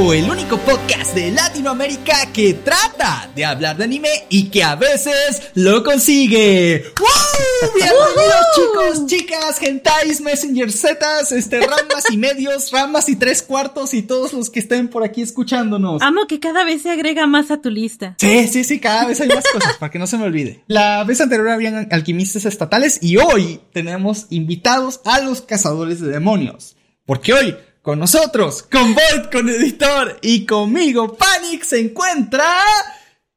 El 0.00 0.28
único 0.28 0.56
podcast 0.56 1.14
de 1.14 1.30
Latinoamérica 1.30 2.32
que 2.32 2.54
trata 2.54 3.30
de 3.36 3.44
hablar 3.44 3.76
de 3.76 3.84
anime 3.84 4.08
y 4.30 4.48
que 4.48 4.64
a 4.64 4.74
veces 4.74 5.52
lo 5.54 5.84
consigue. 5.84 6.84
¡Woo! 6.98 7.70
Bienvenidos 7.74 8.46
chicos, 8.56 9.06
chicas, 9.06 9.58
gentais, 9.58 10.22
messenger 10.22 10.72
zetas, 10.72 11.32
este, 11.32 11.60
ramas 11.60 12.10
y 12.10 12.16
medios, 12.16 12.72
ramas 12.72 13.10
y 13.10 13.16
tres 13.16 13.42
cuartos 13.42 13.92
y 13.92 14.00
todos 14.00 14.32
los 14.32 14.48
que 14.48 14.60
estén 14.60 14.88
por 14.88 15.04
aquí 15.04 15.20
escuchándonos. 15.20 16.00
Amo 16.00 16.26
que 16.26 16.40
cada 16.40 16.64
vez 16.64 16.80
se 16.82 16.90
agrega 16.90 17.26
más 17.26 17.50
a 17.50 17.60
tu 17.60 17.70
lista. 17.70 18.16
Sí, 18.18 18.48
sí, 18.48 18.64
sí, 18.64 18.80
cada 18.80 19.04
vez 19.04 19.20
hay 19.20 19.28
más 19.28 19.44
cosas 19.52 19.76
para 19.76 19.92
que 19.92 19.98
no 19.98 20.06
se 20.06 20.16
me 20.16 20.24
olvide. 20.24 20.64
La 20.66 21.04
vez 21.04 21.20
anterior 21.20 21.50
habían 21.50 21.88
alquimistas 21.92 22.46
estatales 22.46 22.98
y 23.02 23.18
hoy 23.18 23.60
tenemos 23.74 24.26
invitados 24.30 25.02
a 25.04 25.20
los 25.20 25.42
cazadores 25.42 26.00
de 26.00 26.08
demonios. 26.08 26.74
Porque 27.04 27.34
hoy 27.34 27.54
con 27.82 27.98
nosotros, 27.98 28.62
con 28.70 28.94
Void, 28.94 29.30
con 29.32 29.48
Editor 29.48 30.18
y 30.22 30.44
conmigo, 30.44 31.16
Panic, 31.16 31.62
se 31.62 31.80
encuentra 31.80 32.46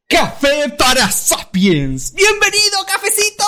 Café 0.08 0.70
para 0.78 1.10
Sapiens. 1.10 2.14
¡Bienvenido, 2.14 2.80
cafecito! 2.86 3.44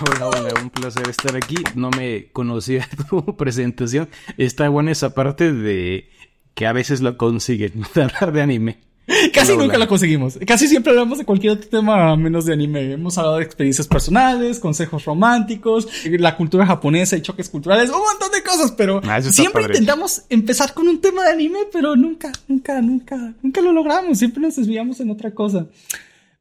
Hola, 0.00 0.28
hola, 0.28 0.60
un 0.62 0.70
placer 0.70 1.08
estar 1.08 1.36
aquí. 1.36 1.56
No 1.74 1.90
me 1.90 2.32
conocía 2.32 2.88
tu 3.10 3.36
presentación. 3.36 4.08
Está 4.38 4.68
buena 4.70 4.92
esa 4.92 5.14
parte 5.14 5.52
de 5.52 6.08
que 6.54 6.66
a 6.66 6.72
veces 6.72 7.02
lo 7.02 7.18
consiguen, 7.18 7.84
hablar 7.94 8.32
de 8.32 8.42
anime. 8.42 8.80
Casi 9.32 9.56
nunca 9.56 9.76
lo 9.76 9.88
conseguimos. 9.88 10.38
Casi 10.46 10.68
siempre 10.68 10.90
hablamos 10.92 11.18
de 11.18 11.24
cualquier 11.24 11.54
otro 11.54 11.68
tema 11.68 12.16
menos 12.16 12.44
de 12.44 12.52
anime. 12.52 12.92
Hemos 12.92 13.18
hablado 13.18 13.38
de 13.38 13.44
experiencias 13.44 13.88
personales, 13.88 14.60
consejos 14.60 15.04
románticos, 15.04 15.88
la 16.04 16.36
cultura 16.36 16.64
japonesa 16.66 17.16
y 17.16 17.22
choques 17.22 17.48
culturales, 17.48 17.90
un 17.90 17.98
montón 17.98 18.30
de 18.30 18.42
cosas, 18.42 18.72
pero 18.72 19.00
Ah, 19.04 19.18
está 19.18 19.32
siempre 19.32 19.62
padre. 19.62 19.74
intentamos 19.78 20.22
empezar 20.28 20.74
con 20.74 20.86
un 20.86 21.00
tema 21.00 21.24
de 21.24 21.30
anime, 21.32 21.60
pero 21.72 21.96
nunca, 21.96 22.30
nunca, 22.46 22.80
nunca, 22.80 23.34
nunca 23.42 23.60
lo 23.60 23.72
logramos. 23.72 24.18
Siempre 24.18 24.42
nos 24.42 24.54
desviamos 24.56 25.00
en 25.00 25.10
otra 25.10 25.32
cosa. 25.32 25.66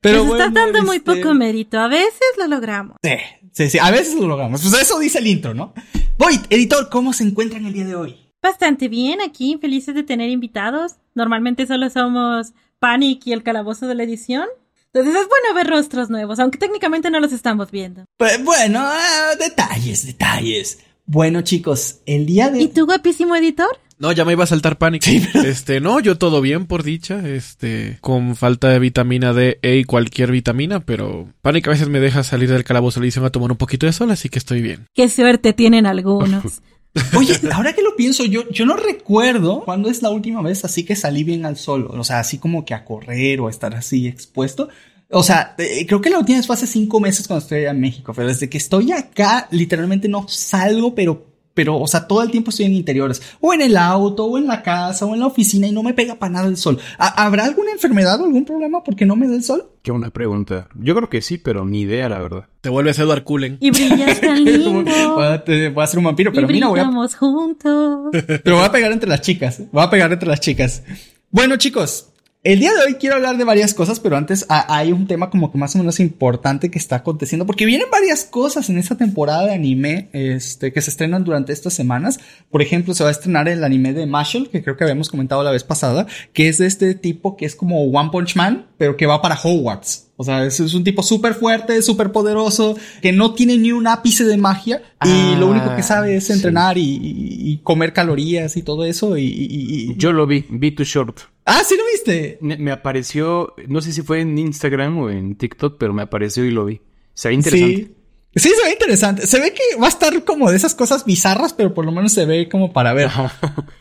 Pero 0.01 0.23
Nos 0.23 0.33
estás 0.33 0.51
bueno, 0.51 0.71
dando 0.71 0.83
muy 0.87 0.97
este, 0.97 1.15
poco 1.15 1.33
mérito. 1.33 1.77
A 1.79 1.87
veces 1.87 2.21
lo 2.37 2.47
logramos. 2.47 2.95
Sí, 3.03 3.15
sí, 3.51 3.69
sí, 3.71 3.79
a 3.79 3.91
veces 3.91 4.15
lo 4.15 4.27
logramos. 4.27 4.61
Pues 4.61 4.73
eso 4.81 4.97
dice 4.99 5.17
el 5.19 5.27
intro, 5.27 5.53
¿no? 5.53 5.73
Void, 6.17 6.39
editor, 6.49 6.87
¿cómo 6.89 7.11
se 7.13 7.23
encuentran 7.23 7.65
el 7.65 7.73
día 7.73 7.85
de 7.85 7.95
hoy? 7.95 8.15
Bastante 8.41 8.87
bien 8.87 9.19
aquí, 9.19 9.57
felices 9.59 9.93
de 9.95 10.03
tener 10.03 10.29
invitados. 10.29 10.95
Normalmente 11.19 11.67
solo 11.67 11.89
somos 11.89 12.53
Panic 12.79 13.27
y 13.27 13.33
el 13.33 13.43
calabozo 13.43 13.87
de 13.87 13.95
la 13.95 14.03
edición. 14.03 14.47
Entonces 14.93 15.21
es 15.21 15.27
bueno 15.27 15.53
ver 15.53 15.67
rostros 15.67 16.09
nuevos, 16.09 16.39
aunque 16.39 16.57
técnicamente 16.57 17.11
no 17.11 17.19
los 17.19 17.33
estamos 17.33 17.71
viendo. 17.71 18.05
Pues 18.15 18.41
bueno, 18.41 18.79
ah, 18.81 19.31
detalles, 19.37 20.05
detalles. 20.05 20.79
Bueno, 21.05 21.41
chicos, 21.41 21.99
el 22.05 22.25
día 22.25 22.49
de 22.49 22.61
¿Y 22.61 22.69
tú, 22.69 22.85
guapísimo 22.85 23.35
editor? 23.35 23.67
No, 23.97 24.13
ya 24.13 24.23
me 24.23 24.31
iba 24.31 24.45
a 24.45 24.47
saltar 24.47 24.77
pánico. 24.77 25.07
Este, 25.43 25.81
no, 25.81 25.99
yo 25.99 26.17
todo 26.17 26.39
bien 26.39 26.67
por 26.67 26.83
dicha, 26.83 27.19
este, 27.27 27.97
con 27.99 28.37
falta 28.37 28.69
de 28.69 28.79
vitamina 28.79 29.33
D, 29.33 29.59
E 29.61 29.75
y 29.75 29.83
cualquier 29.83 30.31
vitamina, 30.31 30.79
pero 30.79 31.27
pánico 31.41 31.69
a 31.69 31.73
veces 31.73 31.89
me 31.89 31.99
deja 31.99 32.23
salir 32.23 32.49
del 32.49 32.63
calabozo 32.63 32.99
de 32.99 33.01
la 33.01 33.05
edición 33.07 33.25
a 33.25 33.29
tomar 33.29 33.51
un 33.51 33.57
poquito 33.57 33.87
de 33.87 33.91
sol, 33.91 34.09
así 34.11 34.29
que 34.29 34.39
estoy 34.39 34.61
bien. 34.61 34.85
Qué 34.93 35.09
suerte 35.09 35.51
tienen 35.51 35.85
algunos. 35.85 36.61
Oye, 37.15 37.39
ahora 37.53 37.73
que 37.73 37.81
lo 37.81 37.95
pienso, 37.95 38.25
yo, 38.25 38.49
yo 38.49 38.65
no 38.65 38.75
recuerdo 38.75 39.63
cuándo 39.63 39.89
es 39.89 40.01
la 40.01 40.09
última 40.09 40.41
vez 40.41 40.65
así 40.65 40.83
que 40.83 40.95
salí 40.95 41.23
bien 41.23 41.45
al 41.45 41.57
sol. 41.57 41.87
O 41.91 42.03
sea, 42.03 42.19
así 42.19 42.37
como 42.37 42.65
que 42.65 42.73
a 42.73 42.85
correr 42.85 43.39
o 43.41 43.47
a 43.47 43.51
estar 43.51 43.75
así 43.75 44.07
expuesto. 44.07 44.69
O 45.11 45.23
sea, 45.23 45.55
eh, 45.57 45.85
creo 45.87 46.01
que 46.01 46.09
la 46.09 46.19
última 46.19 46.37
vez 46.37 46.47
fue 46.47 46.55
hace 46.55 46.67
cinco 46.67 46.99
meses 46.99 47.27
cuando 47.27 47.43
estoy 47.43 47.59
allá 47.59 47.71
en 47.71 47.79
México. 47.79 48.13
Pero 48.15 48.27
desde 48.27 48.49
que 48.49 48.57
estoy 48.57 48.91
acá, 48.91 49.47
literalmente 49.51 50.07
no 50.07 50.27
salgo, 50.27 50.93
pero, 50.93 51.28
pero, 51.59 51.77
o 51.77 51.87
sea, 51.87 52.07
todo 52.07 52.23
el 52.23 52.31
tiempo 52.31 52.51
estoy 52.51 52.67
en 52.67 52.73
interiores. 52.73 53.21
O 53.41 53.53
en 53.53 53.59
el 53.59 53.75
auto, 53.75 54.23
o 54.23 54.37
en 54.37 54.47
la 54.47 54.63
casa, 54.63 55.05
o 55.05 55.13
en 55.13 55.19
la 55.19 55.25
oficina 55.27 55.67
y 55.67 55.73
no 55.73 55.83
me 55.83 55.93
pega 55.93 56.15
para 56.15 56.31
nada 56.31 56.47
el 56.47 56.55
sol. 56.55 56.79
¿Ha- 56.97 57.25
¿Habrá 57.25 57.43
alguna 57.43 57.71
enfermedad 57.73 58.21
o 58.21 58.23
algún 58.23 58.45
problema 58.45 58.81
porque 58.81 59.05
no 59.05 59.17
me 59.17 59.27
da 59.27 59.35
el 59.35 59.43
sol? 59.43 59.65
Qué 59.83 59.91
una 59.91 60.09
pregunta. 60.09 60.69
Yo 60.75 60.95
creo 60.95 61.09
que 61.09 61.21
sí, 61.21 61.37
pero 61.37 61.65
ni 61.65 61.81
idea, 61.81 62.07
la 62.07 62.19
verdad. 62.19 62.45
Te 62.61 62.69
vuelves 62.69 62.97
Edward 62.97 63.25
Cullen. 63.25 63.57
Y 63.59 63.71
brillas 63.71 64.21
tan 64.21 64.41
lindo. 64.45 64.71
voy, 65.15 65.25
a, 65.25 65.43
te- 65.43 65.67
voy 65.69 65.83
a 65.83 65.87
ser 65.87 65.99
un 65.99 66.05
vampiro, 66.05 66.31
pero 66.31 66.49
y 66.49 66.53
mira, 66.53 66.67
voy 66.69 66.79
a, 66.79 66.85
juntos. 66.85 68.09
Pero 68.43 68.55
voy 68.55 68.65
a 68.65 68.71
pegar 68.71 68.93
entre 68.93 69.09
las 69.09 69.19
chicas. 69.19 69.61
Voy 69.73 69.83
a 69.83 69.89
pegar 69.89 70.13
entre 70.13 70.29
las 70.29 70.39
chicas. 70.39 70.83
Bueno, 71.29 71.57
chicos. 71.57 72.07
El 72.41 72.61
día 72.61 72.71
de 72.73 72.79
hoy 72.85 72.93
quiero 72.93 73.17
hablar 73.17 73.35
de 73.35 73.43
varias 73.43 73.73
cosas, 73.73 73.99
pero 73.99 74.15
antes 74.15 74.45
hay 74.47 74.93
un 74.93 75.07
tema 75.07 75.29
como 75.29 75.51
que 75.51 75.57
más 75.57 75.75
o 75.75 75.79
menos 75.79 75.99
importante 75.99 76.71
que 76.71 76.79
está 76.79 76.95
aconteciendo, 76.95 77.45
porque 77.45 77.65
vienen 77.65 77.89
varias 77.91 78.23
cosas 78.23 78.69
en 78.69 78.77
esta 78.77 78.95
temporada 78.95 79.45
de 79.45 79.53
anime, 79.53 80.07
este, 80.13 80.71
que 80.71 80.81
se 80.81 80.89
estrenan 80.89 81.25
durante 81.25 81.51
estas 81.51 81.73
semanas. 81.73 82.17
Por 82.49 82.61
ejemplo, 82.61 82.93
se 82.93 83.03
va 83.03 83.09
a 83.09 83.11
estrenar 83.11 83.49
el 83.49 83.61
anime 83.65 83.91
de 83.91 84.05
Marshall, 84.05 84.49
que 84.49 84.63
creo 84.63 84.77
que 84.77 84.85
habíamos 84.85 85.09
comentado 85.09 85.43
la 85.43 85.51
vez 85.51 85.65
pasada, 85.65 86.07
que 86.31 86.47
es 86.47 86.59
de 86.59 86.67
este 86.67 86.95
tipo 86.95 87.35
que 87.35 87.45
es 87.45 87.57
como 87.57 87.83
One 87.83 88.09
Punch 88.09 88.37
Man, 88.37 88.67
pero 88.77 88.95
que 88.95 89.05
va 89.05 89.21
para 89.21 89.35
Hogwarts. 89.35 90.08
O 90.21 90.23
sea, 90.25 90.45
es, 90.45 90.59
es 90.59 90.73
un 90.73 90.83
tipo 90.83 91.01
súper 91.01 91.33
fuerte, 91.33 91.81
súper 91.81 92.11
poderoso, 92.11 92.75
que 93.01 93.13
no 93.13 93.33
tiene 93.33 93.57
ni 93.57 93.71
un 93.71 93.87
ápice 93.87 94.25
de 94.25 94.35
magia 94.35 94.81
y 95.05 95.07
Ah, 95.09 95.37
lo 95.39 95.47
único 95.47 95.73
que 95.77 95.81
sabe 95.81 96.17
es 96.17 96.29
entrenar 96.29 96.77
y, 96.77 96.81
y- 96.81 97.51
y 97.51 97.57
comer 97.63 97.93
calorías 97.93 98.57
y 98.57 98.61
todo 98.63 98.83
eso 98.83 99.17
y... 99.17 99.23
y- 99.23 99.91
y- 99.91 99.95
Yo 99.97 100.11
lo 100.11 100.27
vi, 100.27 100.43
vi 100.49 100.71
tu 100.71 100.83
short. 100.83 101.19
Ah, 101.45 101.61
¿sí 101.65 101.75
lo 101.77 101.83
viste? 101.93 102.37
Me, 102.41 102.57
me 102.57 102.71
apareció, 102.71 103.53
no 103.69 103.81
sé 103.81 103.93
si 103.93 104.01
fue 104.01 104.19
en 104.19 104.37
Instagram 104.37 104.97
o 104.97 105.09
en 105.09 105.35
TikTok, 105.35 105.77
pero 105.79 105.93
me 105.93 106.01
apareció 106.01 106.43
y 106.43 106.51
lo 106.51 106.65
vi. 106.65 106.81
Se 107.13 107.29
ve 107.29 107.35
interesante. 107.35 107.75
Sí. 107.77 107.95
Sí, 108.35 108.49
se 108.49 108.63
ve 108.67 108.73
interesante. 108.73 109.25
Se 109.25 109.39
ve 109.39 109.53
que 109.53 109.79
va 109.81 109.85
a 109.85 109.89
estar 109.89 110.23
como 110.25 110.51
de 110.51 110.57
esas 110.57 110.75
cosas 110.75 111.05
bizarras, 111.05 111.53
pero 111.53 111.73
por 111.73 111.85
lo 111.85 111.91
menos 111.93 112.11
se 112.11 112.25
ve 112.25 112.47
como 112.49 112.73
para 112.73 112.93
ver. 112.93 113.09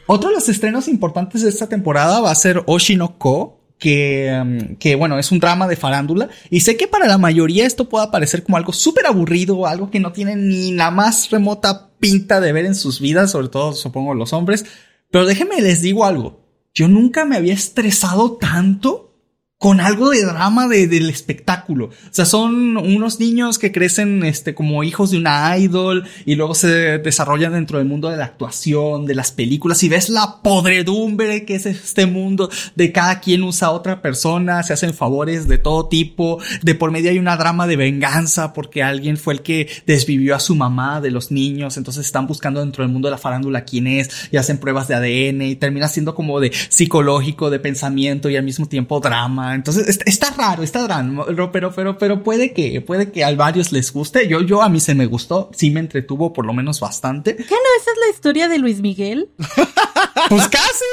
Otro 0.06 0.30
de 0.30 0.36
los 0.36 0.48
estrenos 0.48 0.86
importantes 0.88 1.42
de 1.42 1.48
esta 1.50 1.68
temporada 1.68 2.20
va 2.20 2.30
a 2.30 2.34
ser 2.34 2.62
Oshinoko. 2.66 3.57
Que, 3.78 4.36
um, 4.42 4.76
que 4.76 4.96
bueno, 4.96 5.18
es 5.18 5.30
un 5.30 5.38
drama 5.38 5.68
de 5.68 5.76
farándula. 5.76 6.28
Y 6.50 6.60
sé 6.60 6.76
que 6.76 6.88
para 6.88 7.06
la 7.06 7.18
mayoría 7.18 7.66
esto 7.66 7.88
pueda 7.88 8.10
parecer 8.10 8.42
como 8.42 8.56
algo 8.56 8.72
súper 8.72 9.06
aburrido, 9.06 9.66
algo 9.66 9.90
que 9.90 10.00
no 10.00 10.12
tiene 10.12 10.36
ni 10.36 10.72
la 10.72 10.90
más 10.90 11.30
remota 11.30 11.90
pinta 11.98 12.40
de 12.40 12.52
ver 12.52 12.66
en 12.66 12.74
sus 12.74 13.00
vidas, 13.00 13.30
sobre 13.30 13.48
todo 13.48 13.72
supongo 13.72 14.14
los 14.14 14.32
hombres. 14.32 14.64
Pero 15.10 15.26
déjenme 15.26 15.60
les 15.60 15.80
digo 15.80 16.04
algo. 16.04 16.44
Yo 16.74 16.88
nunca 16.88 17.24
me 17.24 17.36
había 17.36 17.54
estresado 17.54 18.36
tanto 18.36 19.07
con 19.58 19.80
algo 19.80 20.10
de 20.10 20.24
drama 20.24 20.68
de, 20.68 20.86
del 20.86 21.10
espectáculo. 21.10 21.86
O 21.86 22.12
sea, 22.12 22.24
son 22.24 22.76
unos 22.76 23.18
niños 23.18 23.58
que 23.58 23.72
crecen 23.72 24.24
este, 24.24 24.54
como 24.54 24.84
hijos 24.84 25.10
de 25.10 25.18
una 25.18 25.58
idol 25.58 26.04
y 26.24 26.36
luego 26.36 26.54
se 26.54 26.98
desarrollan 26.98 27.52
dentro 27.52 27.78
del 27.78 27.88
mundo 27.88 28.08
de 28.08 28.16
la 28.16 28.26
actuación, 28.26 29.04
de 29.04 29.16
las 29.16 29.32
películas 29.32 29.82
y 29.82 29.88
ves 29.88 30.10
la 30.10 30.42
podredumbre 30.42 31.44
que 31.44 31.56
es 31.56 31.66
este 31.66 32.06
mundo 32.06 32.48
de 32.76 32.92
cada 32.92 33.18
quien 33.18 33.42
usa 33.42 33.68
a 33.68 33.72
otra 33.72 34.00
persona, 34.00 34.62
se 34.62 34.74
hacen 34.74 34.94
favores 34.94 35.48
de 35.48 35.58
todo 35.58 35.88
tipo, 35.88 36.38
de 36.62 36.76
por 36.76 36.92
medio 36.92 37.10
hay 37.10 37.18
una 37.18 37.36
drama 37.36 37.66
de 37.66 37.76
venganza 37.76 38.52
porque 38.52 38.84
alguien 38.84 39.16
fue 39.16 39.34
el 39.34 39.42
que 39.42 39.68
desvivió 39.86 40.36
a 40.36 40.40
su 40.40 40.54
mamá 40.54 41.00
de 41.00 41.10
los 41.10 41.32
niños, 41.32 41.76
entonces 41.76 42.06
están 42.06 42.28
buscando 42.28 42.60
dentro 42.60 42.84
del 42.84 42.92
mundo 42.92 43.08
de 43.08 43.12
la 43.12 43.18
farándula 43.18 43.64
quién 43.64 43.88
es 43.88 44.28
y 44.30 44.36
hacen 44.36 44.58
pruebas 44.58 44.86
de 44.86 44.94
ADN 44.94 45.42
y 45.42 45.56
termina 45.56 45.88
siendo 45.88 46.14
como 46.14 46.38
de 46.38 46.52
psicológico, 46.68 47.50
de 47.50 47.58
pensamiento 47.58 48.30
y 48.30 48.36
al 48.36 48.44
mismo 48.44 48.66
tiempo 48.66 49.00
drama. 49.00 49.47
Entonces 49.54 49.88
está, 49.88 50.04
está 50.06 50.30
raro, 50.30 50.62
está 50.62 50.86
raro, 50.86 51.50
pero, 51.52 51.72
pero, 51.72 51.98
pero 51.98 52.22
puede 52.22 52.52
que, 52.52 52.80
puede 52.80 53.10
que 53.10 53.24
a 53.24 53.34
varios 53.34 53.72
les 53.72 53.92
guste. 53.92 54.28
Yo, 54.28 54.40
yo 54.40 54.62
a 54.62 54.68
mí 54.68 54.80
se 54.80 54.94
me 54.94 55.06
gustó, 55.06 55.50
sí 55.54 55.70
me 55.70 55.80
entretuvo 55.80 56.32
por 56.32 56.46
lo 56.46 56.52
menos 56.52 56.80
bastante. 56.80 57.36
¿Qué 57.36 57.42
no 57.42 57.80
esa 57.80 57.90
es 57.90 57.98
la 58.06 58.10
historia 58.14 58.48
de 58.48 58.58
Luis 58.58 58.80
Miguel? 58.80 59.30
Pues 60.28 60.48
casi, 60.48 60.84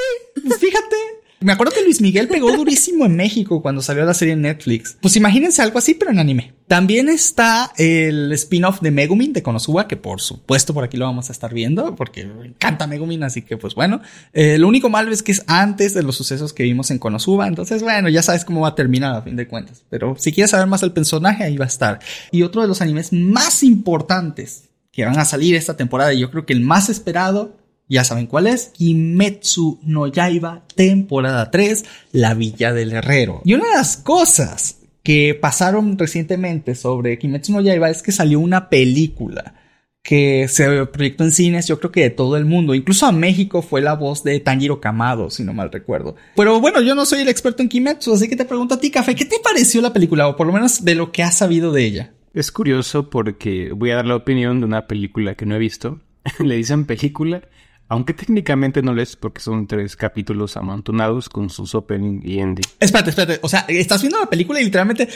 pues 0.48 0.60
fíjate. 0.60 0.96
Me 1.42 1.52
acuerdo 1.52 1.74
que 1.74 1.84
Luis 1.84 2.02
Miguel 2.02 2.28
pegó 2.28 2.56
durísimo 2.56 3.06
en 3.06 3.16
México 3.16 3.62
cuando 3.62 3.82
salió 3.82 4.06
la 4.06 4.14
serie 4.14 4.34
en 4.34 4.42
Netflix. 4.42 4.98
Pues 5.02 5.16
imagínense 5.16 5.62
algo 5.62 5.78
así, 5.78 5.94
pero 5.94 6.12
en 6.12 6.20
anime. 6.20 6.54
También 6.68 7.10
está 7.10 7.72
el 7.78 8.32
spin-off 8.32 8.82
de 8.82 8.90
Megumin 8.90 9.34
de 9.34 9.44
Konosuba, 9.44 9.88
que 9.88 9.98
por 9.98 10.22
supuesto 10.22 10.74
por 10.74 10.84
aquí 10.84 10.98
lo 10.98 11.06
vamos 11.06 11.30
a 11.30 11.34
estar 11.34 11.54
viendo, 11.54 11.96
porque 11.96 12.26
me 12.26 12.48
encanta 12.48 12.88
Megumin, 12.88 13.24
así 13.24 13.42
que 13.42 13.58
pues 13.58 13.76
bueno. 13.76 14.02
Eh, 14.34 14.58
lo 14.58 14.68
único 14.68 14.90
malo 14.90 15.12
es 15.12 15.22
que 15.22 15.34
es 15.34 15.44
antes 15.48 15.94
de 15.94 16.04
los 16.04 16.16
sucesos 16.16 16.54
que 16.54 16.64
vimos 16.64 16.90
en 16.90 17.00
Konosuba, 17.00 17.48
entonces 17.48 17.84
bueno, 17.84 18.10
ya 18.10 18.24
sabes 18.24 18.46
cómo 18.46 18.62
va 18.62 18.70
a 18.70 18.76
terminar 18.76 19.16
a 19.16 19.22
fin 19.22 19.36
de 19.36 19.48
cuentas. 19.48 19.84
Pero 19.90 20.16
si 20.18 20.32
quieres 20.32 20.52
saber 20.52 20.68
más 20.68 20.82
del 20.82 20.94
personaje, 20.94 21.44
ahí 21.44 21.58
va 21.58 21.66
a 21.66 21.68
estar. 21.68 22.00
Y 22.32 22.42
otro 22.44 22.62
de 22.62 22.68
los 22.68 22.82
animes 22.82 23.14
más 23.14 23.62
importantes 23.62 24.70
que 24.92 25.06
van 25.06 25.20
a 25.20 25.26
salir 25.26 25.56
esta 25.56 25.76
temporada, 25.76 26.14
y 26.14 26.20
yo 26.20 26.32
creo 26.32 26.46
que 26.46 26.54
el 26.54 26.62
más 26.62 26.90
esperado, 26.90 27.58
ya 27.88 28.04
saben 28.04 28.28
cuál 28.28 28.48
es, 28.48 28.72
Kimetsu 28.74 29.80
no 29.84 30.08
Yaiba, 30.08 30.64
temporada 30.76 31.52
3, 31.52 31.86
La 32.12 32.34
Villa 32.34 32.74
del 32.74 32.94
Herrero. 32.94 33.42
Y 33.46 33.54
una 33.54 33.66
de 33.68 33.76
las 33.76 33.98
cosas 33.98 34.80
que 35.04 35.38
pasaron 35.40 35.98
recientemente 35.98 36.74
sobre 36.74 37.20
Kimetsu 37.20 37.54
no 37.54 37.62
Yaiba 37.62 37.90
es 37.90 38.02
que 38.02 38.12
salió 38.12 38.40
una 38.40 38.70
película 38.70 39.54
que 40.02 40.48
se 40.48 40.86
proyectó 40.86 41.24
en 41.24 41.32
cines, 41.32 41.68
yo 41.68 41.80
creo 41.80 41.92
que 41.92 42.02
de 42.02 42.10
todo 42.12 42.38
el 42.38 42.46
mundo, 42.46 42.76
incluso 42.76 43.08
a 43.08 43.12
México 43.12 43.64
fue 43.64 43.82
la 43.82 43.96
voz 43.96 44.24
de 44.24 44.40
Tanjiro 44.40 44.80
Kamado, 44.80 45.32
si 45.32 45.44
no 45.44 45.52
mal 45.52 45.72
recuerdo. 45.72 46.16
Pero 46.36 46.62
bueno, 46.62 46.80
yo 46.82 46.94
no 46.94 47.06
soy 47.06 47.22
el 47.22 47.30
experto 47.30 47.64
en 47.64 47.70
Kimetsu, 47.70 48.14
así 48.14 48.28
que 48.28 48.36
te 48.36 48.46
pregunto 48.46 48.76
a 48.76 48.80
ti, 48.80 48.92
Café, 48.92 49.16
¿qué 49.16 49.26
te 49.26 49.40
pareció 49.44 49.82
la 49.82 49.94
película? 49.94 50.28
O 50.28 50.36
por 50.36 50.46
lo 50.46 50.54
menos 50.54 50.86
de 50.86 50.94
lo 50.94 51.12
que 51.12 51.24
has 51.24 51.38
sabido 51.38 51.72
de 51.72 51.86
ella. 51.86 52.14
Es 52.36 52.52
curioso 52.52 53.10
porque 53.10 53.72
voy 53.76 53.92
a 53.92 53.96
dar 53.96 54.06
la 54.06 54.16
opinión 54.16 54.60
de 54.60 54.68
una 54.68 54.86
película 54.86 55.34
que 55.34 55.48
no 55.48 55.56
he 55.56 55.60
visto. 55.60 56.02
Le 56.40 56.56
dicen 56.56 56.86
película 56.86 57.42
Aunque 57.88 58.14
técnicamente 58.14 58.82
no 58.82 58.94
lo 58.94 59.02
es 59.02 59.16
porque 59.16 59.42
son 59.42 59.68
tres 59.68 59.96
capítulos 59.96 60.58
amontonados 60.58 61.30
con 61.30 61.50
sus 61.50 61.76
opening 61.76 62.20
y 62.24 62.40
ending. 62.40 62.66
Espérate, 62.80 63.12
espérate. 63.12 63.40
O 63.44 63.50
sea, 63.50 63.66
estás 63.68 64.02
viendo 64.02 64.20
la 64.20 64.26
película 64.30 64.60
y 64.60 64.66
literalmente 64.66 65.08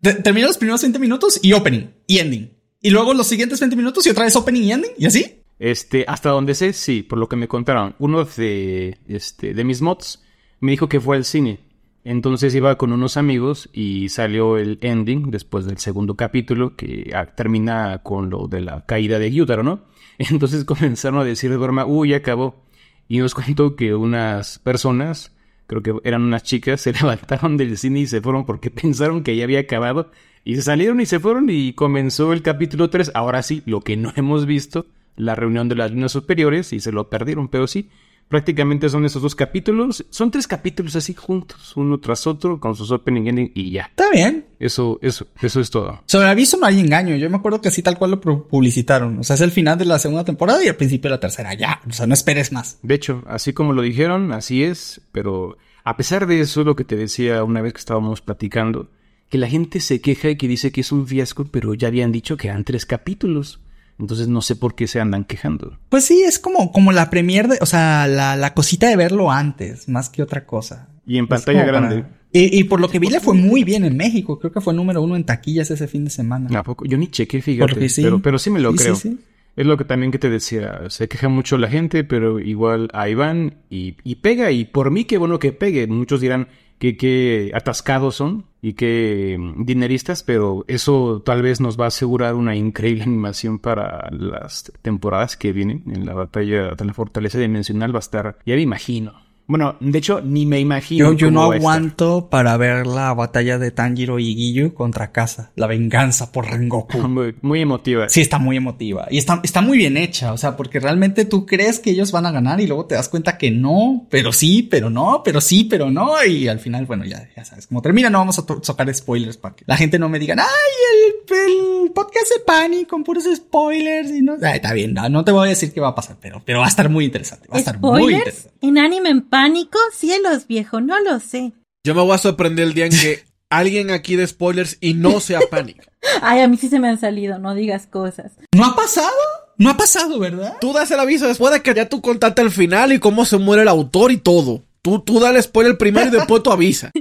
te- 0.00 0.14
termina 0.14 0.48
los 0.48 0.58
primeros 0.58 0.82
20 0.82 0.98
minutos 0.98 1.38
y 1.42 1.52
opening 1.52 1.86
y 2.06 2.18
ending. 2.18 2.52
Y 2.80 2.90
luego 2.90 3.14
los 3.14 3.26
siguientes 3.28 3.60
20 3.60 3.76
minutos 3.76 4.06
y 4.06 4.10
otra 4.10 4.24
vez 4.24 4.34
opening 4.36 4.62
y 4.62 4.72
ending. 4.72 4.90
¿Y 4.98 5.06
así? 5.06 5.42
Este, 5.58 6.04
hasta 6.08 6.30
donde 6.30 6.54
sé, 6.54 6.72
sí, 6.72 7.02
por 7.02 7.18
lo 7.18 7.28
que 7.28 7.36
me 7.36 7.48
contaron. 7.48 7.94
Uno 7.98 8.24
de, 8.24 8.98
este, 9.06 9.54
de 9.54 9.64
mis 9.64 9.80
mods 9.80 10.22
me 10.60 10.72
dijo 10.72 10.88
que 10.88 11.00
fue 11.00 11.16
al 11.16 11.24
cine. 11.24 11.60
Entonces 12.08 12.54
iba 12.54 12.78
con 12.78 12.92
unos 12.92 13.16
amigos 13.16 13.68
y 13.72 14.10
salió 14.10 14.58
el 14.58 14.78
ending 14.80 15.32
después 15.32 15.66
del 15.66 15.78
segundo 15.78 16.14
capítulo 16.14 16.76
que 16.76 17.10
ah, 17.12 17.26
termina 17.26 17.98
con 18.04 18.30
lo 18.30 18.46
de 18.46 18.60
la 18.60 18.86
caída 18.86 19.18
de 19.18 19.32
Gyutaro, 19.32 19.64
¿no? 19.64 19.80
Entonces 20.18 20.64
comenzaron 20.64 21.18
a 21.18 21.24
decir 21.24 21.50
de 21.50 21.56
broma, 21.56 21.84
uy, 21.84 22.14
acabó. 22.14 22.62
Y 23.08 23.18
nos 23.18 23.34
contó 23.34 23.74
que 23.74 23.96
unas 23.96 24.60
personas, 24.60 25.34
creo 25.66 25.82
que 25.82 25.94
eran 26.04 26.22
unas 26.22 26.44
chicas, 26.44 26.80
se 26.82 26.92
levantaron 26.92 27.56
del 27.56 27.76
cine 27.76 27.98
y 27.98 28.06
se 28.06 28.20
fueron 28.20 28.46
porque 28.46 28.70
pensaron 28.70 29.24
que 29.24 29.36
ya 29.36 29.42
había 29.42 29.58
acabado. 29.58 30.12
Y 30.44 30.54
se 30.54 30.62
salieron 30.62 31.00
y 31.00 31.06
se 31.06 31.18
fueron 31.18 31.50
y 31.50 31.72
comenzó 31.72 32.32
el 32.32 32.42
capítulo 32.42 32.88
3. 32.88 33.10
Ahora 33.14 33.42
sí, 33.42 33.64
lo 33.66 33.80
que 33.80 33.96
no 33.96 34.12
hemos 34.14 34.46
visto, 34.46 34.86
la 35.16 35.34
reunión 35.34 35.68
de 35.68 35.74
las 35.74 35.90
líneas 35.90 36.12
superiores 36.12 36.72
y 36.72 36.78
se 36.78 36.92
lo 36.92 37.10
perdieron, 37.10 37.48
pero 37.48 37.66
sí. 37.66 37.90
Prácticamente 38.28 38.88
son 38.88 39.04
esos 39.04 39.22
dos 39.22 39.36
capítulos. 39.36 40.04
Son 40.10 40.32
tres 40.32 40.48
capítulos 40.48 40.96
así 40.96 41.14
juntos, 41.14 41.76
uno 41.76 41.98
tras 42.00 42.26
otro, 42.26 42.58
con 42.58 42.74
sus 42.74 42.90
opening 42.90 43.26
ending 43.28 43.52
y 43.54 43.70
ya. 43.70 43.82
Está 43.84 44.10
bien. 44.10 44.46
Eso, 44.58 44.98
eso, 45.00 45.28
eso 45.40 45.60
es 45.60 45.70
todo. 45.70 46.00
Sobre 46.06 46.28
aviso 46.28 46.56
no 46.56 46.66
hay 46.66 46.80
engaño. 46.80 47.14
Yo 47.16 47.30
me 47.30 47.36
acuerdo 47.36 47.60
que 47.60 47.68
así 47.68 47.82
tal 47.82 47.96
cual 47.98 48.10
lo 48.12 48.20
pu- 48.20 48.46
publicitaron. 48.48 49.18
O 49.20 49.22
sea, 49.22 49.34
es 49.34 49.42
el 49.42 49.52
final 49.52 49.78
de 49.78 49.84
la 49.84 49.98
segunda 50.00 50.24
temporada 50.24 50.64
y 50.64 50.66
el 50.66 50.74
principio 50.74 51.08
de 51.08 51.16
la 51.16 51.20
tercera. 51.20 51.54
Ya. 51.54 51.80
O 51.88 51.92
sea, 51.92 52.06
no 52.08 52.14
esperes 52.14 52.50
más. 52.50 52.78
De 52.82 52.94
hecho, 52.96 53.22
así 53.28 53.52
como 53.52 53.72
lo 53.72 53.82
dijeron, 53.82 54.32
así 54.32 54.64
es, 54.64 55.00
pero 55.12 55.56
a 55.84 55.96
pesar 55.96 56.26
de 56.26 56.40
eso, 56.40 56.64
lo 56.64 56.74
que 56.74 56.84
te 56.84 56.96
decía 56.96 57.44
una 57.44 57.60
vez 57.60 57.74
que 57.74 57.78
estábamos 57.80 58.22
platicando, 58.22 58.88
que 59.30 59.38
la 59.38 59.48
gente 59.48 59.78
se 59.78 60.00
queja 60.00 60.30
y 60.30 60.36
que 60.36 60.48
dice 60.48 60.72
que 60.72 60.80
es 60.80 60.90
un 60.90 61.06
fiasco, 61.06 61.44
pero 61.50 61.74
ya 61.74 61.86
habían 61.88 62.10
dicho 62.10 62.36
que 62.36 62.48
eran 62.48 62.64
tres 62.64 62.86
capítulos. 62.86 63.60
Entonces 63.98 64.28
no 64.28 64.42
sé 64.42 64.56
por 64.56 64.74
qué 64.74 64.86
se 64.86 65.00
andan 65.00 65.24
quejando. 65.24 65.78
Pues 65.88 66.04
sí, 66.04 66.22
es 66.22 66.38
como, 66.38 66.70
como 66.72 66.92
la 66.92 67.08
premier 67.10 67.48
de, 67.48 67.58
o 67.60 67.66
sea, 67.66 68.06
la, 68.06 68.36
la 68.36 68.52
cosita 68.54 68.88
de 68.88 68.96
verlo 68.96 69.30
antes, 69.30 69.88
más 69.88 70.10
que 70.10 70.22
otra 70.22 70.44
cosa. 70.44 70.88
Y 71.06 71.18
en 71.18 71.26
pantalla 71.26 71.60
para- 71.64 71.72
grande. 71.80 72.04
Y, 72.32 72.58
y 72.58 72.64
por 72.64 72.80
lo 72.80 72.88
que 72.90 72.98
vi 72.98 73.08
le 73.08 73.20
fue 73.20 73.32
muy 73.34 73.64
bien 73.64 73.84
en 73.84 73.96
México. 73.96 74.38
Creo 74.38 74.52
que 74.52 74.60
fue 74.60 74.74
número 74.74 75.00
uno 75.00 75.16
en 75.16 75.24
taquillas 75.24 75.70
ese 75.70 75.88
fin 75.88 76.04
de 76.04 76.10
semana. 76.10 76.58
¿A 76.58 76.62
poco? 76.62 76.84
Yo 76.84 76.98
ni 76.98 77.08
chequé, 77.08 77.40
fíjate. 77.40 77.88
Sí. 77.88 78.02
Pero, 78.02 78.20
pero 78.20 78.38
sí 78.38 78.50
me 78.50 78.60
lo 78.60 78.72
sí, 78.72 78.78
creo. 78.78 78.94
sí. 78.96 79.18
Es 79.54 79.64
lo 79.64 79.78
que 79.78 79.84
también 79.84 80.12
que 80.12 80.18
te 80.18 80.28
decía. 80.28 80.80
Se 80.90 81.08
queja 81.08 81.30
mucho 81.30 81.56
la 81.56 81.68
gente, 81.68 82.04
pero 82.04 82.38
igual 82.38 82.90
ahí 82.92 83.14
van 83.14 83.54
y, 83.70 83.96
y 84.04 84.16
pega. 84.16 84.50
Y 84.50 84.66
por 84.66 84.90
mí, 84.90 85.04
qué 85.04 85.16
bueno 85.16 85.38
que 85.38 85.52
pegue. 85.52 85.86
Muchos 85.86 86.20
dirán 86.20 86.48
que 86.78 86.96
qué 86.96 87.52
atascados 87.54 88.16
son 88.16 88.44
y 88.62 88.74
qué 88.74 89.36
mm, 89.38 89.64
dineristas, 89.64 90.22
pero 90.22 90.64
eso 90.68 91.22
tal 91.24 91.42
vez 91.42 91.60
nos 91.60 91.78
va 91.78 91.84
a 91.84 91.88
asegurar 91.88 92.34
una 92.34 92.56
increíble 92.56 93.02
animación 93.04 93.58
para 93.58 94.10
las 94.10 94.72
temporadas 94.82 95.36
que 95.36 95.52
vienen. 95.52 95.84
En 95.86 96.06
la 96.06 96.14
batalla 96.14 96.74
de 96.74 96.84
la 96.84 96.94
fortaleza 96.94 97.38
dimensional 97.38 97.94
va 97.94 97.98
a 97.98 98.00
estar, 98.00 98.38
ya 98.44 98.54
me 98.54 98.62
imagino. 98.62 99.25
Bueno, 99.48 99.76
de 99.80 99.98
hecho, 99.98 100.20
ni 100.20 100.44
me 100.46 100.58
imagino. 100.58 101.12
Yo, 101.12 101.16
yo 101.16 101.26
cómo 101.28 101.40
no 101.40 101.48
va 101.48 101.54
a 101.54 101.56
estar. 101.58 101.70
aguanto 101.72 102.28
para 102.30 102.56
ver 102.56 102.86
la 102.86 103.14
batalla 103.14 103.58
de 103.58 103.70
Tanjiro 103.70 104.18
y 104.18 104.34
Giyu 104.34 104.74
contra 104.74 105.12
Casa. 105.12 105.52
La 105.54 105.66
venganza 105.68 106.32
por 106.32 106.50
Rengoku. 106.50 106.98
Muy, 107.08 107.34
muy 107.42 107.60
emotiva. 107.60 108.08
Sí, 108.08 108.20
está 108.20 108.38
muy 108.38 108.56
emotiva. 108.56 109.06
Y 109.10 109.18
está, 109.18 109.40
está 109.44 109.60
muy 109.60 109.78
bien 109.78 109.96
hecha. 109.96 110.32
O 110.32 110.36
sea, 110.38 110.56
porque 110.56 110.80
realmente 110.80 111.24
tú 111.24 111.46
crees 111.46 111.78
que 111.78 111.90
ellos 111.90 112.10
van 112.10 112.26
a 112.26 112.32
ganar 112.32 112.60
y 112.60 112.66
luego 112.66 112.86
te 112.86 112.96
das 112.96 113.08
cuenta 113.08 113.38
que 113.38 113.50
no, 113.52 114.06
pero 114.10 114.32
sí, 114.32 114.62
pero 114.68 114.90
no, 114.90 115.22
pero 115.24 115.40
sí, 115.40 115.64
pero 115.64 115.90
no. 115.90 116.22
Y 116.24 116.48
al 116.48 116.58
final, 116.58 116.86
bueno, 116.86 117.04
ya, 117.04 117.28
ya 117.36 117.44
sabes 117.44 117.66
cómo 117.68 117.82
termina. 117.82 118.10
No 118.10 118.18
vamos 118.18 118.38
a 118.40 118.46
to- 118.46 118.60
tocar 118.60 118.92
spoilers 118.92 119.36
para 119.36 119.54
que 119.54 119.64
la 119.66 119.76
gente 119.76 119.98
no 119.98 120.08
me 120.08 120.18
diga, 120.18 120.34
ay, 120.38 120.44
el, 120.92 121.84
el 121.84 121.90
podcast 121.92 122.32
de 122.36 122.40
Pani 122.44 122.84
con 122.84 123.04
puros 123.04 123.24
spoilers 123.32 124.10
y 124.10 124.22
no. 124.22 124.34
Ay, 124.42 124.56
está 124.56 124.72
bien, 124.72 124.92
no, 124.94 125.08
no 125.08 125.24
te 125.24 125.30
voy 125.32 125.46
a 125.46 125.50
decir 125.50 125.72
qué 125.72 125.80
va 125.80 125.88
a 125.88 125.94
pasar, 125.94 126.16
pero, 126.20 126.42
pero 126.44 126.58
va 126.60 126.66
a 126.66 126.68
estar 126.68 126.88
muy 126.88 127.04
interesante. 127.04 127.46
Va 127.48 127.56
a 127.56 127.58
estar 127.60 127.78
muy 127.80 128.14
interesante. 128.14 128.50
¿En 128.60 128.78
anime 128.78 129.10
en 129.10 129.22
pánico? 129.36 129.78
Cielos, 129.92 130.46
viejo, 130.46 130.80
no 130.80 130.98
lo 131.00 131.20
sé. 131.20 131.52
Yo 131.84 131.94
me 131.94 132.00
voy 132.00 132.14
a 132.14 132.18
sorprender 132.18 132.68
el 132.68 132.74
día 132.74 132.86
en 132.86 132.92
que 132.92 133.24
alguien 133.50 133.90
aquí 133.90 134.16
de 134.16 134.26
spoilers 134.26 134.78
y 134.80 134.94
no 134.94 135.20
sea 135.20 135.40
Panic. 135.50 135.86
Ay, 136.22 136.40
a 136.40 136.48
mí 136.48 136.56
sí 136.56 136.70
se 136.70 136.80
me 136.80 136.88
han 136.88 136.98
salido, 136.98 137.38
no 137.38 137.54
digas 137.54 137.86
cosas. 137.86 138.32
¿No 138.52 138.64
ha 138.64 138.74
pasado? 138.74 139.10
No 139.58 139.70
ha 139.70 139.76
pasado, 139.76 140.18
¿verdad? 140.18 140.56
Tú 140.60 140.72
das 140.72 140.90
el 140.90 141.00
aviso 141.00 141.28
después 141.28 141.52
de 141.52 141.60
que 141.60 141.74
ya 141.74 141.86
tú 141.88 142.00
contaste 142.00 142.40
el 142.40 142.50
final 142.50 142.92
y 142.92 142.98
cómo 142.98 143.26
se 143.26 143.36
muere 143.36 143.62
el 143.62 143.68
autor 143.68 144.10
y 144.10 144.16
todo. 144.16 144.62
Tú, 144.80 145.00
tú 145.00 145.20
dale 145.20 145.42
spoiler 145.42 145.76
primero 145.76 146.08
y 146.08 146.12
después 146.12 146.42
tú 146.42 146.50
avisa. 146.50 146.90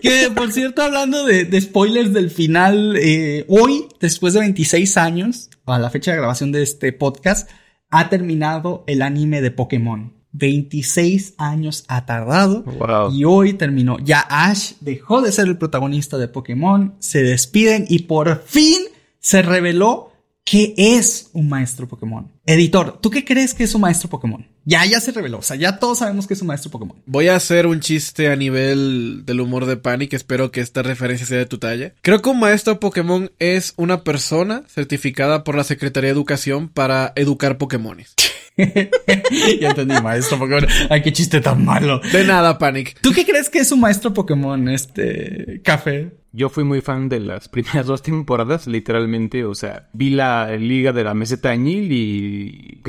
Que, 0.00 0.30
por 0.34 0.52
cierto, 0.52 0.82
hablando 0.82 1.24
de, 1.24 1.44
de 1.44 1.60
spoilers 1.60 2.12
del 2.12 2.30
final, 2.30 2.96
eh, 3.00 3.46
hoy, 3.48 3.86
después 4.00 4.34
de 4.34 4.40
26 4.40 4.98
años, 4.98 5.48
a 5.64 5.78
la 5.78 5.88
fecha 5.88 6.10
de 6.10 6.18
grabación 6.18 6.52
de 6.52 6.62
este 6.62 6.92
podcast, 6.92 7.48
ha 7.90 8.10
terminado 8.10 8.84
el 8.86 9.00
anime 9.00 9.40
de 9.40 9.50
Pokémon. 9.50 10.12
26 10.34 11.34
años 11.38 11.84
ha 11.88 12.04
tardado. 12.06 12.62
Wow. 12.64 13.12
Y 13.12 13.24
hoy 13.24 13.54
terminó. 13.54 13.98
Ya 14.00 14.20
Ash 14.28 14.72
dejó 14.80 15.22
de 15.22 15.32
ser 15.32 15.46
el 15.46 15.56
protagonista 15.56 16.18
de 16.18 16.28
Pokémon, 16.28 16.94
se 16.98 17.22
despiden 17.22 17.86
y 17.88 18.00
por 18.00 18.42
fin 18.42 18.82
se 19.20 19.42
reveló 19.42 20.10
que 20.44 20.74
es 20.76 21.30
un 21.32 21.48
maestro 21.48 21.88
Pokémon. 21.88 22.30
Editor, 22.44 23.00
¿tú 23.00 23.10
qué 23.10 23.24
crees 23.24 23.54
que 23.54 23.64
es 23.64 23.74
un 23.74 23.80
maestro 23.80 24.10
Pokémon? 24.10 24.46
Ya, 24.66 24.84
ya 24.84 25.00
se 25.00 25.10
reveló. 25.12 25.38
O 25.38 25.42
sea, 25.42 25.56
ya 25.56 25.78
todos 25.78 25.98
sabemos 25.98 26.26
que 26.26 26.34
es 26.34 26.42
un 26.42 26.48
maestro 26.48 26.70
Pokémon. 26.70 27.02
Voy 27.06 27.28
a 27.28 27.36
hacer 27.36 27.66
un 27.66 27.80
chiste 27.80 28.28
a 28.28 28.36
nivel 28.36 29.22
del 29.24 29.40
humor 29.40 29.64
de 29.64 29.78
Panic. 29.78 30.12
Espero 30.12 30.50
que 30.50 30.60
esta 30.60 30.82
referencia 30.82 31.26
sea 31.26 31.38
de 31.38 31.46
tu 31.46 31.58
talla. 31.58 31.94
Creo 32.02 32.20
que 32.20 32.28
un 32.28 32.40
maestro 32.40 32.78
Pokémon 32.78 33.30
es 33.38 33.72
una 33.76 34.04
persona 34.04 34.64
certificada 34.68 35.44
por 35.44 35.56
la 35.56 35.64
Secretaría 35.64 36.08
de 36.08 36.14
Educación 36.14 36.68
para 36.68 37.12
educar 37.16 37.56
Pokémones. 37.56 38.14
ya 38.56 39.70
entendí, 39.70 40.00
maestro 40.02 40.38
Pokémon. 40.38 40.66
Ay, 40.90 41.02
qué 41.02 41.12
chiste 41.12 41.40
tan 41.40 41.64
malo. 41.64 42.00
De 42.12 42.24
nada, 42.24 42.58
Panic. 42.58 42.98
¿Tú 43.00 43.12
qué 43.12 43.24
crees 43.24 43.48
que 43.48 43.60
es 43.60 43.72
un 43.72 43.80
maestro 43.80 44.12
Pokémon, 44.12 44.68
este, 44.68 45.62
café? 45.64 46.12
Yo 46.36 46.48
fui 46.48 46.64
muy 46.64 46.80
fan 46.80 47.08
de 47.08 47.20
las 47.20 47.48
primeras 47.54 47.86
dos 47.86 48.02
temporadas, 48.02 48.66
literalmente. 48.66 49.44
O 49.44 49.54
sea, 49.54 49.88
vi 49.92 50.10
la 50.10 50.56
liga 50.56 50.92
de 50.92 51.04
la 51.04 51.14
meseta 51.14 51.50
añil 51.50 51.92
y... 51.92 52.80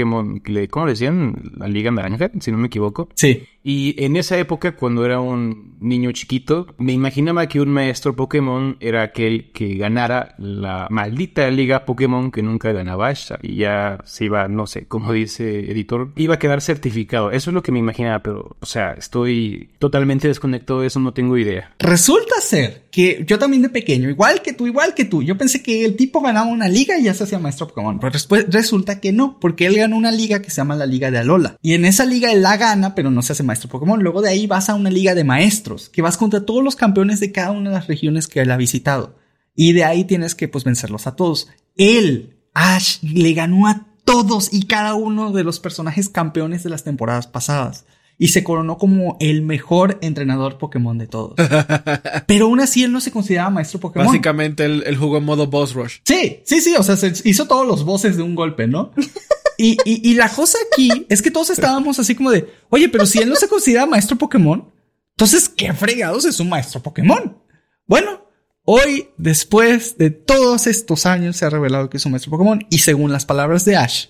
¿Cómo 0.69 0.87
decían? 0.87 1.51
La 1.55 1.67
liga 1.67 1.91
naranja, 1.91 2.31
si 2.39 2.51
no 2.51 2.57
me 2.57 2.67
equivoco. 2.67 3.09
Sí. 3.13 3.43
Y 3.67 3.95
en 3.97 4.15
esa 4.15 4.37
época, 4.37 4.75
cuando 4.75 5.03
era 5.05 5.19
un 5.19 5.75
niño 5.79 6.11
chiquito, 6.11 6.67
me 6.77 6.93
imaginaba 6.93 7.47
que 7.47 7.59
un 7.59 7.69
maestro 7.69 8.15
Pokémon 8.15 8.77
era 8.79 9.01
aquel 9.01 9.51
que 9.53 9.75
ganara 9.75 10.35
la 10.37 10.87
maldita 10.91 11.49
liga 11.49 11.83
Pokémon 11.83 12.29
que 12.29 12.43
nunca 12.43 12.71
ganaba 12.71 13.07
Ash. 13.09 13.31
Y 13.41 13.55
ya 13.55 13.97
se 14.05 14.25
iba, 14.25 14.47
no 14.47 14.67
sé, 14.67 14.85
como 14.85 15.11
dice 15.13 15.71
editor, 15.71 16.11
iba 16.15 16.35
a 16.35 16.39
quedar 16.39 16.61
certificado. 16.61 17.31
Eso 17.31 17.49
es 17.49 17.55
lo 17.55 17.63
que 17.63 17.71
me 17.71 17.79
imaginaba, 17.79 18.19
pero, 18.21 18.55
o 18.59 18.65
sea, 18.67 18.93
estoy 18.93 19.69
totalmente 19.79 20.27
desconectado 20.27 20.81
de 20.81 20.87
eso, 20.87 20.99
no 20.99 21.13
tengo 21.13 21.35
idea. 21.35 21.73
Resulta 21.79 22.39
ser 22.41 22.85
que 22.91 23.25
yo 23.27 23.39
también 23.39 23.63
de 23.63 23.69
pequeño, 23.69 24.09
igual 24.11 24.43
que 24.43 24.53
tú, 24.53 24.67
igual 24.67 24.93
que 24.93 25.05
tú, 25.05 25.23
yo 25.23 25.39
pensé 25.39 25.63
que 25.63 25.85
el 25.85 25.95
tipo 25.95 26.21
ganaba 26.21 26.45
una 26.45 26.69
liga 26.69 26.99
y 26.99 27.05
ya 27.05 27.15
se 27.15 27.23
hacía 27.23 27.39
maestro 27.39 27.67
Pokémon. 27.67 27.99
Pero 27.99 28.11
después 28.11 28.45
resulta 28.49 29.01
que 29.01 29.11
no, 29.11 29.39
porque 29.39 29.65
él 29.65 29.75
ganó 29.75 29.97
una 29.97 30.11
liga 30.11 30.43
que 30.43 30.51
se 30.51 30.57
llama 30.57 30.75
la 30.75 30.85
Liga 30.85 31.09
de 31.09 31.17
Alola. 31.17 31.57
Y 31.63 31.73
en 31.73 31.85
esa 31.85 32.05
liga 32.05 32.31
él 32.31 32.43
la 32.43 32.57
gana, 32.57 32.93
pero 32.93 33.09
no 33.09 33.23
se 33.23 33.33
hace 33.33 33.41
maestro 33.43 33.54
Pokémon. 33.59 34.01
Luego 34.01 34.21
de 34.21 34.29
ahí 34.29 34.47
vas 34.47 34.69
a 34.69 34.75
una 34.75 34.89
liga 34.89 35.15
de 35.15 35.23
maestros, 35.23 35.89
que 35.89 36.01
vas 36.01 36.17
contra 36.17 36.45
todos 36.45 36.63
los 36.63 36.75
campeones 36.75 37.19
de 37.19 37.31
cada 37.31 37.51
una 37.51 37.69
de 37.69 37.75
las 37.75 37.87
regiones 37.87 38.27
que 38.27 38.41
él 38.41 38.51
ha 38.51 38.57
visitado. 38.57 39.15
Y 39.55 39.73
de 39.73 39.83
ahí 39.83 40.03
tienes 40.03 40.35
que 40.35 40.47
pues 40.47 40.63
vencerlos 40.63 41.07
a 41.07 41.15
todos. 41.15 41.47
Él, 41.77 42.37
Ash, 42.53 43.01
le 43.01 43.33
ganó 43.33 43.67
a 43.67 43.87
todos 44.03 44.53
y 44.53 44.63
cada 44.67 44.93
uno 44.93 45.31
de 45.31 45.43
los 45.43 45.59
personajes 45.59 46.09
campeones 46.09 46.63
de 46.63 46.69
las 46.69 46.83
temporadas 46.83 47.27
pasadas. 47.27 47.85
Y 48.17 48.29
se 48.29 48.45
coronó 48.45 48.77
como 48.77 49.17
el 49.19 49.41
mejor 49.41 49.97
entrenador 50.01 50.57
Pokémon 50.57 50.97
de 50.97 51.07
todos. 51.07 51.35
Pero 52.27 52.45
aún 52.45 52.61
así 52.61 52.83
él 52.83 52.93
no 52.93 53.01
se 53.01 53.11
consideraba 53.11 53.49
maestro 53.49 53.79
Pokémon. 53.79 54.07
Básicamente 54.07 54.63
él, 54.63 54.83
él 54.85 54.95
jugó 54.95 55.17
en 55.17 55.25
modo 55.25 55.47
boss 55.47 55.73
rush. 55.73 55.97
Sí, 56.05 56.39
sí, 56.45 56.61
sí, 56.61 56.75
o 56.77 56.83
sea, 56.83 56.95
se 56.95 57.13
hizo 57.25 57.45
todos 57.45 57.67
los 57.67 57.83
voces 57.83 58.15
de 58.15 58.23
un 58.23 58.35
golpe, 58.35 58.67
¿no? 58.67 58.91
Y, 59.57 60.13
la 60.15 60.29
cosa 60.29 60.57
aquí 60.71 61.05
es 61.09 61.21
que 61.21 61.31
todos 61.31 61.49
estábamos 61.49 61.99
así 61.99 62.15
como 62.15 62.31
de, 62.31 62.47
oye, 62.69 62.89
pero 62.89 63.05
si 63.05 63.19
él 63.19 63.29
no 63.29 63.35
se 63.35 63.47
considera 63.47 63.85
maestro 63.85 64.17
Pokémon, 64.17 64.71
entonces, 65.11 65.47
¿qué 65.47 65.73
fregados 65.73 66.25
es 66.25 66.39
un 66.39 66.49
maestro 66.49 66.81
Pokémon? 66.81 67.41
Bueno, 67.85 68.27
hoy, 68.63 69.09
después 69.17 69.97
de 69.97 70.09
todos 70.09 70.67
estos 70.67 71.05
años, 71.05 71.37
se 71.37 71.45
ha 71.45 71.49
revelado 71.49 71.89
que 71.89 71.97
es 71.97 72.05
un 72.05 72.11
maestro 72.11 72.31
Pokémon 72.31 72.65
y 72.69 72.79
según 72.79 73.11
las 73.11 73.25
palabras 73.25 73.63
de 73.63 73.77
Ash, 73.77 74.07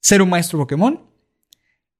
ser 0.00 0.20
un 0.22 0.28
maestro 0.28 0.58
Pokémon 0.58 1.08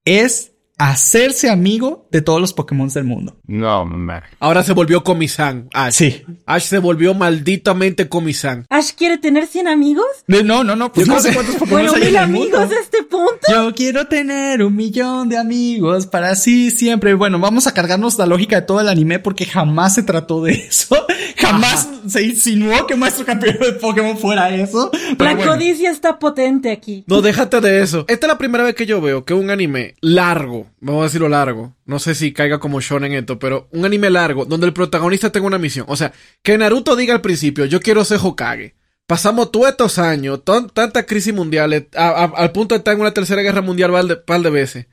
es 0.05 0.53
hacerse 0.77 1.49
amigo 1.49 2.07
de 2.11 2.21
todos 2.21 2.39
los 2.39 2.53
Pokémon 2.53 2.87
del 2.89 3.03
mundo. 3.03 3.37
No, 3.47 3.85
man. 3.85 4.21
Ahora 4.39 4.63
se 4.63 4.73
volvió 4.73 5.03
Comisan. 5.03 5.69
Ash. 5.73 5.93
Sí. 5.93 6.23
Ash 6.45 6.63
se 6.65 6.79
volvió 6.79 7.13
malditamente 7.13 8.07
Comisan. 8.07 8.65
¿Ash 8.69 8.91
quiere 8.95 9.17
tener 9.17 9.47
100 9.47 9.67
amigos? 9.67 10.05
De- 10.27 10.43
No, 10.43 10.63
no, 10.63 10.75
no, 10.75 10.91
pues 10.91 11.07
Yo 11.07 11.13
no 11.13 11.19
sé 11.19 11.33
cuántos 11.33 11.55
Pokémon 11.59 11.85
Bueno, 11.87 11.93
hay 11.95 12.01
en 12.01 12.07
mil 12.07 12.15
el 12.15 12.23
amigos 12.23 12.59
mundo. 12.61 12.75
a 12.75 12.79
este 12.79 13.03
punto. 13.03 13.37
Yo 13.49 13.73
quiero 13.75 14.07
tener 14.07 14.63
un 14.63 14.75
millón 14.75 15.29
de 15.29 15.37
amigos 15.37 16.05
para 16.07 16.35
sí 16.35 16.69
siempre. 16.71 17.13
Bueno, 17.15 17.39
vamos 17.39 17.67
a 17.67 17.73
cargarnos 17.73 18.17
la 18.17 18.25
lógica 18.25 18.57
de 18.57 18.61
todo 18.67 18.79
el 18.81 18.87
anime 18.89 19.19
porque 19.19 19.45
jamás 19.45 19.95
se 19.95 20.03
trató 20.03 20.43
de 20.43 20.53
eso. 20.53 20.95
Jamás 21.37 21.87
se 22.07 22.23
insinuó 22.23 22.87
que 22.87 22.95
Maestro 22.95 23.23
Campeón 23.25 23.57
de 23.59 23.73
Pokémon 23.73 24.17
fuera 24.17 24.49
eso. 24.49 24.89
Pero 24.91 25.29
La 25.29 25.35
bueno. 25.35 25.51
codicia 25.53 25.91
está 25.91 26.17
potente 26.17 26.71
aquí. 26.71 27.03
No, 27.07 27.21
déjate 27.21 27.61
de 27.61 27.81
eso. 27.83 28.05
Esta 28.07 28.25
es 28.25 28.31
la 28.31 28.37
primera 28.39 28.63
vez 28.63 28.73
que 28.75 28.85
yo 28.87 28.99
veo 29.01 29.23
que 29.23 29.33
un 29.35 29.49
anime 29.51 29.93
largo, 30.01 30.66
vamos 30.79 31.01
a 31.01 31.05
decirlo 31.05 31.29
largo, 31.29 31.75
no 31.85 31.99
sé 31.99 32.15
si 32.15 32.33
caiga 32.33 32.59
como 32.59 32.79
shonen 32.81 33.13
esto, 33.13 33.39
pero 33.39 33.67
un 33.71 33.85
anime 33.85 34.09
largo 34.09 34.45
donde 34.45 34.67
el 34.67 34.73
protagonista 34.73 35.31
tenga 35.31 35.47
una 35.47 35.57
misión. 35.57 35.85
O 35.89 35.95
sea, 35.95 36.13
que 36.41 36.57
Naruto 36.57 36.95
diga 36.95 37.13
al 37.13 37.21
principio, 37.21 37.65
yo 37.65 37.79
quiero 37.79 38.03
ser 38.05 38.19
Hokage. 38.21 38.75
Pasamos 39.05 39.51
todos 39.51 39.69
estos 39.69 39.99
años, 39.99 40.41
tantas 40.43 41.05
crisis 41.05 41.33
mundiales, 41.33 41.85
a- 41.95 42.25
al 42.35 42.51
punto 42.51 42.75
de 42.75 42.79
estar 42.79 42.93
en 42.93 43.01
una 43.01 43.13
tercera 43.13 43.41
guerra 43.41 43.61
mundial 43.61 43.91
par 44.25 44.41
de, 44.41 44.49
veces. 44.49 44.87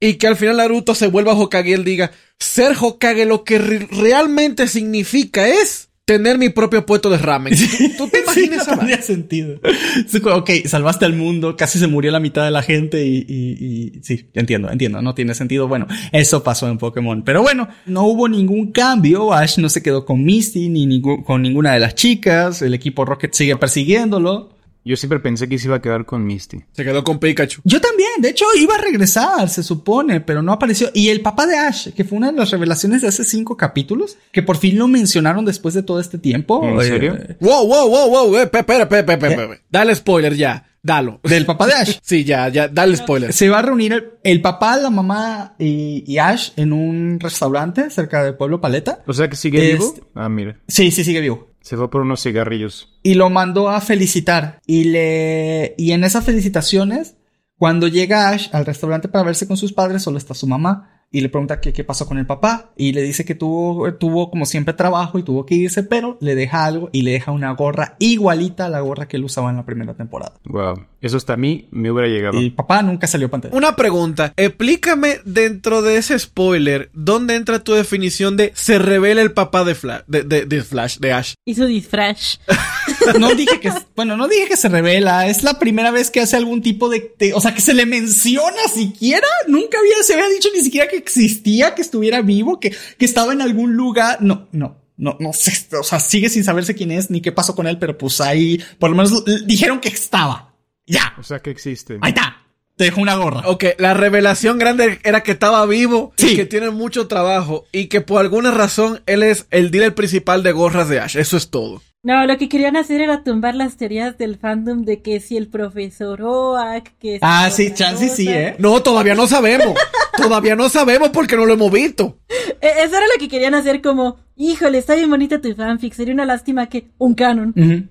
Y 0.00 0.14
que 0.14 0.26
al 0.26 0.36
final 0.36 0.56
Naruto 0.56 0.94
se 0.94 1.06
vuelva 1.08 1.34
Hokage 1.34 1.68
y 1.68 1.72
él 1.74 1.84
diga, 1.84 2.10
ser 2.38 2.74
Hokage 2.80 3.26
lo 3.26 3.44
que 3.44 3.58
re- 3.58 3.86
realmente 3.92 4.66
significa 4.66 5.46
es 5.46 5.89
tener 6.14 6.38
mi 6.38 6.48
propio 6.48 6.84
puesto 6.84 7.08
de 7.10 7.18
ramen. 7.18 7.54
¿Tú, 7.54 7.64
tú 7.96 8.08
te 8.08 8.18
Sí, 8.34 8.44
imaginas 8.46 8.56
no 8.56 8.62
esa 8.62 8.70
vaina? 8.70 8.78
tendría 8.78 9.02
sentido. 9.02 9.60
Sí, 10.08 10.18
Ok, 10.24 10.50
salvaste 10.66 11.04
al 11.04 11.14
mundo, 11.14 11.56
casi 11.56 11.78
se 11.78 11.86
murió 11.86 12.10
la 12.10 12.20
mitad 12.20 12.44
de 12.44 12.50
la 12.50 12.62
gente 12.62 13.04
y, 13.06 13.24
y- 13.28 13.92
y- 13.96 14.00
sí, 14.02 14.26
entiendo, 14.34 14.70
entiendo, 14.70 15.00
no 15.02 15.14
tiene 15.14 15.34
sentido. 15.34 15.68
Bueno, 15.68 15.86
eso 16.12 16.42
pasó 16.42 16.68
en 16.68 16.78
Pokémon. 16.78 17.22
Pero 17.22 17.42
bueno, 17.42 17.68
no 17.86 18.04
hubo 18.04 18.28
ningún 18.28 18.72
cambio. 18.72 19.32
Ash 19.32 19.58
no 19.58 19.68
se 19.68 19.82
quedó 19.82 20.04
con 20.04 20.24
Misty 20.24 20.68
ni 20.68 20.86
ningú- 20.86 21.22
con 21.24 21.42
ninguna 21.42 21.72
de 21.74 21.80
las 21.80 21.94
chicas. 21.94 22.62
El 22.62 22.74
equipo 22.74 23.04
Rocket 23.04 23.32
sigue 23.34 23.56
persiguiéndolo. 23.56 24.50
Yo 24.84 24.96
siempre 24.96 25.20
pensé 25.20 25.48
que 25.48 25.58
se 25.58 25.66
iba 25.66 25.76
a 25.76 25.82
quedar 25.82 26.06
con 26.06 26.24
Misty. 26.24 26.64
Se 26.72 26.84
quedó 26.84 27.04
con 27.04 27.18
Pikachu. 27.18 27.60
Yo 27.64 27.80
también, 27.80 28.08
de 28.20 28.30
hecho, 28.30 28.46
iba 28.58 28.74
a 28.76 28.78
regresar, 28.78 29.48
se 29.50 29.62
supone, 29.62 30.20
pero 30.20 30.40
no 30.42 30.52
apareció. 30.52 30.88
Y 30.94 31.08
el 31.10 31.20
papá 31.20 31.46
de 31.46 31.56
Ash, 31.58 31.88
que 31.92 32.04
fue 32.04 32.16
una 32.18 32.32
de 32.32 32.38
las 32.38 32.50
revelaciones 32.50 33.02
de 33.02 33.08
hace 33.08 33.24
cinco 33.24 33.56
capítulos, 33.56 34.16
que 34.32 34.42
por 34.42 34.56
fin 34.56 34.78
lo 34.78 34.88
mencionaron 34.88 35.44
después 35.44 35.74
de 35.74 35.82
todo 35.82 36.00
este 36.00 36.16
tiempo. 36.18 36.64
¿En 36.66 36.80
eh, 36.80 36.84
serio? 36.84 37.18
Wow, 37.40 37.66
wow, 37.66 37.88
wow, 37.90 38.08
wow, 38.10 38.36
eh, 38.38 38.46
pe- 38.46 38.60
espera, 38.60 38.84
espera, 38.84 39.00
espera, 39.00 39.28
espera. 39.32 39.60
Dale 39.70 39.94
spoiler 39.94 40.34
ya, 40.34 40.66
dalo. 40.82 41.20
Del 41.24 41.44
papá 41.44 41.66
de 41.66 41.74
Ash. 41.74 41.98
Sí, 42.02 42.24
ya, 42.24 42.48
ya, 42.48 42.66
dale 42.68 42.96
spoiler. 42.96 43.32
Se 43.34 43.48
va 43.50 43.58
a 43.58 43.62
reunir 43.62 43.92
el, 43.92 44.04
el 44.24 44.40
papá, 44.40 44.78
la 44.78 44.88
mamá 44.90 45.54
y, 45.58 46.04
y 46.06 46.16
Ash 46.18 46.52
en 46.56 46.72
un 46.72 47.20
restaurante 47.20 47.90
cerca 47.90 48.24
del 48.24 48.34
pueblo 48.34 48.60
Paleta. 48.62 49.02
O 49.06 49.12
sea 49.12 49.28
que 49.28 49.36
sigue 49.36 49.72
vivo. 49.72 49.92
Este- 49.94 50.06
Ah, 50.14 50.28
mira. 50.30 50.58
Sí, 50.66 50.90
sí, 50.90 51.04
sigue 51.04 51.20
vivo. 51.20 51.49
Se 51.60 51.76
fue 51.76 51.90
por 51.90 52.02
unos 52.02 52.22
cigarrillos. 52.22 52.98
Y 53.02 53.14
lo 53.14 53.30
mandó 53.30 53.68
a 53.68 53.80
felicitar. 53.80 54.60
Y 54.66 54.84
le, 54.84 55.74
y 55.78 55.92
en 55.92 56.04
esas 56.04 56.24
felicitaciones, 56.24 57.16
cuando 57.56 57.88
llega 57.88 58.30
Ash 58.30 58.48
al 58.52 58.66
restaurante 58.66 59.08
para 59.08 59.24
verse 59.24 59.46
con 59.46 59.56
sus 59.56 59.72
padres, 59.72 60.02
solo 60.02 60.18
está 60.18 60.34
su 60.34 60.46
mamá. 60.46 60.99
Y 61.12 61.20
le 61.20 61.28
pregunta 61.28 61.60
qué, 61.60 61.72
qué 61.72 61.82
pasó 61.82 62.06
con 62.06 62.18
el 62.18 62.26
papá. 62.26 62.70
Y 62.76 62.92
le 62.92 63.02
dice 63.02 63.24
que 63.24 63.34
tuvo, 63.34 63.92
tuvo 63.94 64.30
como 64.30 64.46
siempre 64.46 64.74
trabajo 64.74 65.18
y 65.18 65.22
tuvo 65.22 65.44
que 65.44 65.56
irse, 65.56 65.82
pero 65.82 66.16
le 66.20 66.34
deja 66.34 66.64
algo 66.64 66.88
y 66.92 67.02
le 67.02 67.12
deja 67.12 67.32
una 67.32 67.50
gorra 67.52 67.96
igualita 67.98 68.66
a 68.66 68.68
la 68.68 68.80
gorra 68.80 69.08
que 69.08 69.16
él 69.16 69.24
usaba 69.24 69.50
en 69.50 69.56
la 69.56 69.64
primera 69.64 69.94
temporada. 69.94 70.34
Wow. 70.44 70.84
Eso 71.00 71.16
hasta 71.16 71.32
a 71.32 71.36
mí 71.36 71.66
me 71.70 71.90
hubiera 71.90 72.08
llegado. 72.08 72.38
El 72.38 72.52
papá 72.52 72.82
nunca 72.82 73.06
salió 73.06 73.26
a 73.26 73.30
pantalla. 73.30 73.56
Una 73.56 73.74
pregunta, 73.74 74.32
explícame 74.36 75.18
dentro 75.24 75.82
de 75.82 75.96
ese 75.96 76.18
spoiler, 76.18 76.90
¿dónde 76.92 77.34
entra 77.34 77.64
tu 77.64 77.72
definición 77.72 78.36
de 78.36 78.52
se 78.54 78.78
revela 78.78 79.22
el 79.22 79.32
papá 79.32 79.64
de 79.64 79.74
Flash, 79.74 80.02
de, 80.06 80.22
de, 80.22 80.44
de 80.44 80.62
Flash, 80.62 80.98
de 80.98 81.12
Ash? 81.12 81.34
Y 81.44 81.54
su 81.54 81.66
disfraz. 81.66 82.40
No 83.18 83.34
dije 83.34 83.60
que, 83.60 83.72
bueno, 83.96 84.16
no 84.16 84.28
dije 84.28 84.46
que 84.48 84.56
se 84.56 84.68
revela. 84.68 85.26
Es 85.28 85.42
la 85.42 85.58
primera 85.58 85.90
vez 85.90 86.10
que 86.10 86.20
hace 86.20 86.36
algún 86.36 86.62
tipo 86.62 86.88
de, 86.88 87.14
de- 87.18 87.34
o 87.34 87.40
sea, 87.40 87.54
que 87.54 87.60
se 87.60 87.74
le 87.74 87.86
menciona 87.86 88.62
siquiera. 88.72 89.26
Nunca 89.48 89.78
había, 89.78 90.02
se 90.02 90.14
había 90.14 90.28
dicho 90.28 90.48
ni 90.56 90.62
siquiera 90.62 90.88
que 90.88 90.96
existía, 90.96 91.74
que 91.74 91.82
estuviera 91.82 92.22
vivo, 92.22 92.60
que, 92.60 92.74
que 92.98 93.04
estaba 93.04 93.32
en 93.32 93.40
algún 93.42 93.74
lugar. 93.74 94.18
No, 94.20 94.48
no. 94.52 94.78
No, 94.96 95.16
no 95.18 95.32
sé, 95.32 95.52
o 95.78 95.82
sea, 95.82 95.98
sigue 95.98 96.28
sin 96.28 96.44
saberse 96.44 96.74
quién 96.74 96.90
es 96.90 97.08
ni 97.10 97.22
qué 97.22 97.32
pasó 97.32 97.54
con 97.54 97.66
él, 97.66 97.78
pero 97.78 97.96
pues 97.96 98.20
ahí, 98.20 98.62
por 98.78 98.90
lo 98.90 98.96
menos 98.96 99.24
dijeron 99.46 99.80
que 99.80 99.88
estaba. 99.88 100.54
Ya, 100.86 101.14
O 101.18 101.22
sea 101.22 101.38
que 101.38 101.48
existe. 101.50 101.98
ahí 102.02 102.10
está. 102.10 102.36
Te 102.76 102.84
dejo 102.84 103.00
una 103.00 103.14
gorra. 103.14 103.42
Ok, 103.48 103.64
la 103.78 103.94
revelación 103.94 104.58
grande 104.58 104.98
era 105.02 105.22
que 105.22 105.32
estaba 105.32 105.64
vivo 105.64 106.12
Sí. 106.18 106.32
y 106.32 106.36
que 106.36 106.44
tiene 106.44 106.68
mucho 106.68 107.08
trabajo 107.08 107.64
y 107.72 107.86
que 107.86 108.02
por 108.02 108.20
alguna 108.20 108.50
razón 108.50 109.02
él 109.06 109.22
es 109.22 109.46
el 109.50 109.70
dealer 109.70 109.94
principal 109.94 110.42
de 110.42 110.52
gorras 110.52 110.90
de 110.90 111.00
Ash. 111.00 111.16
Eso 111.16 111.38
es 111.38 111.48
todo. 111.48 111.82
No, 112.02 112.26
lo 112.26 112.38
que 112.38 112.48
querían 112.48 112.76
hacer 112.76 113.02
era 113.02 113.22
tumbar 113.22 113.54
las 113.54 113.76
teorías 113.76 114.16
del 114.16 114.38
fandom 114.38 114.84
de 114.84 115.02
que 115.02 115.20
si 115.20 115.36
el 115.36 115.48
profesor 115.48 116.22
Oak, 116.22 116.92
que 116.98 117.14
si 117.14 117.18
Ah, 117.20 117.50
sí, 117.50 117.74
chance 117.74 118.08
sí, 118.08 118.24
cosa. 118.24 118.38
eh. 118.40 118.56
No, 118.58 118.82
todavía 118.82 119.14
no 119.14 119.26
sabemos. 119.26 119.74
todavía 120.16 120.56
no 120.56 120.70
sabemos 120.70 121.10
porque 121.10 121.36
no 121.36 121.44
lo 121.44 121.52
hemos 121.52 121.70
visto. 121.70 122.18
Eh, 122.28 122.72
Eso 122.84 122.96
era 122.96 123.06
lo 123.06 123.18
que 123.20 123.28
querían 123.28 123.54
hacer 123.54 123.82
como, 123.82 124.16
híjole, 124.36 124.78
está 124.78 124.94
bien 124.94 125.10
bonita 125.10 125.42
tu 125.42 125.54
fanfic, 125.54 125.92
sería 125.92 126.14
una 126.14 126.24
lástima 126.24 126.68
que 126.68 126.88
un 126.96 127.14
canon. 127.14 127.54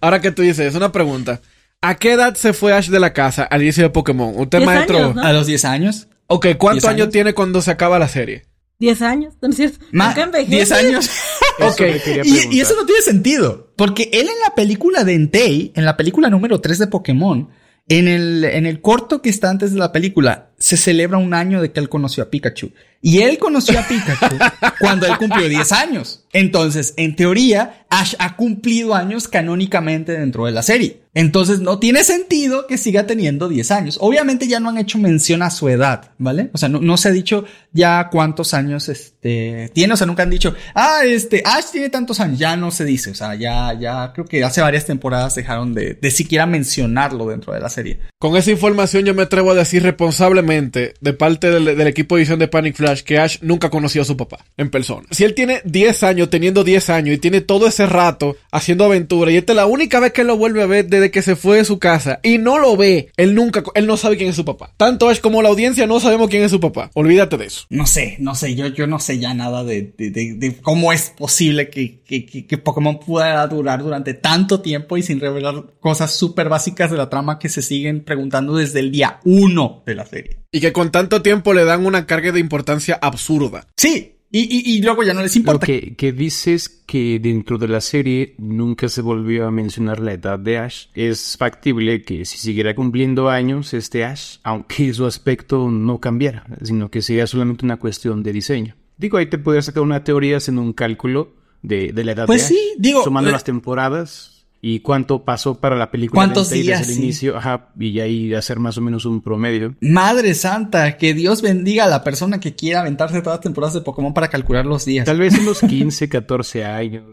Ahora 0.00 0.20
que 0.20 0.32
tú 0.32 0.42
dices, 0.42 0.74
una 0.74 0.90
pregunta. 0.90 1.40
¿A 1.82 1.94
qué 1.96 2.12
edad 2.12 2.34
se 2.34 2.52
fue 2.52 2.72
Ash 2.72 2.88
de 2.88 2.98
la 2.98 3.12
casa 3.12 3.44
al 3.44 3.62
inicio 3.62 3.84
de 3.84 3.90
Pokémon? 3.90 4.32
Usted 4.40 4.64
maestro. 4.64 4.96
años, 4.98 5.14
¿no? 5.14 5.22
A 5.22 5.32
los 5.32 5.46
10 5.46 5.64
años. 5.66 6.08
Ok, 6.26 6.46
¿cuántos 6.58 6.82
¿Diez 6.82 6.90
años? 6.90 7.02
años? 7.04 7.12
tiene 7.12 7.32
cuando 7.34 7.60
se 7.62 7.70
acaba 7.70 7.98
la 8.00 8.08
serie? 8.08 8.46
¿Diez 8.84 9.00
años? 9.00 9.32
¿No 9.40 9.48
es 9.48 9.56
cierto? 9.56 9.78
Ma, 9.92 10.08
Nunca 10.08 10.24
envejece. 10.24 10.56
10 10.56 10.72
años. 10.72 11.10
Ok, 11.60 11.80
Y, 12.24 12.60
eso 12.60 12.74
no 12.74 12.84
tiene 12.84 13.00
sentido. 13.00 13.72
Porque 13.76 14.10
él 14.12 14.28
en 14.28 14.40
la 14.44 14.54
película 14.54 15.04
de 15.04 15.14
Entei, 15.14 15.72
en 15.74 15.84
la 15.84 15.96
película 15.96 16.28
número 16.28 16.60
3 16.60 16.80
de 16.80 16.86
Pokémon, 16.88 17.48
en 17.88 18.08
el, 18.08 18.44
en 18.44 18.66
el 18.66 18.82
corto 18.82 19.22
que 19.22 19.30
está 19.30 19.50
antes 19.50 19.72
de 19.72 19.78
la 19.78 19.92
película, 19.92 20.50
se 20.58 20.76
celebra 20.76 21.18
un 21.18 21.34
año 21.34 21.60
de 21.60 21.72
que 21.72 21.80
él 21.80 21.88
conoció 21.88 22.22
a 22.22 22.30
Pikachu. 22.30 22.72
Y 23.04 23.20
él 23.20 23.36
conoció 23.36 23.78
a 23.78 23.86
Pikachu 23.86 24.38
cuando 24.80 25.06
él 25.06 25.18
cumplió 25.18 25.46
10 25.46 25.72
años. 25.72 26.24
Entonces, 26.32 26.94
en 26.96 27.14
teoría, 27.14 27.84
Ash 27.90 28.14
ha 28.18 28.34
cumplido 28.34 28.94
años 28.94 29.28
canónicamente 29.28 30.12
dentro 30.12 30.46
de 30.46 30.52
la 30.52 30.62
serie. 30.62 31.02
Entonces, 31.12 31.60
no 31.60 31.78
tiene 31.78 32.02
sentido 32.02 32.66
que 32.66 32.78
siga 32.78 33.06
teniendo 33.06 33.48
10 33.48 33.70
años. 33.72 33.98
Obviamente 34.00 34.48
ya 34.48 34.58
no 34.58 34.70
han 34.70 34.78
hecho 34.78 34.98
mención 34.98 35.42
a 35.42 35.50
su 35.50 35.68
edad, 35.68 36.12
¿vale? 36.18 36.50
O 36.54 36.58
sea, 36.58 36.70
no, 36.70 36.80
no 36.80 36.96
se 36.96 37.10
ha 37.10 37.12
dicho 37.12 37.44
ya 37.72 38.08
cuántos 38.10 38.54
años 38.54 38.88
este 38.88 39.70
tiene. 39.74 39.92
O 39.92 39.96
sea, 39.98 40.06
nunca 40.06 40.22
han 40.22 40.30
dicho, 40.30 40.54
ah, 40.74 41.00
este, 41.04 41.42
Ash 41.44 41.66
tiene 41.72 41.90
tantos 41.90 42.20
años. 42.20 42.38
Ya 42.38 42.56
no 42.56 42.70
se 42.70 42.86
dice. 42.86 43.10
O 43.10 43.14
sea, 43.14 43.34
ya, 43.34 43.78
ya 43.78 44.12
creo 44.14 44.24
que 44.24 44.42
hace 44.42 44.62
varias 44.62 44.86
temporadas 44.86 45.34
dejaron 45.34 45.74
de, 45.74 45.92
de 45.94 46.10
siquiera 46.10 46.46
mencionarlo 46.46 47.28
dentro 47.28 47.52
de 47.52 47.60
la 47.60 47.68
serie. 47.68 48.00
Con 48.18 48.34
esa 48.36 48.50
información 48.50 49.04
yo 49.04 49.14
me 49.14 49.24
atrevo 49.24 49.50
a 49.50 49.54
decir 49.54 49.82
responsablemente 49.82 50.43
de 50.46 51.12
parte 51.12 51.50
del, 51.50 51.80
equipo 51.86 52.16
de 52.16 52.22
edición 52.22 52.38
de 52.38 52.48
Panic 52.48 52.76
Flash 52.76 53.02
que 53.02 53.18
Ash 53.18 53.38
nunca 53.40 53.70
conoció 53.70 54.02
a 54.02 54.04
su 54.04 54.16
papá 54.16 54.44
en 54.56 54.70
persona. 54.70 55.06
Si 55.10 55.24
él 55.24 55.34
tiene 55.34 55.60
10 55.64 56.02
años, 56.02 56.30
teniendo 56.30 56.64
10 56.64 56.90
años 56.90 57.14
y 57.16 57.18
tiene 57.18 57.40
todo 57.40 57.66
ese 57.66 57.86
rato 57.86 58.36
haciendo 58.50 58.84
aventura 58.84 59.30
y 59.30 59.36
esta 59.36 59.52
es 59.52 59.56
la 59.56 59.66
única 59.66 60.00
vez 60.00 60.12
que 60.12 60.24
lo 60.24 60.36
vuelve 60.36 60.62
a 60.62 60.66
ver 60.66 60.86
desde 60.86 61.10
que 61.10 61.22
se 61.22 61.36
fue 61.36 61.58
de 61.58 61.64
su 61.64 61.78
casa 61.78 62.20
y 62.22 62.38
no 62.38 62.58
lo 62.58 62.76
ve, 62.76 63.10
él 63.16 63.34
nunca, 63.34 63.62
él 63.74 63.86
no 63.86 63.96
sabe 63.96 64.16
quién 64.16 64.30
es 64.30 64.36
su 64.36 64.44
papá. 64.44 64.72
Tanto 64.76 65.08
Ash 65.08 65.20
como 65.20 65.42
la 65.42 65.48
audiencia 65.48 65.86
no 65.86 66.00
sabemos 66.00 66.28
quién 66.28 66.42
es 66.42 66.50
su 66.50 66.60
papá. 66.60 66.90
Olvídate 66.94 67.36
de 67.36 67.46
eso. 67.46 67.64
No 67.70 67.86
sé, 67.86 68.16
no 68.18 68.34
sé, 68.34 68.54
yo, 68.54 68.66
yo 68.68 68.86
no 68.86 68.98
sé 68.98 69.18
ya 69.18 69.34
nada 69.34 69.64
de, 69.64 69.92
de, 69.96 70.10
de- 70.10 70.56
cómo 70.62 70.92
es 70.92 71.10
posible 71.16 71.68
que, 71.70 72.00
que, 72.02 72.26
que, 72.26 72.46
que 72.46 72.58
Pokémon 72.58 73.00
pueda 73.00 73.46
durar 73.46 73.82
durante 73.82 74.14
tanto 74.14 74.60
tiempo 74.60 74.96
y 74.96 75.02
sin 75.02 75.20
revelar 75.20 75.64
cosas 75.80 76.14
súper 76.14 76.48
básicas 76.48 76.90
de 76.90 76.96
la 76.96 77.10
trama 77.10 77.38
que 77.38 77.48
se 77.48 77.62
siguen 77.62 78.04
preguntando 78.04 78.56
desde 78.56 78.80
el 78.80 78.90
día 78.90 79.20
uno 79.24 79.82
de 79.86 79.94
la 79.94 80.06
serie. 80.06 80.33
Y 80.52 80.60
que 80.60 80.72
con 80.72 80.90
tanto 80.92 81.22
tiempo 81.22 81.52
le 81.54 81.64
dan 81.64 81.84
una 81.86 82.06
carga 82.06 82.32
de 82.32 82.40
importancia 82.40 82.98
absurda. 83.02 83.66
Sí, 83.76 84.12
y, 84.30 84.40
y, 84.40 84.76
y 84.78 84.82
luego 84.82 85.02
ya 85.04 85.14
no 85.14 85.22
les 85.22 85.34
Lo 85.36 85.38
importa. 85.40 85.66
que, 85.66 85.94
que 85.94 86.12
dices 86.12 86.68
que 86.68 87.20
dentro 87.20 87.56
de 87.58 87.68
la 87.68 87.80
serie 87.80 88.34
nunca 88.38 88.88
se 88.88 89.00
volvió 89.00 89.46
a 89.46 89.50
mencionar 89.52 90.00
la 90.00 90.12
edad 90.12 90.38
de 90.40 90.58
Ash. 90.58 90.86
Es 90.94 91.36
factible 91.38 92.02
que 92.02 92.24
si 92.24 92.38
siguiera 92.38 92.74
cumpliendo 92.74 93.28
años 93.28 93.74
este 93.74 94.04
Ash, 94.04 94.38
aunque 94.42 94.92
su 94.92 95.06
aspecto 95.06 95.70
no 95.70 96.00
cambiara, 96.00 96.46
sino 96.62 96.90
que 96.90 97.00
sea 97.02 97.26
solamente 97.28 97.64
una 97.64 97.76
cuestión 97.76 98.22
de 98.24 98.32
diseño. 98.32 98.74
Digo, 98.96 99.18
ahí 99.18 99.26
te 99.26 99.38
podrías 99.38 99.66
sacar 99.66 99.82
una 99.84 100.02
teoría 100.02 100.38
haciendo 100.38 100.62
un 100.62 100.72
cálculo 100.72 101.34
de, 101.62 101.92
de 101.92 102.04
la 102.04 102.12
edad 102.12 102.26
Pues 102.26 102.48
de 102.48 102.54
Ash. 102.56 102.60
sí, 102.60 102.74
digo, 102.78 103.04
Sumando 103.04 103.30
eh, 103.30 103.32
las 103.32 103.44
temporadas 103.44 104.33
y 104.66 104.80
cuánto 104.80 105.26
pasó 105.26 105.60
para 105.60 105.76
la 105.76 105.90
película 105.90 106.18
¿Cuántos 106.18 106.48
días, 106.48 106.78
desde 106.78 106.92
el 106.92 106.96
sí. 106.96 107.02
inicio. 107.02 107.36
Ajá, 107.36 107.68
y 107.78 108.00
ahí 108.00 108.32
hacer 108.32 108.58
más 108.58 108.78
o 108.78 108.80
menos 108.80 109.04
un 109.04 109.20
promedio. 109.20 109.74
Madre 109.82 110.32
santa, 110.32 110.96
que 110.96 111.12
Dios 111.12 111.42
bendiga 111.42 111.84
a 111.84 111.86
la 111.86 112.02
persona 112.02 112.40
que 112.40 112.54
quiera 112.54 112.80
aventarse 112.80 113.20
todas 113.20 113.36
las 113.36 113.42
temporadas 113.42 113.74
de 113.74 113.82
Pokémon 113.82 114.14
para 114.14 114.28
calcular 114.28 114.64
los 114.64 114.86
días. 114.86 115.04
Tal 115.04 115.18
vez 115.18 115.38
unos 115.38 115.60
15, 115.60 116.08
14 116.08 116.64
años, 116.64 117.04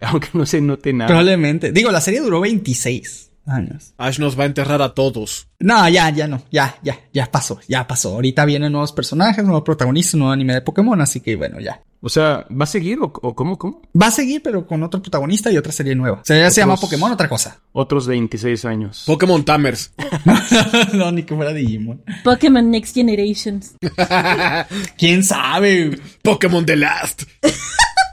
aunque 0.00 0.30
no 0.32 0.44
se 0.46 0.60
note 0.60 0.92
nada. 0.92 1.06
Probablemente. 1.06 1.70
Digo, 1.70 1.92
la 1.92 2.00
serie 2.00 2.20
duró 2.20 2.40
26. 2.40 3.30
años. 3.46 3.94
Ash 3.98 4.18
nos 4.18 4.36
va 4.36 4.42
a 4.42 4.46
enterrar 4.46 4.82
a 4.82 4.92
todos. 4.92 5.46
No, 5.60 5.88
ya, 5.88 6.10
ya 6.10 6.26
no, 6.26 6.42
ya, 6.50 6.74
ya, 6.82 6.98
ya 7.12 7.30
pasó, 7.30 7.60
ya 7.68 7.86
pasó. 7.86 8.14
Ahorita 8.14 8.44
vienen 8.44 8.72
nuevos 8.72 8.90
personajes, 8.90 9.44
nuevos 9.44 9.62
protagonistas, 9.62 10.16
nuevo 10.16 10.32
anime 10.32 10.54
de 10.54 10.62
Pokémon, 10.62 11.00
así 11.00 11.20
que 11.20 11.36
bueno, 11.36 11.60
ya. 11.60 11.80
O 12.06 12.08
sea, 12.08 12.46
¿va 12.48 12.62
a 12.62 12.66
seguir 12.68 13.00
o, 13.00 13.06
o 13.06 13.34
cómo, 13.34 13.58
cómo? 13.58 13.82
Va 14.00 14.06
a 14.06 14.10
seguir, 14.12 14.40
pero 14.40 14.64
con 14.64 14.80
otro 14.84 15.02
protagonista 15.02 15.50
y 15.50 15.56
otra 15.56 15.72
serie 15.72 15.96
nueva. 15.96 16.18
O 16.20 16.24
sea, 16.24 16.38
ya 16.38 16.50
se 16.52 16.60
llama 16.60 16.76
Pokémon, 16.76 17.10
otra 17.10 17.28
cosa. 17.28 17.58
Otros 17.72 18.06
26 18.06 18.64
años. 18.64 19.02
Pokémon 19.06 19.44
Tamers. 19.44 19.92
no, 20.94 21.10
ni 21.10 21.24
que 21.24 21.34
fuera 21.34 21.52
Digimon. 21.52 22.00
Pokémon 22.22 22.70
Next 22.70 22.94
Generations. 22.94 23.74
¿Quién 24.96 25.24
sabe? 25.24 25.98
Pokémon 26.22 26.64
The 26.64 26.76
Last. 26.76 27.24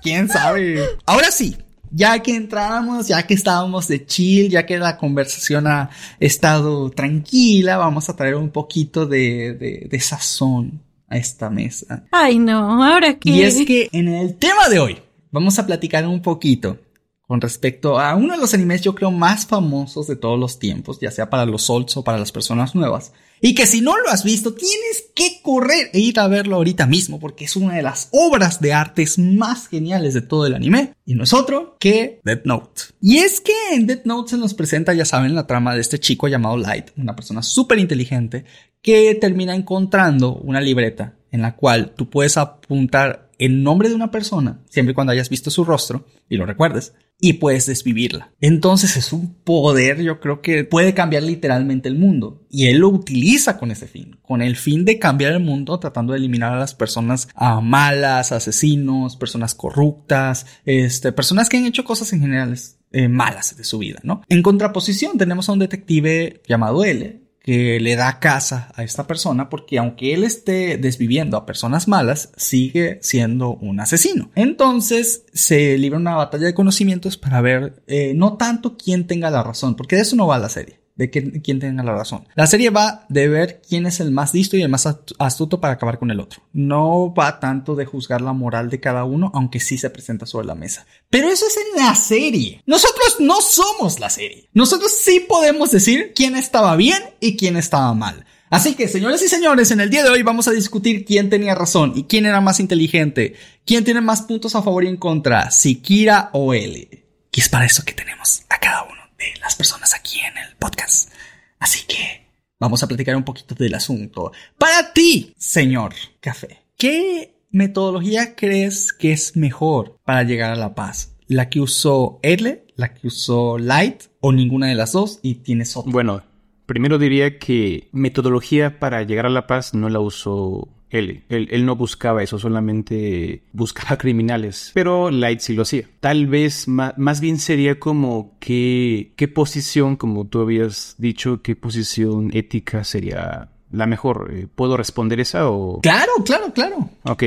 ¿Quién 0.01 0.27
sabe? 0.27 0.83
Ahora 1.05 1.29
sí, 1.29 1.55
ya 1.91 2.17
que 2.17 2.35
entramos, 2.35 3.09
ya 3.09 3.21
que 3.27 3.35
estábamos 3.35 3.87
de 3.89 4.07
chill, 4.07 4.49
ya 4.49 4.65
que 4.65 4.79
la 4.79 4.97
conversación 4.97 5.67
ha 5.67 5.91
estado 6.19 6.89
tranquila, 6.89 7.77
vamos 7.77 8.09
a 8.09 8.15
traer 8.15 8.37
un 8.37 8.49
poquito 8.49 9.05
de, 9.05 9.53
de, 9.53 9.87
de 9.87 9.99
sazón 9.99 10.81
a 11.13 11.17
esta 11.17 11.49
mesa. 11.49 12.03
Ay, 12.11 12.39
no, 12.39 12.83
¿ahora 12.83 13.19
qué? 13.19 13.29
Y 13.29 13.41
es 13.43 13.65
que 13.65 13.87
en 13.91 14.07
el 14.07 14.35
tema 14.35 14.67
de 14.67 14.79
hoy 14.79 14.97
vamos 15.31 15.59
a 15.59 15.65
platicar 15.65 16.07
un 16.07 16.21
poquito 16.21 16.79
con 17.27 17.39
respecto 17.39 17.99
a 17.99 18.15
uno 18.15 18.33
de 18.33 18.39
los 18.39 18.53
animes 18.53 18.81
yo 18.81 18.95
creo 18.95 19.11
más 19.11 19.45
famosos 19.45 20.07
de 20.07 20.15
todos 20.15 20.39
los 20.39 20.59
tiempos, 20.59 20.99
ya 20.99 21.11
sea 21.11 21.29
para 21.29 21.45
los 21.45 21.69
olds 21.69 21.95
o 21.97 22.03
para 22.03 22.17
las 22.17 22.31
personas 22.31 22.75
nuevas. 22.75 23.13
Y 23.45 23.55
que 23.55 23.67
si 23.67 23.81
no 23.81 23.97
lo 23.97 24.07
has 24.07 24.23
visto, 24.23 24.53
tienes 24.53 25.11
que 25.13 25.41
correr 25.41 25.89
e 25.91 25.99
ir 25.99 26.17
a 26.17 26.29
verlo 26.29 26.55
ahorita 26.55 26.87
mismo, 26.87 27.19
porque 27.19 27.43
es 27.43 27.57
una 27.57 27.75
de 27.75 27.81
las 27.81 28.07
obras 28.13 28.61
de 28.61 28.71
artes 28.71 29.19
más 29.19 29.67
geniales 29.67 30.13
de 30.13 30.21
todo 30.21 30.47
el 30.47 30.53
anime. 30.53 30.93
Y 31.05 31.15
no 31.15 31.25
es 31.25 31.33
otro 31.33 31.75
que 31.77 32.21
Death 32.23 32.45
Note. 32.45 32.81
Y 33.01 33.17
es 33.17 33.41
que 33.41 33.51
en 33.73 33.85
Death 33.85 34.05
Note 34.05 34.29
se 34.29 34.37
nos 34.37 34.53
presenta, 34.53 34.93
ya 34.93 35.03
saben, 35.03 35.35
la 35.35 35.45
trama 35.45 35.75
de 35.75 35.81
este 35.81 35.99
chico 35.99 36.29
llamado 36.29 36.55
Light, 36.55 36.91
una 36.95 37.17
persona 37.17 37.43
súper 37.43 37.79
inteligente, 37.79 38.45
que 38.81 39.13
termina 39.15 39.53
encontrando 39.53 40.35
una 40.35 40.61
libreta 40.61 41.15
en 41.29 41.41
la 41.41 41.57
cual 41.57 41.91
tú 41.97 42.09
puedes 42.09 42.37
apuntar 42.37 43.29
el 43.39 43.61
nombre 43.61 43.89
de 43.89 43.95
una 43.95 44.09
persona, 44.09 44.61
siempre 44.69 44.91
y 44.91 44.95
cuando 44.95 45.11
hayas 45.11 45.29
visto 45.29 45.51
su 45.51 45.65
rostro 45.65 46.05
y 46.29 46.37
lo 46.37 46.45
recuerdes, 46.45 46.93
y 47.25 47.33
puedes 47.33 47.67
desvivirla. 47.67 48.33
Entonces 48.41 48.97
es 48.97 49.13
un 49.13 49.33
poder, 49.33 50.01
yo 50.01 50.19
creo 50.19 50.41
que 50.41 50.65
puede 50.65 50.93
cambiar 50.93 51.23
literalmente 51.23 51.87
el 51.87 51.95
mundo. 51.95 52.45
Y 52.49 52.67
él 52.67 52.79
lo 52.79 52.89
utiliza 52.89 53.57
con 53.57 53.71
ese 53.71 53.87
fin, 53.87 54.17
con 54.21 54.41
el 54.41 54.57
fin 54.57 54.83
de 54.83 54.99
cambiar 54.99 55.31
el 55.31 55.39
mundo, 55.39 55.79
tratando 55.79 56.11
de 56.11 56.19
eliminar 56.19 56.51
a 56.51 56.59
las 56.59 56.75
personas 56.75 57.29
ah, 57.33 57.61
malas, 57.61 58.33
asesinos, 58.33 59.15
personas 59.15 59.55
corruptas, 59.55 60.45
este, 60.65 61.13
personas 61.13 61.47
que 61.47 61.55
han 61.55 61.65
hecho 61.65 61.85
cosas 61.85 62.11
en 62.11 62.19
general 62.19 62.59
eh, 62.91 63.07
malas 63.07 63.55
de 63.55 63.63
su 63.63 63.77
vida, 63.77 64.01
¿no? 64.03 64.21
En 64.27 64.43
contraposición 64.43 65.17
tenemos 65.17 65.47
a 65.47 65.53
un 65.53 65.59
detective 65.59 66.41
llamado 66.45 66.83
L, 66.83 67.22
que 67.43 67.79
le 67.79 67.95
da 67.95 68.19
casa 68.19 68.71
a 68.73 68.83
esta 68.83 69.05
persona 69.05 69.49
porque 69.49 69.77
aunque 69.77 70.13
él 70.13 70.23
esté 70.23 70.77
desviviendo 70.77 71.37
a 71.37 71.45
personas 71.45 71.87
malas, 71.87 72.31
sigue 72.37 72.99
siendo 73.01 73.51
un 73.55 73.81
asesino. 73.81 74.31
Entonces 74.33 75.25
se 75.33 75.77
libra 75.77 75.99
una 75.99 76.15
batalla 76.15 76.47
de 76.47 76.53
conocimientos 76.53 77.17
para 77.17 77.41
ver 77.41 77.83
eh, 77.85 78.13
no 78.15 78.37
tanto 78.37 78.77
quién 78.77 79.05
tenga 79.05 79.29
la 79.29 79.43
razón, 79.43 79.75
porque 79.75 79.97
de 79.97 80.03
eso 80.03 80.15
no 80.15 80.25
va 80.25 80.39
la 80.39 80.49
serie. 80.49 80.82
De 80.95 81.09
que- 81.09 81.41
quién 81.41 81.59
tenga 81.59 81.81
la 81.81 81.93
razón. 81.93 82.27
La 82.35 82.45
serie 82.45 82.69
va 82.69 83.05
de 83.09 83.27
ver 83.27 83.61
quién 83.67 83.87
es 83.87 83.99
el 83.99 84.11
más 84.11 84.33
listo 84.35 84.57
y 84.57 84.61
el 84.61 84.69
más 84.69 84.85
astu- 84.85 85.15
astuto 85.17 85.59
para 85.59 85.73
acabar 85.73 85.97
con 85.97 86.11
el 86.11 86.19
otro. 86.19 86.43
No 86.53 87.13
va 87.13 87.39
tanto 87.39 87.73
de 87.75 87.85
juzgar 87.85 88.21
la 88.21 88.33
moral 88.33 88.69
de 88.69 88.79
cada 88.79 89.03
uno, 89.03 89.31
aunque 89.33 89.59
sí 89.59 89.79
se 89.79 89.89
presenta 89.89 90.27
sobre 90.27 90.45
la 90.45 90.53
mesa. 90.55 90.85
Pero 91.09 91.29
eso 91.29 91.45
es 91.47 91.57
en 91.57 91.83
la 91.83 91.95
serie. 91.95 92.61
Nosotros 92.67 93.15
no 93.19 93.41
somos 93.41 93.99
la 93.99 94.09
serie. 94.11 94.49
Nosotros 94.53 94.91
sí 94.91 95.25
podemos 95.27 95.71
decir 95.71 96.13
quién 96.15 96.35
estaba 96.35 96.75
bien 96.75 97.01
y 97.19 97.37
quién 97.37 97.57
estaba 97.57 97.93
mal. 97.95 98.25
Así 98.51 98.75
que, 98.75 98.87
señores 98.87 99.19
y 99.23 99.29
señores, 99.29 99.71
en 99.71 99.81
el 99.81 99.89
día 99.89 100.03
de 100.03 100.11
hoy 100.11 100.21
vamos 100.21 100.47
a 100.47 100.51
discutir 100.51 101.05
quién 101.05 101.27
tenía 101.27 101.55
razón 101.55 101.93
y 101.95 102.03
quién 102.03 102.27
era 102.27 102.39
más 102.39 102.59
inteligente, 102.59 103.33
quién 103.65 103.83
tiene 103.83 103.99
más 104.01 104.21
puntos 104.21 104.53
a 104.55 104.61
favor 104.61 104.83
y 104.83 104.89
en 104.89 104.97
contra, 104.97 105.49
si 105.49 105.77
Kira 105.81 106.29
o 106.33 106.53
L. 106.53 106.87
Y 107.35 107.39
es 107.39 107.49
para 107.49 107.65
eso 107.65 107.83
que 107.83 107.93
tenemos 107.93 108.43
a 108.49 108.59
cada 108.59 108.83
uno 108.83 109.01
las 109.41 109.55
personas 109.55 109.93
aquí 109.93 110.19
en 110.19 110.37
el 110.37 110.55
podcast. 110.57 111.11
Así 111.59 111.85
que 111.87 112.27
vamos 112.59 112.83
a 112.83 112.87
platicar 112.87 113.15
un 113.15 113.23
poquito 113.23 113.55
del 113.55 113.75
asunto. 113.75 114.31
Para 114.57 114.93
ti, 114.93 115.33
señor 115.37 115.93
Café, 116.19 116.63
¿qué 116.77 117.35
metodología 117.51 118.35
crees 118.35 118.93
que 118.93 119.11
es 119.11 119.35
mejor 119.35 119.99
para 120.03 120.23
llegar 120.23 120.51
a 120.51 120.55
la 120.55 120.75
paz? 120.75 121.15
¿La 121.27 121.49
que 121.49 121.61
usó 121.61 122.19
L, 122.21 122.65
la 122.75 122.93
que 122.93 123.07
usó 123.07 123.57
Light 123.57 124.03
o 124.19 124.31
ninguna 124.31 124.67
de 124.67 124.75
las 124.75 124.91
dos 124.91 125.19
y 125.21 125.35
tienes 125.35 125.77
otra? 125.77 125.91
Bueno, 125.91 126.23
primero 126.65 126.97
diría 126.97 127.39
que 127.39 127.89
metodología 127.91 128.79
para 128.79 129.03
llegar 129.03 129.25
a 129.25 129.29
la 129.29 129.47
paz 129.47 129.73
no 129.73 129.89
la 129.89 129.99
usó 129.99 130.69
él. 130.93 131.23
Él, 131.29 131.47
él 131.51 131.65
no 131.65 131.75
buscaba 131.75 132.23
eso, 132.23 132.39
solamente 132.39 133.43
buscaba 133.51 133.97
criminales. 133.97 134.71
Pero 134.73 135.11
Light 135.11 135.39
sí 135.39 135.53
lo 135.53 135.63
hacía. 135.63 135.89
Tal 135.99 136.27
vez 136.27 136.67
más, 136.67 137.19
bien 137.19 137.37
sería 137.39 137.79
como 137.79 138.37
qué, 138.39 139.13
qué 139.15 139.27
posición, 139.27 139.95
como 139.95 140.25
tú 140.25 140.41
habías 140.41 140.95
dicho, 140.97 141.41
qué 141.41 141.55
posición 141.55 142.29
ética 142.33 142.83
sería 142.83 143.49
la 143.71 143.87
mejor. 143.87 144.31
Eh, 144.33 144.47
¿Puedo 144.53 144.77
responder 144.77 145.19
esa 145.19 145.49
o...? 145.49 145.81
Claro, 145.81 146.11
claro, 146.25 146.53
claro. 146.53 146.89
Ok, 147.03 147.23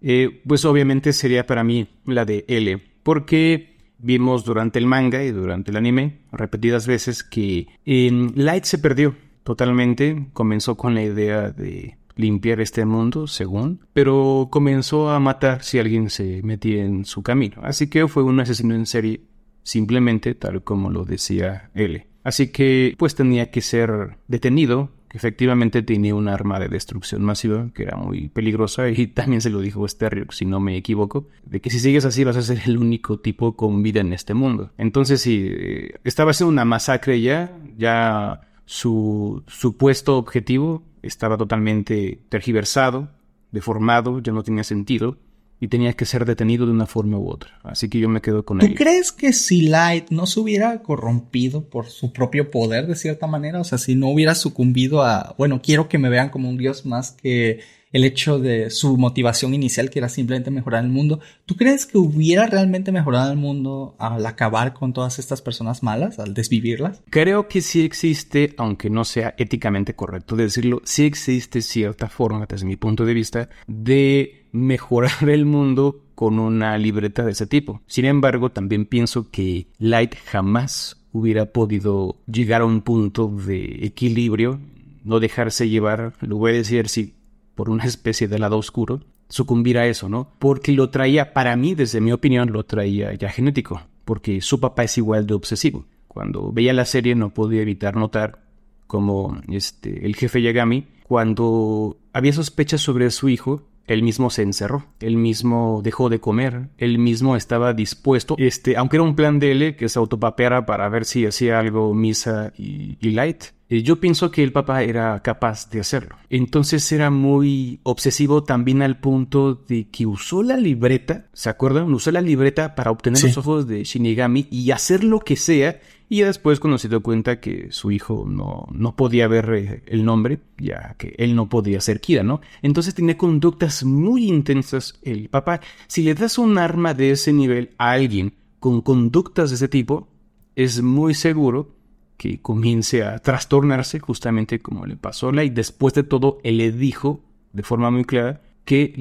Eh, 0.00 0.42
pues 0.46 0.64
obviamente 0.64 1.12
sería 1.12 1.44
para 1.44 1.64
mí 1.64 1.88
la 2.04 2.24
de 2.24 2.44
L, 2.46 2.80
porque 3.02 3.76
vimos 3.98 4.44
durante 4.44 4.78
el 4.78 4.86
manga 4.86 5.24
y 5.24 5.32
durante 5.32 5.72
el 5.72 5.76
anime 5.76 6.18
repetidas 6.30 6.86
veces 6.86 7.24
que 7.24 7.66
em, 7.84 8.30
Light 8.36 8.62
se 8.62 8.78
perdió 8.78 9.16
totalmente, 9.42 10.28
comenzó 10.34 10.76
con 10.76 10.94
la 10.94 11.02
idea 11.02 11.50
de 11.50 11.96
limpiar 12.18 12.60
este 12.60 12.84
mundo, 12.84 13.26
según, 13.26 13.80
pero 13.94 14.48
comenzó 14.50 15.08
a 15.08 15.18
matar 15.20 15.62
si 15.62 15.78
alguien 15.78 16.10
se 16.10 16.42
metía 16.42 16.84
en 16.84 17.06
su 17.06 17.22
camino, 17.22 17.62
así 17.62 17.88
que 17.88 18.06
fue 18.08 18.22
un 18.22 18.40
asesino 18.40 18.74
en 18.74 18.84
serie 18.84 19.22
simplemente 19.62 20.34
tal 20.34 20.62
como 20.62 20.90
lo 20.90 21.04
decía 21.04 21.70
L. 21.74 22.06
Así 22.24 22.48
que 22.48 22.94
pues 22.98 23.14
tenía 23.14 23.50
que 23.50 23.62
ser 23.62 24.18
detenido 24.26 24.90
que 25.08 25.16
efectivamente 25.16 25.82
tenía 25.82 26.14
un 26.14 26.28
arma 26.28 26.58
de 26.58 26.68
destrucción 26.68 27.22
masiva 27.22 27.70
que 27.74 27.84
era 27.84 27.96
muy 27.96 28.28
peligrosa 28.28 28.88
y 28.90 29.06
también 29.14 29.40
se 29.40 29.50
lo 29.50 29.60
dijo 29.60 29.86
Sterriok, 29.86 30.32
si 30.32 30.44
no 30.44 30.60
me 30.60 30.76
equivoco, 30.76 31.28
de 31.44 31.60
que 31.60 31.70
si 31.70 31.80
sigues 31.80 32.04
así 32.04 32.24
vas 32.24 32.36
a 32.36 32.42
ser 32.42 32.60
el 32.66 32.78
único 32.78 33.20
tipo 33.20 33.56
con 33.56 33.82
vida 33.82 34.00
en 34.00 34.12
este 34.12 34.34
mundo. 34.34 34.70
Entonces 34.76 35.20
sí, 35.20 35.46
eh, 35.48 35.94
estaba 36.04 36.32
haciendo 36.32 36.52
una 36.52 36.64
masacre 36.64 37.20
ya, 37.20 37.56
ya 37.76 38.42
su 38.66 39.42
supuesto 39.46 40.18
objetivo 40.18 40.82
estaba 41.02 41.36
totalmente 41.36 42.20
tergiversado, 42.28 43.10
deformado, 43.50 44.20
ya 44.20 44.32
no 44.32 44.42
tenía 44.42 44.64
sentido 44.64 45.18
y 45.60 45.68
tenía 45.68 45.92
que 45.94 46.04
ser 46.04 46.24
detenido 46.24 46.66
de 46.66 46.72
una 46.72 46.86
forma 46.86 47.18
u 47.18 47.28
otra. 47.28 47.58
Así 47.64 47.88
que 47.88 47.98
yo 47.98 48.08
me 48.08 48.20
quedo 48.20 48.44
con 48.44 48.58
¿Tú 48.58 48.66
él. 48.66 48.74
crees 48.74 49.10
que 49.10 49.32
si 49.32 49.62
Light 49.62 50.10
no 50.10 50.26
se 50.26 50.40
hubiera 50.40 50.82
corrompido 50.82 51.64
por 51.68 51.86
su 51.86 52.12
propio 52.12 52.50
poder 52.50 52.86
de 52.86 52.94
cierta 52.94 53.26
manera, 53.26 53.60
o 53.60 53.64
sea, 53.64 53.78
si 53.78 53.96
no 53.96 54.08
hubiera 54.08 54.34
sucumbido 54.34 55.02
a, 55.02 55.34
bueno, 55.36 55.60
quiero 55.60 55.88
que 55.88 55.98
me 55.98 56.08
vean 56.10 56.30
como 56.30 56.48
un 56.48 56.58
dios 56.58 56.86
más 56.86 57.12
que 57.12 57.60
el 57.92 58.04
hecho 58.04 58.38
de 58.38 58.70
su 58.70 58.96
motivación 58.96 59.54
inicial, 59.54 59.90
que 59.90 59.98
era 59.98 60.08
simplemente 60.08 60.50
mejorar 60.50 60.84
el 60.84 60.90
mundo, 60.90 61.20
¿tú 61.46 61.56
crees 61.56 61.86
que 61.86 61.98
hubiera 61.98 62.46
realmente 62.46 62.92
mejorado 62.92 63.30
el 63.32 63.38
mundo 63.38 63.96
al 63.98 64.24
acabar 64.26 64.74
con 64.74 64.92
todas 64.92 65.18
estas 65.18 65.42
personas 65.42 65.82
malas, 65.82 66.18
al 66.18 66.34
desvivirlas? 66.34 67.02
Creo 67.10 67.48
que 67.48 67.60
sí 67.60 67.84
existe, 67.84 68.54
aunque 68.58 68.90
no 68.90 69.04
sea 69.04 69.34
éticamente 69.38 69.94
correcto 69.94 70.36
decirlo, 70.36 70.80
sí 70.84 71.04
existe 71.04 71.62
cierta 71.62 72.08
forma, 72.08 72.46
desde 72.46 72.66
mi 72.66 72.76
punto 72.76 73.04
de 73.04 73.14
vista, 73.14 73.48
de 73.66 74.46
mejorar 74.52 75.28
el 75.28 75.44
mundo 75.44 76.04
con 76.14 76.38
una 76.38 76.76
libreta 76.78 77.24
de 77.24 77.32
ese 77.32 77.46
tipo. 77.46 77.80
Sin 77.86 78.04
embargo, 78.04 78.50
también 78.50 78.86
pienso 78.86 79.30
que 79.30 79.68
Light 79.78 80.16
jamás 80.26 81.00
hubiera 81.12 81.46
podido 81.46 82.16
llegar 82.26 82.62
a 82.62 82.66
un 82.66 82.82
punto 82.82 83.28
de 83.28 83.86
equilibrio, 83.86 84.60
no 85.04 85.20
dejarse 85.20 85.68
llevar, 85.68 86.14
lo 86.20 86.36
voy 86.36 86.52
a 86.52 86.54
decir 86.54 86.84
así, 86.84 87.14
por 87.58 87.70
una 87.70 87.86
especie 87.86 88.28
de 88.28 88.38
lado 88.38 88.56
oscuro, 88.56 89.00
sucumbir 89.28 89.78
a 89.78 89.88
eso, 89.88 90.08
¿no? 90.08 90.30
Porque 90.38 90.70
lo 90.70 90.90
traía, 90.90 91.32
para 91.32 91.56
mí, 91.56 91.74
desde 91.74 92.00
mi 92.00 92.12
opinión, 92.12 92.52
lo 92.52 92.64
traía 92.64 93.12
ya 93.14 93.30
genético, 93.30 93.82
porque 94.04 94.40
su 94.40 94.60
papá 94.60 94.84
es 94.84 94.96
igual 94.96 95.26
de 95.26 95.34
obsesivo. 95.34 95.84
Cuando 96.06 96.52
veía 96.52 96.72
la 96.72 96.84
serie 96.84 97.16
no 97.16 97.34
podía 97.34 97.62
evitar 97.62 97.96
notar 97.96 98.44
como 98.86 99.40
este, 99.48 100.06
el 100.06 100.14
jefe 100.14 100.40
Yagami, 100.40 100.86
cuando 101.02 101.98
había 102.12 102.32
sospechas 102.32 102.80
sobre 102.80 103.10
su 103.10 103.28
hijo, 103.28 103.66
él 103.88 104.04
mismo 104.04 104.30
se 104.30 104.42
encerró, 104.42 104.84
él 105.00 105.16
mismo 105.16 105.80
dejó 105.82 106.10
de 106.10 106.20
comer, 106.20 106.68
él 106.78 107.00
mismo 107.00 107.34
estaba 107.34 107.74
dispuesto, 107.74 108.36
este, 108.38 108.76
aunque 108.76 108.98
era 108.98 109.02
un 109.02 109.16
plan 109.16 109.40
de 109.40 109.50
él 109.50 109.74
que 109.74 109.88
se 109.88 109.98
autopapeara 109.98 110.64
para 110.64 110.88
ver 110.88 111.04
si 111.04 111.26
hacía 111.26 111.58
algo 111.58 111.92
Misa 111.92 112.52
y, 112.56 112.98
y 113.00 113.10
Light, 113.10 113.46
yo 113.70 114.00
pienso 114.00 114.30
que 114.30 114.42
el 114.42 114.52
papá 114.52 114.82
era 114.82 115.20
capaz 115.22 115.68
de 115.68 115.80
hacerlo. 115.80 116.16
Entonces 116.30 116.90
era 116.90 117.10
muy 117.10 117.80
obsesivo 117.82 118.42
también 118.42 118.80
al 118.80 118.98
punto 118.98 119.54
de 119.54 119.88
que 119.88 120.06
usó 120.06 120.42
la 120.42 120.56
libreta, 120.56 121.26
¿se 121.34 121.50
acuerdan? 121.50 121.92
Usó 121.92 122.10
la 122.10 122.22
libreta 122.22 122.74
para 122.74 122.90
obtener 122.90 123.22
los 123.22 123.36
ojos 123.36 123.66
de 123.66 123.84
Shinigami 123.84 124.46
y 124.50 124.70
hacer 124.70 125.04
lo 125.04 125.20
que 125.20 125.36
sea. 125.36 125.80
Y 126.08 126.22
después 126.22 126.58
cuando 126.58 126.78
se 126.78 126.88
dio 126.88 127.02
cuenta 127.02 127.38
que 127.38 127.70
su 127.70 127.90
hijo 127.90 128.24
no, 128.26 128.66
no 128.72 128.96
podía 128.96 129.28
ver 129.28 129.52
eh, 129.52 129.82
el 129.86 130.06
nombre, 130.06 130.38
ya 130.56 130.94
que 130.96 131.14
él 131.18 131.34
no 131.34 131.50
podía 131.50 131.82
ser 131.82 132.00
Kira, 132.00 132.22
¿no? 132.22 132.40
Entonces 132.62 132.94
tenía 132.94 133.18
conductas 133.18 133.84
muy 133.84 134.26
intensas 134.26 134.98
el 135.02 135.28
papá. 135.28 135.60
Si 135.86 136.02
le 136.02 136.14
das 136.14 136.38
un 136.38 136.56
arma 136.56 136.94
de 136.94 137.10
ese 137.10 137.34
nivel 137.34 137.74
a 137.76 137.90
alguien 137.90 138.32
con 138.58 138.80
conductas 138.80 139.50
de 139.50 139.56
ese 139.56 139.68
tipo, 139.68 140.08
es 140.56 140.80
muy 140.80 141.12
seguro 141.12 141.77
que 142.18 142.42
comience 142.42 143.02
a 143.04 143.18
trastornarse, 143.20 144.00
justamente 144.00 144.60
como 144.60 144.84
le 144.84 144.96
pasó 144.96 145.30
a 145.30 145.32
Light. 145.32 145.54
Después 145.54 145.94
de 145.94 146.02
todo, 146.02 146.38
él 146.42 146.58
le 146.58 146.72
dijo 146.72 147.24
de 147.54 147.62
forma 147.62 147.90
muy 147.90 148.04
clara 148.04 148.42
que 148.66 148.92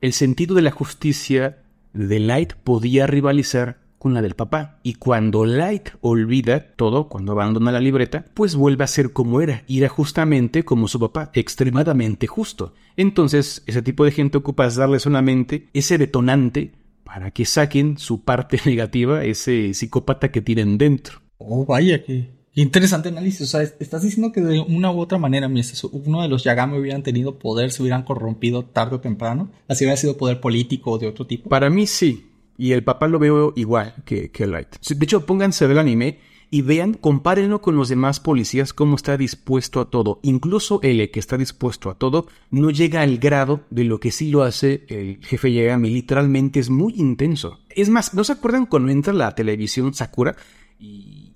el 0.00 0.12
sentido 0.14 0.54
de 0.54 0.62
la 0.62 0.70
justicia 0.70 1.58
de 1.92 2.20
Light 2.20 2.54
podía 2.54 3.06
rivalizar 3.06 3.80
con 3.98 4.14
la 4.14 4.22
del 4.22 4.34
papá. 4.34 4.78
Y 4.82 4.94
cuando 4.94 5.44
Light 5.44 5.90
olvida 6.00 6.72
todo, 6.74 7.08
cuando 7.08 7.32
abandona 7.32 7.72
la 7.72 7.80
libreta, 7.80 8.24
pues 8.32 8.56
vuelve 8.56 8.84
a 8.84 8.86
ser 8.86 9.12
como 9.12 9.42
era, 9.42 9.62
y 9.66 9.78
era 9.78 9.90
justamente 9.90 10.64
como 10.64 10.88
su 10.88 10.98
papá, 10.98 11.30
extremadamente 11.34 12.26
justo. 12.26 12.72
Entonces, 12.96 13.62
ese 13.66 13.82
tipo 13.82 14.06
de 14.06 14.12
gente 14.12 14.38
ocupa 14.38 14.70
darle 14.70 15.00
solamente 15.00 15.68
ese 15.74 15.98
detonante 15.98 16.72
para 17.04 17.32
que 17.32 17.44
saquen 17.44 17.98
su 17.98 18.24
parte 18.24 18.58
negativa, 18.64 19.24
ese 19.24 19.74
psicópata 19.74 20.30
que 20.30 20.40
tienen 20.40 20.78
dentro. 20.78 21.20
Oh, 21.42 21.64
vaya, 21.64 22.04
qué, 22.04 22.28
interesante 22.54 23.08
análisis. 23.08 23.40
O 23.42 23.46
sea, 23.46 23.62
estás 23.62 24.02
diciendo 24.02 24.30
que 24.30 24.42
de 24.42 24.60
una 24.60 24.92
u 24.92 25.00
otra 25.00 25.18
manera, 25.18 25.48
uno 25.48 26.22
de 26.22 26.28
los 26.28 26.44
Yagami 26.44 26.78
hubieran 26.78 27.02
tenido 27.02 27.38
poder, 27.38 27.72
se 27.72 27.82
hubieran 27.82 28.02
corrompido 28.02 28.64
tarde 28.64 28.96
o 28.96 29.00
temprano. 29.00 29.50
Así 29.66 29.84
hubiera 29.84 29.96
sido 29.96 30.18
poder 30.18 30.40
político 30.40 30.92
o 30.92 30.98
de 30.98 31.08
otro 31.08 31.26
tipo. 31.26 31.48
Para 31.48 31.70
mí 31.70 31.86
sí. 31.86 32.26
Y 32.58 32.72
el 32.72 32.84
papá 32.84 33.08
lo 33.08 33.18
veo 33.18 33.54
igual 33.56 33.94
que, 34.04 34.30
Light. 34.46 34.76
De 34.86 35.04
hecho, 35.04 35.24
pónganse 35.24 35.64
a 35.64 35.68
ver 35.68 35.76
el 35.76 35.80
anime 35.80 36.18
y 36.50 36.60
vean, 36.60 36.92
compárenlo 36.92 37.62
con 37.62 37.74
los 37.74 37.88
demás 37.88 38.20
policías 38.20 38.74
cómo 38.74 38.96
está 38.96 39.16
dispuesto 39.16 39.80
a 39.80 39.88
todo. 39.88 40.20
Incluso 40.22 40.78
él, 40.82 41.10
que 41.10 41.20
está 41.20 41.38
dispuesto 41.38 41.88
a 41.88 41.94
todo, 41.94 42.26
no 42.50 42.70
llega 42.70 43.00
al 43.00 43.16
grado 43.16 43.62
de 43.70 43.84
lo 43.84 43.98
que 43.98 44.10
sí 44.10 44.30
lo 44.30 44.42
hace 44.42 44.84
el 44.88 45.24
jefe 45.24 45.54
Yagami. 45.54 45.88
Literalmente 45.88 46.60
es 46.60 46.68
muy 46.68 46.92
intenso. 46.98 47.60
Es 47.70 47.88
más, 47.88 48.12
¿no 48.12 48.24
se 48.24 48.32
acuerdan 48.32 48.66
cuando 48.66 48.92
entra 48.92 49.14
la 49.14 49.34
televisión 49.34 49.94
Sakura 49.94 50.36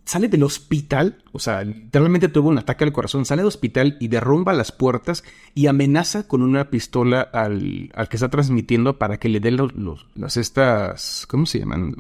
sale 0.05 0.29
del 0.29 0.43
hospital, 0.43 1.23
o 1.33 1.39
sea, 1.39 1.65
literalmente 1.65 2.29
tuvo 2.29 2.49
un 2.49 2.59
ataque 2.59 2.85
al 2.85 2.93
corazón, 2.93 3.25
sale 3.25 3.41
del 3.41 3.49
hospital 3.49 3.97
y 4.01 4.09
derrumba 4.09 4.53
las 4.53 4.73
puertas 4.73 5.25
y 5.55 5.67
amenaza 5.67 6.29
con 6.29 6.43
una 6.43 6.71
pistola 6.71 7.23
al, 7.23 7.91
al 7.95 8.09
que 8.09 8.17
está 8.17 8.29
transmitiendo 8.29 8.99
para 8.99 9.19
que 9.19 9.29
le 9.29 9.41
dé 9.41 9.51
los, 9.51 9.75
los, 9.75 10.07
las 10.15 10.37
estas, 10.37 11.27
¿cómo 11.27 11.47
se 11.47 11.61
llaman? 11.61 11.97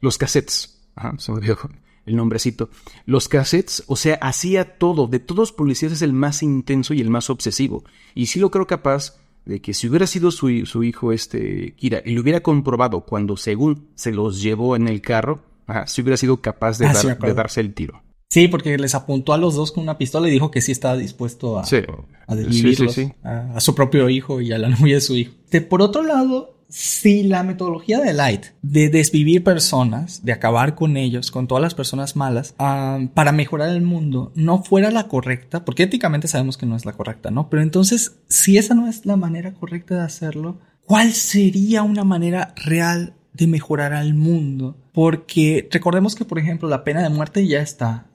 Los, 0.00 0.18
cassettes. 0.18 0.80
Ajá, 0.94 1.14
se 1.18 1.32
me 1.32 1.38
olvidó 1.38 1.58
el 2.06 2.16
nombrecito. 2.16 2.70
Los 3.04 3.28
cassettes, 3.28 3.84
o 3.86 3.96
sea, 3.96 4.14
hacía 4.22 4.78
todo. 4.78 5.06
De 5.06 5.20
todos 5.20 5.38
los 5.38 5.52
policías 5.52 5.92
es 5.92 6.02
el 6.02 6.12
más 6.12 6.42
intenso 6.42 6.94
y 6.94 7.00
el 7.00 7.10
más 7.10 7.28
obsesivo. 7.28 7.84
Y 8.14 8.26
sí 8.26 8.40
lo 8.40 8.50
creo 8.50 8.66
capaz 8.66 9.18
de 9.44 9.60
que 9.60 9.74
si 9.74 9.88
hubiera 9.88 10.06
sido 10.06 10.30
su, 10.30 10.66
su 10.66 10.84
hijo, 10.84 11.12
este, 11.12 11.74
Kira, 11.76 12.02
y 12.04 12.14
lo 12.14 12.22
hubiera 12.22 12.40
comprobado 12.40 13.02
cuando 13.02 13.36
según 13.36 13.88
se 13.94 14.12
los 14.12 14.42
llevó 14.42 14.74
en 14.74 14.88
el 14.88 15.00
carro, 15.00 15.42
si 15.86 16.02
hubiera 16.02 16.16
sido 16.16 16.40
capaz 16.40 16.78
de, 16.78 16.86
ah, 16.86 16.92
darse 17.34 17.60
el 17.60 17.74
tiro. 17.74 18.02
Sí, 18.30 18.48
porque 18.48 18.76
les 18.76 18.94
apuntó 18.94 19.32
a 19.32 19.38
los 19.38 19.54
dos 19.54 19.72
con 19.72 19.82
una 19.82 19.96
pistola 19.96 20.28
y 20.28 20.30
dijo 20.30 20.50
que 20.50 20.60
sí 20.60 20.70
estaba 20.70 20.96
dispuesto 20.96 21.58
a, 21.58 21.62
a 21.62 23.56
a, 23.56 23.60
su 23.60 23.74
propio 23.74 24.10
hijo 24.10 24.40
y 24.42 24.52
a 24.52 24.58
la 24.58 24.68
novia 24.78 24.96
de 24.96 25.00
su 25.00 25.16
hijo. 25.16 25.32
por 25.70 25.80
otro 25.80 26.02
lado, 26.02 26.58
si 26.68 27.22
la 27.22 27.42
metodología 27.42 28.00
de 28.00 28.12
Light 28.12 28.46
de 28.60 28.90
desvivir 28.90 29.42
personas, 29.42 30.24
de 30.24 30.32
acabar 30.32 30.74
con 30.74 30.98
ellos, 30.98 31.30
con 31.30 31.48
todas 31.48 31.62
las 31.62 31.74
personas 31.74 32.16
malas, 32.16 32.54
para 32.58 33.32
mejorar 33.32 33.70
el 33.70 33.82
mundo, 33.82 34.32
no 34.34 34.62
fuera 34.62 34.90
la 34.90 35.08
correcta, 35.08 35.64
porque 35.64 35.84
éticamente 35.84 36.28
sabemos 36.28 36.58
que 36.58 36.66
no 36.66 36.76
es 36.76 36.84
la 36.84 36.92
correcta, 36.92 37.30
¿no? 37.30 37.48
Pero 37.48 37.62
entonces, 37.62 38.18
si 38.28 38.58
esa 38.58 38.74
no 38.74 38.88
es 38.88 39.06
la 39.06 39.16
manera 39.16 39.54
correcta 39.54 39.94
de 39.94 40.02
hacerlo, 40.02 40.58
¿cuál 40.84 41.12
sería 41.12 41.82
una 41.82 42.04
manera 42.04 42.52
real 42.56 43.14
de 43.32 43.46
mejorar 43.46 43.92
al 43.92 44.14
mundo? 44.14 44.76
Porque 44.92 45.68
recordemos 45.70 46.14
que, 46.14 46.24
por 46.24 46.38
ejemplo, 46.38 46.68
la 46.68 46.84
pena 46.84 47.02
de 47.02 47.08
muerte 47.08 47.46
ya 47.46 47.60
está, 47.60 48.06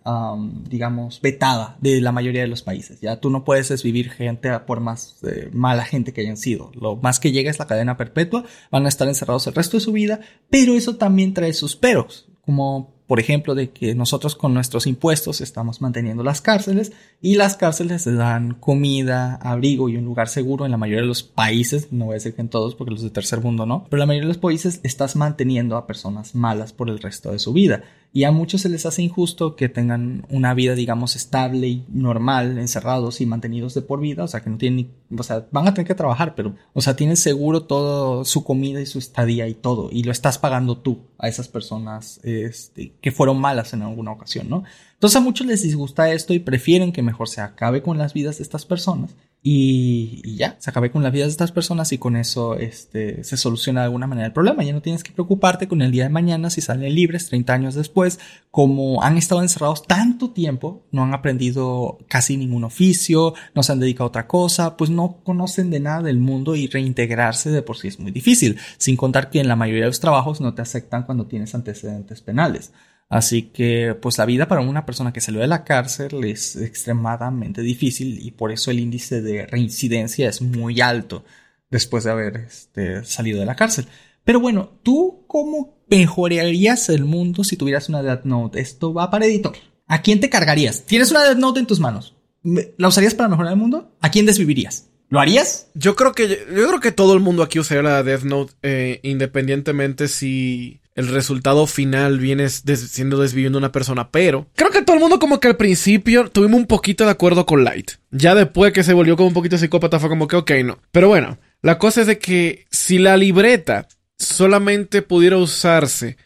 digamos, 0.70 1.22
vetada 1.22 1.78
de 1.80 2.02
la 2.02 2.12
mayoría 2.12 2.42
de 2.42 2.48
los 2.48 2.62
países. 2.62 3.00
Ya 3.02 3.20
tú 3.20 3.30
no 3.30 3.44
puedes 3.44 3.70
desvivir 3.70 4.10
gente 4.10 4.58
por 4.60 4.80
más 4.80 5.18
eh, 5.24 5.50
mala 5.54 5.86
gente 5.86 6.14
que 6.14 6.22
hayan 6.22 6.38
sido. 6.38 6.72
Lo 6.76 6.98
más 6.98 7.20
que 7.20 7.32
llega 7.32 7.50
es 7.50 7.60
la 7.60 7.68
cadena 7.68 7.98
perpetua, 7.98 8.44
van 8.70 8.86
a 8.86 8.90
estar 8.90 9.08
encerrados 9.08 9.48
el 9.48 9.56
resto 9.56 9.78
de 9.78 9.82
su 9.82 9.92
vida, 9.94 10.20
pero 10.50 10.74
eso 10.74 10.98
también 10.98 11.34
trae 11.34 11.54
sus 11.54 11.76
peros, 11.76 12.28
como 12.42 12.93
por 13.08 13.20
ejemplo, 13.20 13.56
de 13.56 13.70
que 13.70 13.96
nosotros 13.96 14.36
con 14.36 14.54
nuestros 14.54 14.88
impuestos 14.88 15.42
estamos 15.42 15.82
manteniendo 15.82 16.24
las 16.24 16.42
cárceles 16.42 16.94
y 17.22 17.36
las 17.36 17.58
cárceles 17.58 18.06
dan 18.06 18.54
comida, 18.54 19.36
abrigo 19.36 19.90
y 19.90 19.98
un 19.98 20.06
lugar 20.06 20.30
seguro 20.30 20.66
en 20.66 20.72
la 20.72 20.78
mayoría 20.78 21.02
de 21.02 21.08
los 21.08 21.24
países, 21.24 21.92
no 21.92 22.06
voy 22.06 22.14
a 22.14 22.16
decir 22.16 22.34
que 22.34 22.42
en 22.42 22.50
todos 22.50 22.76
porque 22.76 22.92
los 22.92 23.02
de 23.02 23.10
tercer 23.10 23.42
mundo 23.42 23.66
no, 23.66 23.86
pero 23.90 23.98
en 23.98 24.00
la 24.02 24.06
mayoría 24.08 24.28
de 24.28 24.34
los 24.34 24.42
países 24.42 24.80
estás 24.84 25.16
manteniendo 25.16 25.76
a 25.76 25.86
personas 25.88 26.36
malas 26.36 26.74
por 26.74 26.90
el 26.90 27.00
resto 27.00 27.32
de 27.32 27.40
su 27.40 27.54
vida. 27.54 27.84
Y 28.16 28.26
a 28.26 28.32
muchos 28.32 28.62
se 28.62 28.70
les 28.70 28.86
hace 28.86 29.02
injusto 29.02 29.56
que 29.56 29.70
tengan 29.70 30.28
una 30.30 30.54
vida, 30.54 30.76
digamos, 30.76 31.16
estable 31.16 31.68
y 31.68 31.86
normal, 31.90 32.60
encerrados 32.60 33.22
y 33.22 33.26
mantenidos 33.26 33.74
de 33.74 33.82
por 33.82 34.00
vida, 34.00 34.24
o 34.24 34.28
sea, 34.28 34.44
que 34.44 34.52
no 34.52 34.60
tienen 34.60 34.92
ni, 35.10 35.18
o 35.18 35.24
sea, 35.24 35.48
van 35.50 35.68
a 35.68 35.74
tener 35.74 35.88
que 35.88 35.96
trabajar, 35.96 36.36
pero, 36.36 36.56
o 36.74 36.82
sea, 36.82 36.96
tienen 36.96 37.18
seguro 37.18 37.64
todo 37.64 38.24
su 38.24 38.44
comida 38.44 38.80
y 38.80 38.86
su 38.86 39.00
estadía 39.00 39.48
y 39.48 39.56
todo, 39.56 39.90
y 39.92 40.04
lo 40.04 40.12
estás 40.12 40.38
pagando 40.38 40.78
tú 40.78 41.00
a 41.18 41.28
esas 41.28 41.48
personas, 41.48 42.20
este, 42.22 42.94
que 43.02 43.12
fueron 43.12 43.42
malas 43.42 43.74
en 43.74 43.82
alguna 43.82 44.12
ocasión, 44.12 44.48
¿no? 44.48 44.64
Entonces 44.94 45.18
a 45.18 45.22
muchos 45.22 45.48
les 45.48 45.64
disgusta 45.64 46.12
esto 46.14 46.36
y 46.36 46.40
prefieren 46.40 46.92
que 46.92 47.02
mejor 47.02 47.28
se 47.28 47.42
acabe 47.42 47.82
con 47.82 47.98
las 47.98 48.14
vidas 48.14 48.38
de 48.38 48.44
estas 48.44 48.64
personas 48.64 49.16
y, 49.46 50.38
ya, 50.38 50.56
se 50.60 50.70
acabe 50.70 50.90
con 50.90 51.04
la 51.04 51.10
vida 51.10 51.26
de 51.26 51.30
estas 51.30 51.52
personas 51.52 51.92
y 51.92 51.98
con 51.98 52.16
eso 52.16 52.56
este, 52.56 53.26
se 53.26 53.36
soluciona 53.36 53.82
de 53.82 53.86
alguna 53.86 54.08
manera 54.08 54.28
el 54.28 54.32
problema. 54.32 54.64
Ya 54.64 54.72
no 54.72 54.82
tienes 54.82 55.04
que 55.04 55.12
preocuparte 55.12 55.68
con 55.68 55.82
el 55.82 55.92
día 55.92 56.04
de 56.04 56.10
mañana 56.10 56.50
si 56.50 56.62
salen 56.62 56.96
libres 56.96 57.28
30 57.28 57.54
años 57.54 57.76
después, 57.76 58.22
como 58.52 59.04
han 59.04 59.18
estado 59.18 59.42
encerrados 59.42 59.86
tanto 59.86 60.32
tiempo, 60.32 60.86
no 60.92 61.04
han 61.04 61.14
aprendido 61.14 61.98
casi 62.08 62.38
ningún 62.38 62.64
oficio, 62.64 63.34
no 63.54 63.64
se 63.64 63.74
han 63.74 63.82
dedicado 63.82 64.06
a 64.06 64.08
otra 64.08 64.28
cosa, 64.28 64.78
pues 64.78 64.90
no 64.90 65.18
conocen 65.26 65.70
de 65.72 65.82
nada 65.82 66.02
del 66.04 66.20
mundo 66.20 66.56
y 66.56 66.68
reintegrarse 66.68 67.52
de 67.52 67.62
por 67.62 67.76
sí 67.76 67.90
es 67.90 68.00
muy 68.00 68.12
difícil, 68.12 68.58
sin 68.78 68.96
contar 68.96 69.30
que 69.30 69.42
en 69.42 69.50
la 69.50 69.58
mayoría 69.58 69.84
de 69.84 69.90
los 69.90 70.00
trabajos 70.00 70.40
no 70.40 70.54
te 70.54 70.62
aceptan 70.62 71.04
cuando 71.04 71.26
tienes 71.26 71.54
antecedentes 71.54 72.22
penales. 72.22 72.72
Así 73.10 73.44
que, 73.44 73.96
pues 74.02 74.18
la 74.18 74.26
vida 74.26 74.48
para 74.48 74.62
una 74.62 74.86
persona 74.86 75.14
que 75.14 75.22
salió 75.22 75.42
de 75.42 75.48
la 75.48 75.64
cárcel 75.64 76.24
es 76.24 76.56
extremadamente 76.56 77.62
difícil 77.62 78.20
y 78.26 78.32
por 78.32 78.52
eso 78.52 78.72
el 78.72 78.80
índice 78.80 79.22
de 79.22 79.46
reincidencia 79.46 80.30
es 80.30 80.42
muy 80.42 80.82
alto 80.82 81.24
después 81.70 82.04
de 82.04 82.12
haber 82.12 82.38
este, 82.38 83.04
salido 83.04 83.40
de 83.40 83.46
la 83.46 83.56
cárcel. 83.56 83.88
Pero 84.24 84.40
bueno, 84.40 84.72
¿tú 84.84 85.26
cómo 85.28 85.84
mejorarías 85.88 86.90
el 86.90 87.06
mundo 87.06 87.44
si 87.44 87.58
tuvieras 87.58 87.90
una 87.90 88.02
Death 88.02 88.24
Note? 88.24 88.60
Esto 88.60 88.94
va 88.94 89.12
para 89.12 89.26
editor. 89.26 89.54
¿A 89.88 90.02
quién 90.02 90.20
te 90.20 90.30
cargarías? 90.30 90.84
Tienes 90.86 91.12
una 91.12 91.24
Death 91.24 91.38
Note 91.38 91.60
en 91.60 91.68
tus 91.68 91.80
manos. 91.80 92.16
¿La 92.44 92.88
usarías 92.88 93.16
para 93.16 93.30
mejorar 93.30 93.54
el 93.54 93.60
mundo? 93.60 93.96
¿A 94.02 94.12
quién 94.12 94.26
desvivirías? 94.26 94.90
¿Lo 95.10 95.20
harías? 95.20 95.68
Yo 95.76 95.96
creo 95.96 96.14
que 96.14 96.28
yo 96.28 96.68
creo 96.68 96.80
que 96.80 96.92
todo 96.92 97.14
el 97.14 97.20
mundo 97.20 97.44
aquí 97.44 97.60
usaría 97.60 97.84
la 97.84 98.04
Death 98.04 98.24
Note 98.24 98.54
eh, 98.64 99.00
independientemente 99.04 100.08
si 100.08 100.82
el 100.96 101.08
resultado 101.08 101.66
final 101.68 102.20
viene 102.20 102.50
siendo 102.50 103.18
desviviendo 103.18 103.58
una 103.58 103.72
persona, 103.72 104.12
pero 104.12 104.48
creo 104.56 104.70
que 104.70 104.82
todo 104.82 104.96
el 104.96 105.02
mundo 105.02 105.20
como 105.20 105.40
que 105.40 105.48
al 105.48 105.58
principio 105.58 106.30
tuvimos 106.30 106.60
un 106.60 106.68
poquito 106.68 107.06
de 107.06 107.12
acuerdo 107.12 107.46
con 107.46 107.64
Light. 107.64 107.92
Ya 108.12 108.36
después 108.36 108.74
que 108.74 108.84
se 108.84 108.94
volvió 108.94 109.16
como 109.16 109.30
un 109.30 109.34
poquito 109.34 109.58
psicópata 109.58 110.00
fue 110.00 110.10
como 110.10 110.28
que 110.28 110.36
ok, 110.36 110.52
no. 110.64 110.80
Pero 110.92 111.08
bueno, 111.08 111.38
la 111.62 111.78
cosa 111.78 112.02
es 112.02 112.08
de 112.08 112.20
que 112.20 112.66
si 112.70 113.00
la 113.00 113.18
libreta 113.18 113.88
solamente 114.18 115.02
pudiera 115.02 115.38
usarse 115.38 116.18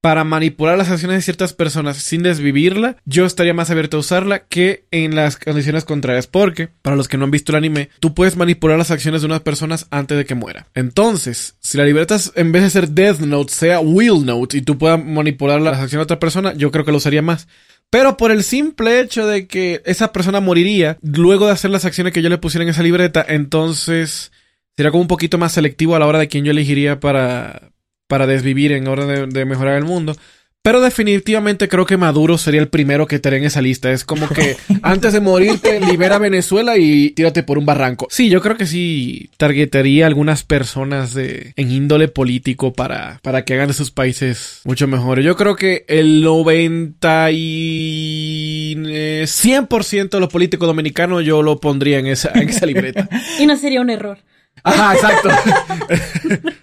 para 0.00 0.24
manipular 0.24 0.78
las 0.78 0.90
acciones 0.90 1.16
de 1.16 1.22
ciertas 1.22 1.52
personas 1.52 1.96
sin 1.96 2.22
desvivirla, 2.22 2.96
yo 3.04 3.26
estaría 3.26 3.54
más 3.54 3.70
abierto 3.70 3.96
a 3.96 4.00
usarla 4.00 4.44
que 4.46 4.84
en 4.90 5.16
las 5.16 5.36
condiciones 5.36 5.84
contrarias. 5.84 6.26
Porque, 6.26 6.68
para 6.82 6.96
los 6.96 7.08
que 7.08 7.16
no 7.16 7.24
han 7.24 7.30
visto 7.30 7.52
el 7.52 7.56
anime, 7.56 7.90
tú 7.98 8.14
puedes 8.14 8.36
manipular 8.36 8.78
las 8.78 8.90
acciones 8.90 9.22
de 9.22 9.26
unas 9.26 9.40
personas 9.40 9.86
antes 9.90 10.16
de 10.16 10.24
que 10.24 10.34
muera. 10.34 10.68
Entonces, 10.74 11.56
si 11.60 11.76
la 11.76 11.84
libreta 11.84 12.16
en 12.36 12.52
vez 12.52 12.62
de 12.62 12.70
ser 12.70 12.90
Death 12.90 13.20
Note 13.20 13.52
sea 13.52 13.80
Will 13.80 14.24
Note 14.24 14.58
y 14.58 14.62
tú 14.62 14.78
puedas 14.78 15.04
manipular 15.04 15.60
las 15.60 15.74
acciones 15.74 16.06
de 16.06 16.14
otra 16.14 16.20
persona, 16.20 16.54
yo 16.54 16.70
creo 16.70 16.84
que 16.84 16.92
lo 16.92 16.98
usaría 16.98 17.22
más. 17.22 17.48
Pero 17.90 18.16
por 18.16 18.30
el 18.30 18.42
simple 18.42 19.00
hecho 19.00 19.26
de 19.26 19.46
que 19.46 19.82
esa 19.84 20.12
persona 20.12 20.40
moriría 20.40 20.98
luego 21.02 21.46
de 21.46 21.52
hacer 21.52 21.70
las 21.70 21.84
acciones 21.84 22.12
que 22.12 22.22
yo 22.22 22.28
le 22.28 22.38
pusiera 22.38 22.64
en 22.64 22.70
esa 22.70 22.82
libreta, 22.82 23.24
entonces 23.28 24.32
sería 24.76 24.90
como 24.90 25.02
un 25.02 25.08
poquito 25.08 25.38
más 25.38 25.52
selectivo 25.52 25.96
a 25.96 25.98
la 25.98 26.06
hora 26.06 26.18
de 26.18 26.28
quién 26.28 26.44
yo 26.44 26.50
elegiría 26.50 27.00
para, 27.00 27.70
para 28.06 28.26
desvivir 28.26 28.72
en 28.72 28.86
orden 28.88 29.30
de, 29.30 29.44
mejorar 29.44 29.76
el 29.76 29.84
mundo. 29.84 30.16
Pero 30.62 30.80
definitivamente 30.80 31.68
creo 31.68 31.86
que 31.86 31.96
Maduro 31.96 32.38
sería 32.38 32.60
el 32.60 32.66
primero 32.66 33.06
que 33.06 33.14
estaría 33.16 33.38
en 33.38 33.44
esa 33.44 33.62
lista. 33.62 33.92
Es 33.92 34.04
como 34.04 34.28
que 34.28 34.56
antes 34.82 35.12
de 35.12 35.20
morirte, 35.20 35.78
libera 35.80 36.18
Venezuela 36.18 36.76
y 36.76 37.10
tírate 37.10 37.44
por 37.44 37.56
un 37.56 37.66
barranco. 37.66 38.08
Sí, 38.10 38.28
yo 38.30 38.40
creo 38.40 38.56
que 38.56 38.66
sí 38.66 39.30
targetaría 39.36 40.04
a 40.04 40.08
algunas 40.08 40.42
personas 40.42 41.14
de, 41.14 41.52
en 41.54 41.70
índole 41.70 42.08
político 42.08 42.72
para, 42.72 43.20
para 43.22 43.44
que 43.44 43.54
hagan 43.54 43.68
de 43.68 43.74
sus 43.74 43.92
países 43.92 44.62
mucho 44.64 44.88
mejores. 44.88 45.24
Yo 45.24 45.36
creo 45.36 45.54
que 45.54 45.84
el 45.86 46.22
90 46.22 47.30
y 47.30 48.74
100% 48.74 50.10
de 50.10 50.20
los 50.20 50.32
políticos 50.32 50.66
dominicanos 50.66 51.24
yo 51.24 51.42
lo 51.42 51.60
pondría 51.60 52.00
en 52.00 52.08
esa, 52.08 52.32
en 52.34 52.48
esa 52.48 52.66
libreta. 52.66 53.08
y 53.38 53.46
no 53.46 53.56
sería 53.56 53.80
un 53.80 53.90
error. 53.90 54.18
Ajá, 54.66 54.94
exacto. 54.94 55.28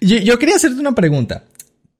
yo, 0.00 0.38
quería 0.38 0.56
hacerte 0.56 0.78
una 0.78 0.94
pregunta. 0.94 1.44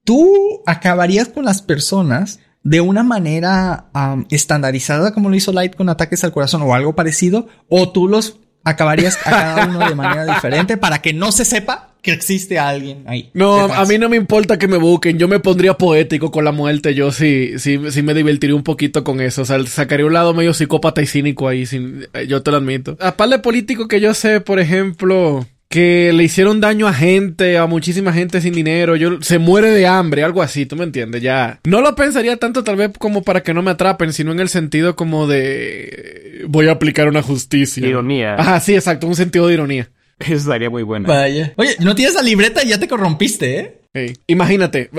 ¿Tú 0.03 0.61
acabarías 0.67 1.29
con 1.29 1.45
las 1.45 1.61
personas 1.63 2.39
de 2.63 2.81
una 2.81 3.03
manera 3.03 3.85
estandarizada 4.29 5.13
como 5.13 5.29
lo 5.29 5.35
hizo 5.35 5.51
Light 5.51 5.75
con 5.75 5.89
ataques 5.89 6.23
al 6.23 6.31
corazón 6.31 6.61
o 6.61 6.75
algo 6.75 6.95
parecido? 6.95 7.47
¿O 7.69 7.89
tú 7.91 8.07
los 8.07 8.39
acabarías 8.63 9.17
a 9.25 9.29
cada 9.31 9.67
uno 9.67 9.87
de 9.87 9.95
manera 9.95 10.25
diferente 10.25 10.77
para 10.77 11.01
que 11.01 11.13
no 11.13 11.31
se 11.31 11.45
sepa 11.45 11.95
que 12.05 12.11
existe 12.11 12.59
alguien 12.59 13.03
ahí. 13.07 13.31
No, 13.33 13.61
a 13.63 13.83
mí 13.85 13.97
no 13.97 14.09
me 14.09 14.15
importa 14.15 14.59
que 14.59 14.67
me 14.67 14.77
busquen. 14.77 15.17
Yo 15.17 15.27
me 15.27 15.39
pondría 15.39 15.73
poético 15.75 16.29
con 16.29 16.45
la 16.45 16.51
muerte. 16.51 16.93
Yo 16.93 17.11
sí, 17.11 17.57
sí, 17.57 17.79
sí 17.89 18.03
me 18.03 18.13
divertiría 18.13 18.55
un 18.55 18.61
poquito 18.61 19.03
con 19.03 19.21
eso. 19.21 19.41
O 19.41 19.45
sea, 19.45 19.65
sacaría 19.65 20.05
un 20.05 20.13
lado 20.13 20.35
medio 20.35 20.53
psicópata 20.53 21.01
y 21.01 21.07
cínico 21.07 21.47
ahí. 21.47 21.65
Sin, 21.65 22.05
yo 22.27 22.43
te 22.43 22.51
lo 22.51 22.57
admito. 22.57 22.95
Aparte 22.99 23.37
de 23.37 23.41
político 23.41 23.87
que 23.87 23.99
yo 23.99 24.13
sé, 24.13 24.39
por 24.39 24.59
ejemplo, 24.59 25.47
que 25.75 26.13
le 26.13 26.23
hicieron 26.23 26.61
daño 26.61 26.87
a 26.87 26.93
gente, 26.93 27.57
a 27.57 27.65
muchísima 27.65 28.13
gente 28.13 28.39
sin 28.39 28.53
dinero, 28.53 28.95
yo 28.95 29.21
se 29.21 29.39
muere 29.39 29.71
de 29.71 29.85
hambre, 29.85 30.23
algo 30.23 30.41
así, 30.41 30.65
tú 30.65 30.77
me 30.77 30.85
entiendes, 30.85 31.21
ya. 31.21 31.59
No 31.65 31.81
lo 31.81 31.93
pensaría 31.95 32.37
tanto 32.37 32.63
tal 32.63 32.77
vez 32.77 32.91
como 32.97 33.23
para 33.23 33.43
que 33.43 33.53
no 33.53 33.61
me 33.61 33.71
atrapen, 33.71 34.13
sino 34.13 34.31
en 34.31 34.39
el 34.39 34.47
sentido 34.47 34.95
como 34.95 35.27
de 35.27 36.45
voy 36.47 36.69
a 36.69 36.71
aplicar 36.71 37.09
una 37.09 37.21
justicia. 37.21 37.85
Ironía. 37.85 38.35
Ajá, 38.35 38.61
sí, 38.61 38.73
exacto, 38.73 39.05
un 39.05 39.17
sentido 39.17 39.47
de 39.47 39.55
ironía. 39.55 39.89
Eso 40.17 40.35
estaría 40.35 40.69
muy 40.69 40.83
bueno. 40.83 41.09
Vaya. 41.09 41.51
Oye, 41.57 41.75
no 41.81 41.93
tienes 41.93 42.15
la 42.15 42.21
libreta 42.21 42.63
y 42.63 42.69
ya 42.69 42.79
te 42.79 42.87
corrompiste, 42.87 43.59
¿eh? 43.59 43.81
Imagínate, 44.27 44.89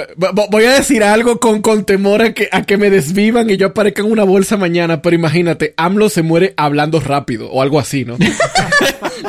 voy 0.50 0.64
a 0.64 0.72
decir 0.72 1.02
algo 1.02 1.38
con, 1.38 1.62
con 1.62 1.85
temor 1.85 2.22
a 2.22 2.32
que, 2.32 2.48
a 2.50 2.62
que 2.62 2.76
me 2.76 2.90
desvivan 2.90 3.50
y 3.50 3.56
yo 3.56 3.68
aparezca 3.68 4.02
en 4.02 4.11
una 4.11 4.24
bolsa 4.24 4.56
mañana, 4.56 5.02
pero 5.02 5.16
imagínate, 5.16 5.74
AMLO 5.76 6.09
se 6.09 6.22
muere 6.22 6.54
hablando 6.56 7.00
rápido 7.00 7.50
o 7.50 7.62
algo 7.62 7.78
así, 7.78 8.04
¿no? 8.04 8.16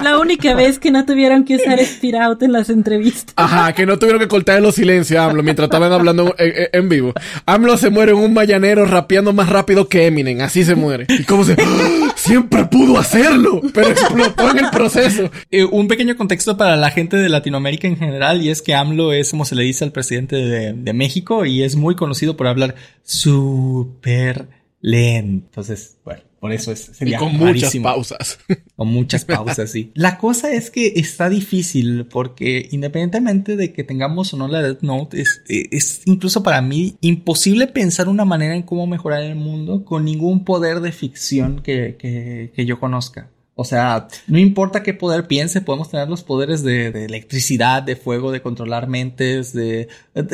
La 0.03 0.19
única 0.19 0.53
vez 0.53 0.79
que 0.79 0.91
no 0.91 1.05
tuvieron 1.05 1.43
que 1.43 1.55
usar 1.55 1.79
Speed 1.79 2.15
Out 2.15 2.43
en 2.43 2.51
las 2.51 2.69
entrevistas. 2.69 3.33
Ajá, 3.35 3.73
que 3.73 3.85
no 3.85 3.97
tuvieron 3.97 4.21
que 4.21 4.27
cortar 4.27 4.61
los 4.61 4.75
silencios 4.75 5.19
a 5.19 5.25
AMLO 5.25 5.43
mientras 5.43 5.67
estaban 5.67 5.91
hablando 5.91 6.35
en, 6.37 6.89
vivo. 6.89 7.13
AMLO 7.45 7.77
se 7.77 7.89
muere 7.89 8.11
en 8.11 8.19
un 8.19 8.33
mañanero 8.33 8.85
rapeando 8.85 9.33
más 9.33 9.49
rápido 9.49 9.87
que 9.87 10.05
Eminem, 10.05 10.41
así 10.41 10.63
se 10.63 10.75
muere. 10.75 11.05
¿Y 11.09 11.23
cómo 11.23 11.43
se...? 11.43 11.55
¡Ah! 11.59 12.13
Siempre 12.15 12.65
pudo 12.65 12.97
hacerlo, 12.97 13.61
pero 13.73 13.89
explotó 13.89 14.51
en 14.51 14.65
el 14.65 14.69
proceso. 14.69 15.29
Eh, 15.51 15.63
un 15.63 15.87
pequeño 15.87 16.17
contexto 16.17 16.57
para 16.57 16.75
la 16.75 16.91
gente 16.91 17.15
de 17.17 17.29
Latinoamérica 17.29 17.87
en 17.87 17.97
general 17.97 18.41
y 18.41 18.49
es 18.49 18.61
que 18.61 18.75
AMLO 18.75 19.13
es 19.13 19.31
como 19.31 19.45
se 19.45 19.55
le 19.57 19.63
dice 19.63 19.83
al 19.83 19.91
presidente 19.91 20.35
de, 20.35 20.93
México 20.93 21.45
y 21.45 21.63
es 21.63 21.75
muy 21.75 21.95
conocido 21.95 22.37
por 22.37 22.47
hablar 22.47 22.75
súper 23.03 24.47
lento. 24.81 25.47
Entonces, 25.47 25.97
bueno, 26.05 26.21
por 26.39 26.51
eso 26.51 26.71
es 26.71 26.79
sería 26.93 27.17
y 27.17 27.19
con 27.19 27.35
muchas 27.37 27.75
pausas. 27.77 28.39
Con 28.77 28.89
muchas 28.89 29.25
pausas, 29.25 29.71
sí. 29.71 29.91
La 29.95 30.19
cosa 30.19 30.51
es 30.51 30.69
que 30.69 30.93
está 30.97 31.29
difícil 31.29 32.05
porque 32.05 32.67
independientemente 32.71 33.55
de 33.55 33.73
que 33.73 33.83
tengamos 33.83 34.31
o 34.35 34.37
no 34.37 34.47
la 34.47 34.61
Death 34.61 34.83
Note, 34.83 35.19
es, 35.19 35.41
es 35.47 36.03
incluso 36.05 36.43
para 36.43 36.61
mí 36.61 36.95
imposible 37.01 37.65
pensar 37.65 38.07
una 38.07 38.23
manera 38.23 38.55
en 38.55 38.61
cómo 38.61 38.85
mejorar 38.85 39.23
el 39.23 39.35
mundo 39.35 39.83
con 39.83 40.05
ningún 40.05 40.45
poder 40.45 40.81
de 40.81 40.91
ficción 40.91 41.63
que, 41.63 41.95
que, 41.97 42.51
que 42.55 42.65
yo 42.67 42.79
conozca. 42.79 43.31
O 43.59 43.65
sea, 43.65 44.07
no 44.27 44.37
importa 44.37 44.83
qué 44.83 44.93
poder 44.93 45.25
piense, 45.25 45.61
podemos 45.61 45.89
tener 45.89 46.07
los 46.07 46.21
poderes 46.21 46.61
de, 46.61 47.05
electricidad, 47.05 47.81
de 47.81 47.95
fuego, 47.95 48.31
de 48.31 48.39
controlar 48.39 48.87
mentes, 48.87 49.51
de, 49.51 49.87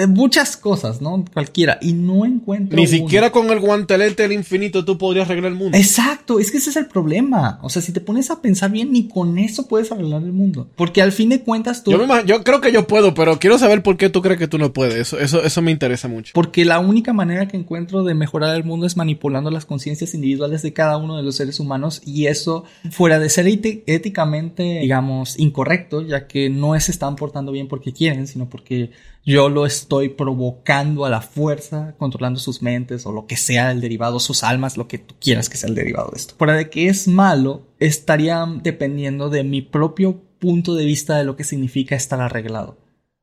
muchas 0.09 0.57
cosas, 0.57 1.01
¿no? 1.01 1.23
Cualquiera. 1.31 1.79
Y 1.81 1.93
no 1.93 2.25
encuentro. 2.25 2.75
Ni 2.75 2.85
siquiera 2.85 3.31
con 3.31 3.49
el 3.49 3.61
guantelete 3.61 4.23
del 4.23 4.33
infinito 4.33 4.83
tú 4.83 4.97
podrías 4.97 5.29
arreglar 5.29 5.53
el 5.53 5.57
mundo. 5.57 5.77
Exacto, 5.77 6.37
es 6.37 6.51
que 6.51 6.57
ese 6.57 6.71
es 6.71 6.75
el 6.75 6.87
problema. 6.87 7.59
O 7.61 7.69
sea, 7.69 7.81
si 7.81 7.93
te 7.93 8.01
pones 8.01 8.29
a 8.29 8.41
pensar 8.41 8.69
bien, 8.71 8.91
ni 8.91 9.07
con 9.07 9.37
eso 9.37 9.69
puedes 9.69 9.89
arreglar 9.93 10.21
el 10.21 10.33
mundo. 10.33 10.67
Porque 10.75 11.01
al 11.01 11.13
fin 11.13 11.29
de 11.29 11.39
cuentas 11.39 11.81
tú. 11.81 11.91
Yo, 11.91 12.25
yo 12.25 12.43
creo 12.43 12.59
que 12.59 12.73
yo 12.73 12.87
puedo, 12.87 13.13
pero 13.13 13.39
quiero 13.39 13.57
saber 13.57 13.83
por 13.83 13.95
qué 13.95 14.09
tú 14.09 14.21
crees 14.21 14.37
que 14.37 14.49
tú 14.49 14.57
no 14.57 14.73
puedes. 14.73 14.95
Eso, 14.95 15.17
eso, 15.17 15.41
eso 15.43 15.61
me 15.61 15.71
interesa 15.71 16.09
mucho. 16.09 16.33
Porque 16.35 16.65
la 16.65 16.79
única 16.79 17.13
manera 17.13 17.47
que 17.47 17.55
encuentro 17.55 18.03
de 18.03 18.15
mejorar 18.15 18.53
el 18.53 18.65
mundo 18.65 18.85
es 18.85 18.97
manipulando 18.97 19.49
las 19.49 19.65
conciencias 19.65 20.13
individuales 20.13 20.61
de 20.61 20.73
cada 20.73 20.97
uno 20.97 21.15
de 21.15 21.23
los 21.23 21.37
seres 21.37 21.61
humanos. 21.61 22.01
Y 22.05 22.25
eso 22.27 22.65
fuera 22.91 23.12
de 23.19 23.29
ser 23.29 23.47
éticamente, 23.47 24.79
digamos, 24.79 25.39
incorrecto, 25.39 26.01
ya 26.01 26.27
que 26.27 26.49
no 26.49 26.79
se 26.79 26.91
están 26.91 27.15
portando 27.15 27.51
bien 27.51 27.67
porque 27.67 27.93
quieren, 27.93 28.27
sino 28.27 28.49
porque 28.49 28.91
yo 29.25 29.49
lo 29.49 29.65
estoy 29.65 30.09
provocando 30.09 31.05
a 31.05 31.09
la 31.09 31.21
fuerza, 31.21 31.95
controlando 31.97 32.39
sus 32.39 32.61
mentes 32.61 33.05
o 33.05 33.11
lo 33.11 33.25
que 33.25 33.37
sea 33.37 33.71
el 33.71 33.81
derivado, 33.81 34.19
sus 34.19 34.43
almas, 34.43 34.77
lo 34.77 34.87
que 34.87 34.97
tú 34.97 35.15
quieras 35.19 35.49
que 35.49 35.57
sea 35.57 35.69
el 35.69 35.75
derivado 35.75 36.11
de 36.11 36.17
esto. 36.17 36.35
Fuera 36.37 36.55
de 36.55 36.69
que 36.69 36.87
es 36.87 37.07
malo, 37.07 37.61
estaría 37.79 38.45
dependiendo 38.61 39.29
de 39.29 39.43
mi 39.43 39.61
propio 39.61 40.21
punto 40.39 40.75
de 40.75 40.85
vista 40.85 41.17
de 41.17 41.23
lo 41.23 41.35
que 41.35 41.43
significa 41.43 41.95
estar 41.95 42.19
arreglado. 42.19 42.77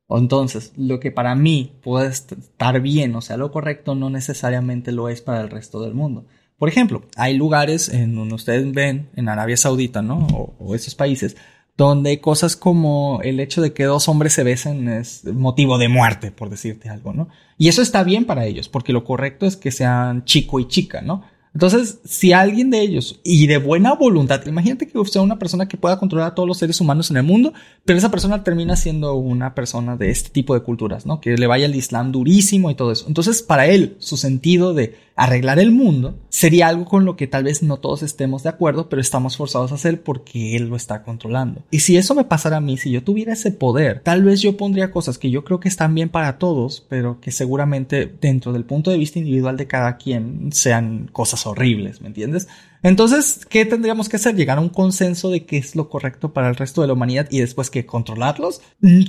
Entonces, 0.09 0.73
lo 0.75 0.99
que 0.99 1.11
para 1.11 1.35
mí 1.35 1.71
puede 1.81 2.09
estar 2.09 2.81
bien, 2.81 3.15
o 3.15 3.21
sea, 3.21 3.37
lo 3.37 3.51
correcto, 3.51 3.95
no 3.95 4.09
necesariamente 4.09 4.91
lo 4.91 5.07
es 5.07 5.21
para 5.21 5.41
el 5.41 5.49
resto 5.49 5.81
del 5.81 5.93
mundo. 5.93 6.25
Por 6.61 6.69
ejemplo, 6.69 7.01
hay 7.15 7.35
lugares 7.35 7.89
en 7.89 8.13
donde 8.13 8.35
ustedes 8.35 8.71
ven, 8.71 9.09
en 9.15 9.29
Arabia 9.29 9.57
Saudita, 9.57 10.03
¿no? 10.03 10.27
O, 10.59 10.75
esos 10.75 10.93
países, 10.93 11.35
donde 11.75 12.21
cosas 12.21 12.55
como 12.55 13.19
el 13.23 13.39
hecho 13.39 13.63
de 13.63 13.73
que 13.73 13.85
dos 13.85 14.07
hombres 14.07 14.33
se 14.33 14.43
besen 14.43 14.87
es 14.87 15.25
motivo 15.25 15.79
de 15.79 15.87
muerte, 15.87 16.29
por 16.29 16.51
decirte 16.51 16.87
algo, 16.87 17.13
¿no? 17.13 17.29
Y 17.57 17.69
eso 17.69 17.81
está 17.81 18.03
bien 18.03 18.25
para 18.25 18.45
ellos, 18.45 18.69
porque 18.69 18.93
lo 18.93 19.03
correcto 19.03 19.47
es 19.47 19.57
que 19.57 19.71
sean 19.71 20.23
chico 20.25 20.59
y 20.59 20.67
chica, 20.67 21.01
¿no? 21.01 21.23
Entonces, 21.53 21.99
si 22.05 22.31
alguien 22.31 22.69
de 22.69 22.79
ellos, 22.79 23.19
y 23.23 23.45
de 23.47 23.57
buena 23.57 23.93
voluntad, 23.93 24.45
imagínate 24.45 24.87
que 24.87 25.05
sea 25.05 25.21
una 25.21 25.37
persona 25.37 25.67
que 25.67 25.75
pueda 25.75 25.99
controlar 25.99 26.29
a 26.29 26.35
todos 26.35 26.47
los 26.47 26.57
seres 26.57 26.79
humanos 26.79 27.11
en 27.11 27.17
el 27.17 27.23
mundo, 27.23 27.53
pero 27.83 27.99
esa 27.99 28.09
persona 28.09 28.43
termina 28.43 28.77
siendo 28.77 29.15
una 29.15 29.53
persona 29.53 29.97
de 29.97 30.11
este 30.11 30.29
tipo 30.29 30.53
de 30.53 30.61
culturas, 30.61 31.05
¿no? 31.05 31.19
Que 31.19 31.35
le 31.35 31.47
vaya 31.47 31.65
el 31.65 31.75
Islam 31.75 32.13
durísimo 32.13 32.71
y 32.71 32.75
todo 32.75 32.91
eso. 32.93 33.05
Entonces, 33.07 33.41
para 33.41 33.65
él, 33.65 33.97
su 33.99 34.15
sentido 34.15 34.73
de 34.73 34.95
arreglar 35.15 35.59
el 35.59 35.71
mundo 35.71 36.17
sería 36.29 36.67
algo 36.67 36.85
con 36.85 37.05
lo 37.05 37.15
que 37.15 37.27
tal 37.27 37.43
vez 37.43 37.63
no 37.63 37.77
todos 37.77 38.03
estemos 38.03 38.43
de 38.43 38.49
acuerdo, 38.49 38.89
pero 38.89 39.01
estamos 39.01 39.37
forzados 39.37 39.71
a 39.71 39.75
hacer 39.75 40.01
porque 40.01 40.55
él 40.55 40.67
lo 40.67 40.75
está 40.75 41.03
controlando. 41.03 41.63
Y 41.71 41.79
si 41.79 41.97
eso 41.97 42.15
me 42.15 42.23
pasara 42.23 42.57
a 42.57 42.61
mí, 42.61 42.77
si 42.77 42.91
yo 42.91 43.03
tuviera 43.03 43.33
ese 43.33 43.51
poder, 43.51 44.01
tal 44.01 44.23
vez 44.23 44.41
yo 44.41 44.57
pondría 44.57 44.91
cosas 44.91 45.17
que 45.17 45.29
yo 45.29 45.43
creo 45.43 45.59
que 45.59 45.69
están 45.69 45.93
bien 45.93 46.09
para 46.09 46.37
todos, 46.37 46.85
pero 46.89 47.19
que 47.19 47.31
seguramente 47.31 48.13
dentro 48.21 48.53
del 48.53 48.65
punto 48.65 48.91
de 48.91 48.97
vista 48.97 49.19
individual 49.19 49.57
de 49.57 49.67
cada 49.67 49.97
quien 49.97 50.51
sean 50.51 51.09
cosas 51.11 51.45
horribles, 51.45 52.01
¿me 52.01 52.07
entiendes? 52.07 52.47
Entonces, 52.83 53.45
¿qué 53.47 53.65
tendríamos 53.65 54.09
que 54.09 54.15
hacer? 54.15 54.35
Llegar 54.35 54.57
a 54.57 54.61
un 54.61 54.69
consenso 54.69 55.29
de 55.29 55.45
qué 55.45 55.57
es 55.57 55.75
lo 55.75 55.89
correcto 55.89 56.33
para 56.33 56.49
el 56.49 56.55
resto 56.55 56.81
de 56.81 56.87
la 56.87 56.93
humanidad 56.93 57.27
y 57.29 57.39
después 57.39 57.69
que 57.69 57.85
controlarlos. 57.85 58.61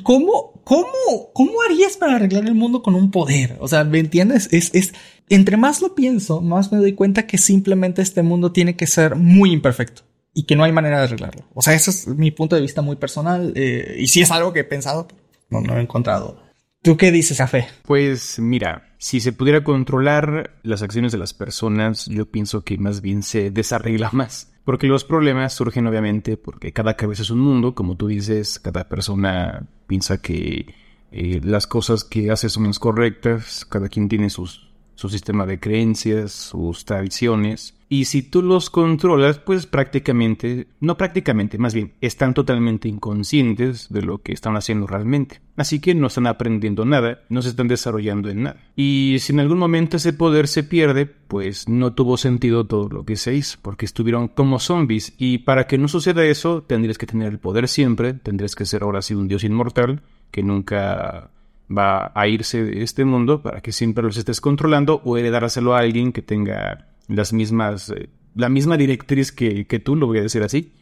¿Cómo, 0.03 0.61
cómo, 0.65 1.33
cómo 1.33 1.53
harías 1.63 1.97
para 1.97 2.17
arreglar 2.17 2.45
el 2.45 2.55
mundo 2.55 2.83
con 2.83 2.95
un 2.95 3.11
poder? 3.11 3.57
O 3.61 3.69
sea, 3.69 3.85
¿me 3.85 3.99
entiendes? 3.99 4.49
Es, 4.53 4.71
es, 4.75 4.93
entre 5.29 5.57
más 5.57 5.81
lo 5.81 5.95
pienso, 5.95 6.43
más 6.43 6.71
me 6.71 6.79
doy 6.79 6.93
cuenta 6.93 7.27
que 7.27 7.39
simplemente 7.39 8.03
este 8.03 8.23
mundo 8.23 8.53
tiene 8.53 8.77
que 8.77 8.87
ser 8.87 9.17
muy 9.17 9.53
imperfecto 9.53 10.03
y 10.35 10.45
que 10.45 10.57
no 10.57 10.65
hay 10.65 10.73
manera 10.73 10.99
de 10.99 11.05
arreglarlo. 11.05 11.45
O 11.55 11.63
sea, 11.63 11.75
ese 11.75 11.91
es 11.91 12.07
mi 12.07 12.31
punto 12.31 12.57
de 12.57 12.63
vista 12.63 12.83
muy 12.83 12.97
personal 12.97 13.53
eh, 13.57 13.97
y 13.99 14.09
si 14.09 14.21
es 14.21 14.31
algo 14.31 14.53
que 14.53 14.61
he 14.61 14.65
pensado, 14.65 15.09
no, 15.49 15.61
no 15.61 15.79
he 15.79 15.81
encontrado. 15.81 16.43
¿Tú 16.83 16.97
qué 16.97 17.13
dices, 17.13 17.39
Café? 17.39 17.69
Pues 17.85 18.39
mira, 18.39 18.92
si 19.03 19.19
se 19.19 19.33
pudiera 19.33 19.65
controlar 19.65 20.55
las 20.63 20.81
acciones 20.83 21.11
de 21.11 21.19
las 21.19 21.35
personas, 21.35 22.07
yo 22.07 22.27
pienso 22.27 22.63
que 22.63 22.79
más 22.79 23.01
bien 23.01 23.25
se 23.25 23.51
desarregla 23.51 24.11
más. 24.13 24.53
Porque 24.65 24.87
los 24.87 25.03
problemas 25.03 25.55
surgen 25.55 25.89
obviamente 25.89 26.37
porque 26.37 26.73
cada 26.73 26.95
cabeza 26.95 27.23
es 27.23 27.31
un 27.31 27.41
mundo, 27.41 27.75
como 27.75 27.97
tú 27.97 28.07
dices, 28.07 28.61
cada 28.61 28.89
persona 28.89 29.67
piensa 29.89 30.23
que 30.23 30.73
eh, 31.11 31.41
las 31.43 31.67
cosas 31.67 32.05
que 32.05 32.31
hace 32.31 32.49
son 32.49 32.69
las 32.69 32.79
correctas, 32.79 33.65
cada 33.65 33.89
quien 33.89 34.09
tiene 34.09 34.31
sus 34.31 34.71
su 34.95 35.09
sistema 35.09 35.47
de 35.47 35.59
creencias, 35.59 36.31
sus 36.31 36.85
tradiciones. 36.85 37.75
Y 37.93 38.07
si 38.07 38.23
tú 38.23 38.41
los 38.41 38.71
controlas, 38.71 39.39
pues 39.39 39.67
prácticamente, 39.67 40.67
no 40.81 40.97
prácticamente, 40.97 41.59
más 41.59 41.75
bien, 41.75 41.93
están 42.01 42.33
totalmente 42.33 42.89
inconscientes 42.89 43.91
de 43.91 44.01
lo 44.01 44.23
que 44.23 44.33
están 44.33 44.57
haciendo 44.57 44.87
realmente. 44.87 45.43
Así 45.57 45.79
que 45.79 45.95
no 45.95 46.07
están 46.07 46.27
aprendiendo 46.27 46.87
nada, 46.87 47.21
no 47.29 47.43
se 47.43 47.51
están 47.51 47.69
desarrollando 47.69 48.31
en 48.31 48.45
nada. 48.45 48.57
Y 48.77 49.19
si 49.21 49.35
en 49.35 49.41
algún 49.41 49.59
momento 49.59 49.99
ese 49.99 50.15
poder 50.15 50.49
se 50.49 50.65
pierde, 50.65 51.05
pues 51.05 51.69
no 51.69 51.93
tuvo 51.93 52.17
sentido 52.17 52.67
todo 52.67 52.89
lo 52.89 53.05
que 53.05 53.17
se 53.17 53.35
hizo, 53.35 53.59
porque 53.61 53.85
estuvieron 53.85 54.29
como 54.29 54.59
zombies. 54.59 55.13
Y 55.19 55.41
para 55.41 55.67
que 55.67 55.77
no 55.77 55.87
suceda 55.87 56.25
eso, 56.25 56.63
tendrías 56.63 56.97
que 56.97 57.05
tener 57.05 57.31
el 57.31 57.41
poder 57.41 57.69
siempre, 57.69 58.15
tendrías 58.15 58.55
que 58.55 58.65
ser 58.65 58.85
ahora 58.85 59.03
sí 59.03 59.13
un 59.13 59.29
dios 59.29 59.45
inmortal, 59.45 60.01
que 60.31 60.43
nunca 60.43 61.29
va 61.71 62.11
a 62.15 62.27
irse 62.27 62.65
de 62.65 62.83
este 62.83 63.05
mundo 63.05 63.43
para 63.43 63.61
que 63.61 63.71
siempre 63.73 64.03
los 64.03 64.17
estés 64.17 64.41
controlando 64.41 65.03
o 65.05 65.19
heredárselo 65.19 65.75
a 65.75 65.81
alguien 65.81 66.13
que 66.13 66.23
tenga 66.23 66.87
las 67.15 67.33
mismas, 67.33 67.91
eh, 67.91 68.09
la 68.35 68.49
misma 68.49 68.77
directriz 68.77 69.33
que, 69.33 69.67
que 69.67 69.79
tú, 69.79 69.97
lo 69.97 70.07
voy 70.07 70.19
a 70.19 70.23
decir 70.23 70.43
así. 70.43 70.73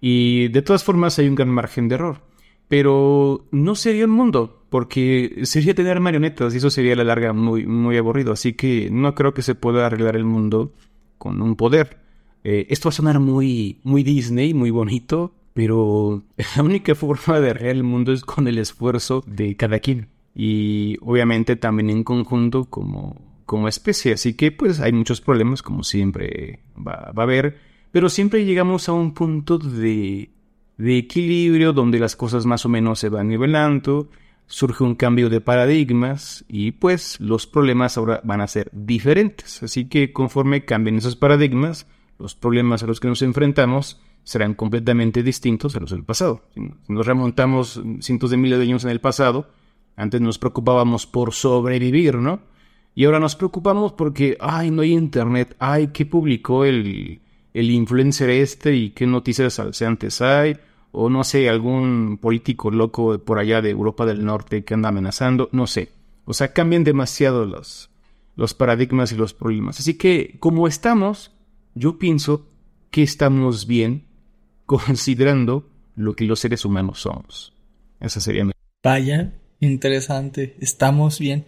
Y 0.00 0.48
de 0.48 0.62
todas 0.62 0.84
formas 0.84 1.18
hay 1.18 1.28
un 1.28 1.34
gran 1.34 1.48
margen 1.48 1.88
de 1.88 1.94
error. 1.94 2.22
Pero 2.68 3.46
no 3.50 3.74
sería 3.74 4.06
un 4.06 4.12
mundo, 4.12 4.64
porque 4.70 5.42
sería 5.42 5.74
tener 5.74 6.00
marionetas 6.00 6.54
y 6.54 6.56
eso 6.56 6.70
sería 6.70 6.94
a 6.94 6.96
la 6.96 7.04
larga 7.04 7.32
muy, 7.34 7.66
muy 7.66 7.98
aburrido. 7.98 8.32
Así 8.32 8.54
que 8.54 8.88
no 8.90 9.14
creo 9.14 9.34
que 9.34 9.42
se 9.42 9.54
pueda 9.54 9.86
arreglar 9.86 10.16
el 10.16 10.24
mundo 10.24 10.72
con 11.18 11.42
un 11.42 11.56
poder. 11.56 11.98
Eh, 12.44 12.66
esto 12.70 12.88
va 12.88 12.90
a 12.90 12.94
sonar 12.94 13.20
muy, 13.20 13.78
muy 13.84 14.02
Disney, 14.02 14.54
muy 14.54 14.70
bonito, 14.70 15.34
pero 15.52 16.22
la 16.56 16.62
única 16.62 16.94
forma 16.94 17.40
de 17.40 17.50
arreglar 17.50 17.76
el 17.76 17.84
mundo 17.84 18.12
es 18.12 18.22
con 18.22 18.48
el 18.48 18.58
esfuerzo 18.58 19.22
de 19.26 19.56
cada 19.56 19.78
quien. 19.78 20.08
Y 20.34 20.96
obviamente 21.02 21.56
también 21.56 21.90
en 21.90 22.04
conjunto 22.04 22.64
como, 22.64 23.20
como 23.52 23.68
especie. 23.68 24.14
Así 24.14 24.32
que 24.32 24.50
pues 24.50 24.80
hay 24.80 24.94
muchos 24.94 25.20
problemas, 25.20 25.60
como 25.60 25.84
siempre 25.84 26.60
va, 26.74 27.12
a 27.14 27.22
haber. 27.22 27.58
Pero 27.90 28.08
siempre 28.08 28.46
llegamos 28.46 28.88
a 28.88 28.94
un 28.94 29.12
punto 29.12 29.58
de, 29.58 30.30
de 30.78 30.96
equilibrio 30.96 31.74
donde 31.74 31.98
las 31.98 32.16
cosas 32.16 32.46
más 32.46 32.64
o 32.64 32.70
menos 32.70 32.98
se 32.98 33.10
van 33.10 33.28
nivelando 33.28 34.08
surge 34.46 34.84
un 34.84 34.94
cambio 34.94 35.28
de 35.30 35.40
paradigmas 35.40 36.44
y 36.48 36.72
pues 36.72 37.20
los 37.20 37.46
problemas 37.46 37.98
ahora 37.98 38.22
van 38.24 38.40
a 38.40 38.46
ser 38.46 38.70
diferentes. 38.72 39.62
Así 39.62 39.86
que 39.86 40.14
conforme 40.14 40.64
cambien 40.64 40.96
esos 40.96 41.16
paradigmas, 41.16 41.86
los 42.18 42.34
problemas 42.34 42.82
a 42.82 42.86
los 42.86 43.00
que 43.00 43.08
nos 43.08 43.20
enfrentamos 43.20 44.00
serán 44.24 44.54
completamente 44.54 45.22
distintos 45.22 45.76
a 45.76 45.80
los 45.80 45.90
del 45.90 46.04
pasado. 46.04 46.42
Si 46.54 46.60
nos 46.88 47.06
remontamos 47.06 47.82
cientos 48.00 48.30
de 48.30 48.38
miles 48.38 48.58
de 48.58 48.64
años 48.64 48.84
en 48.84 48.90
el 48.90 49.00
pasado, 49.00 49.50
antes 49.96 50.22
nos 50.22 50.38
preocupábamos 50.38 51.06
por 51.06 51.34
sobrevivir, 51.34 52.16
¿no? 52.16 52.51
Y 52.94 53.04
ahora 53.04 53.20
nos 53.20 53.36
preocupamos 53.36 53.92
porque, 53.92 54.36
ay, 54.40 54.70
no 54.70 54.82
hay 54.82 54.92
internet, 54.92 55.56
ay, 55.58 55.88
¿qué 55.88 56.04
publicó 56.04 56.64
el, 56.64 57.20
el 57.54 57.70
influencer 57.70 58.30
este 58.30 58.74
y 58.74 58.90
qué 58.90 59.06
noticias 59.06 59.58
antes 59.82 60.20
hay? 60.20 60.56
O 60.90 61.08
no 61.08 61.24
sé, 61.24 61.48
algún 61.48 62.18
político 62.20 62.70
loco 62.70 63.18
por 63.18 63.38
allá 63.38 63.62
de 63.62 63.70
Europa 63.70 64.04
del 64.04 64.24
Norte 64.24 64.62
que 64.64 64.74
anda 64.74 64.90
amenazando, 64.90 65.48
no 65.52 65.66
sé. 65.66 65.90
O 66.26 66.34
sea, 66.34 66.52
cambian 66.52 66.84
demasiado 66.84 67.46
los, 67.46 67.90
los 68.36 68.54
paradigmas 68.54 69.10
y 69.12 69.16
los 69.16 69.32
problemas. 69.32 69.80
Así 69.80 69.94
que, 69.94 70.36
como 70.38 70.68
estamos, 70.68 71.32
yo 71.74 71.98
pienso 71.98 72.46
que 72.90 73.02
estamos 73.02 73.66
bien 73.66 74.04
considerando 74.66 75.68
lo 75.96 76.14
que 76.14 76.24
los 76.24 76.40
seres 76.40 76.64
humanos 76.64 77.00
somos. 77.00 77.54
Esa 78.00 78.20
sería 78.20 78.44
mi... 78.44 78.52
Vaya, 78.82 79.32
interesante. 79.60 80.56
Estamos 80.60 81.18
bien. 81.18 81.46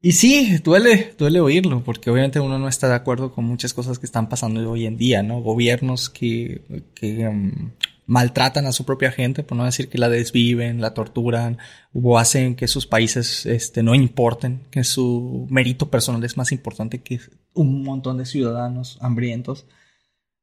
Y 0.00 0.12
sí, 0.12 0.58
duele, 0.58 1.14
duele 1.18 1.40
oírlo, 1.40 1.82
porque 1.82 2.10
obviamente 2.10 2.38
uno 2.38 2.58
no 2.58 2.68
está 2.68 2.88
de 2.88 2.94
acuerdo 2.94 3.32
con 3.32 3.44
muchas 3.44 3.74
cosas 3.74 3.98
que 3.98 4.06
están 4.06 4.28
pasando 4.28 4.70
hoy 4.70 4.86
en 4.86 4.96
día, 4.96 5.24
¿no? 5.24 5.40
Gobiernos 5.40 6.08
que, 6.08 6.62
que 6.94 7.26
um, 7.26 7.72
maltratan 8.06 8.66
a 8.66 8.72
su 8.72 8.84
propia 8.84 9.10
gente, 9.10 9.42
por 9.42 9.58
no 9.58 9.64
decir 9.64 9.88
que 9.88 9.98
la 9.98 10.08
desviven, 10.08 10.80
la 10.80 10.94
torturan, 10.94 11.58
o 11.92 12.16
hacen 12.16 12.54
que 12.54 12.68
sus 12.68 12.86
países 12.86 13.44
este, 13.44 13.82
no 13.82 13.92
importen, 13.94 14.60
que 14.70 14.84
su 14.84 15.48
mérito 15.50 15.90
personal 15.90 16.22
es 16.22 16.36
más 16.36 16.52
importante 16.52 17.00
que 17.00 17.20
un 17.54 17.82
montón 17.82 18.18
de 18.18 18.26
ciudadanos 18.26 18.98
hambrientos. 19.00 19.66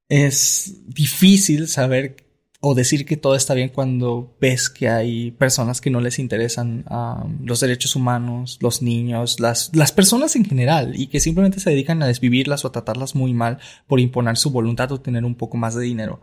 Es 0.08 0.82
difícil 0.86 1.66
saber 1.66 2.25
o 2.68 2.74
decir 2.74 3.06
que 3.06 3.16
todo 3.16 3.36
está 3.36 3.54
bien 3.54 3.68
cuando 3.68 4.36
ves 4.40 4.68
que 4.68 4.88
hay 4.88 5.30
personas 5.30 5.80
que 5.80 5.88
no 5.88 6.00
les 6.00 6.18
interesan 6.18 6.84
um, 6.90 7.46
los 7.46 7.60
derechos 7.60 7.94
humanos, 7.94 8.58
los 8.60 8.82
niños, 8.82 9.38
las, 9.38 9.70
las 9.72 9.92
personas 9.92 10.34
en 10.34 10.44
general 10.44 10.98
y 10.98 11.06
que 11.06 11.20
simplemente 11.20 11.60
se 11.60 11.70
dedican 11.70 12.02
a 12.02 12.08
desvivirlas 12.08 12.64
o 12.64 12.68
a 12.68 12.72
tratarlas 12.72 13.14
muy 13.14 13.34
mal 13.34 13.58
por 13.86 14.00
imponer 14.00 14.36
su 14.36 14.50
voluntad 14.50 14.90
o 14.90 15.00
tener 15.00 15.24
un 15.24 15.36
poco 15.36 15.56
más 15.56 15.76
de 15.76 15.84
dinero. 15.84 16.20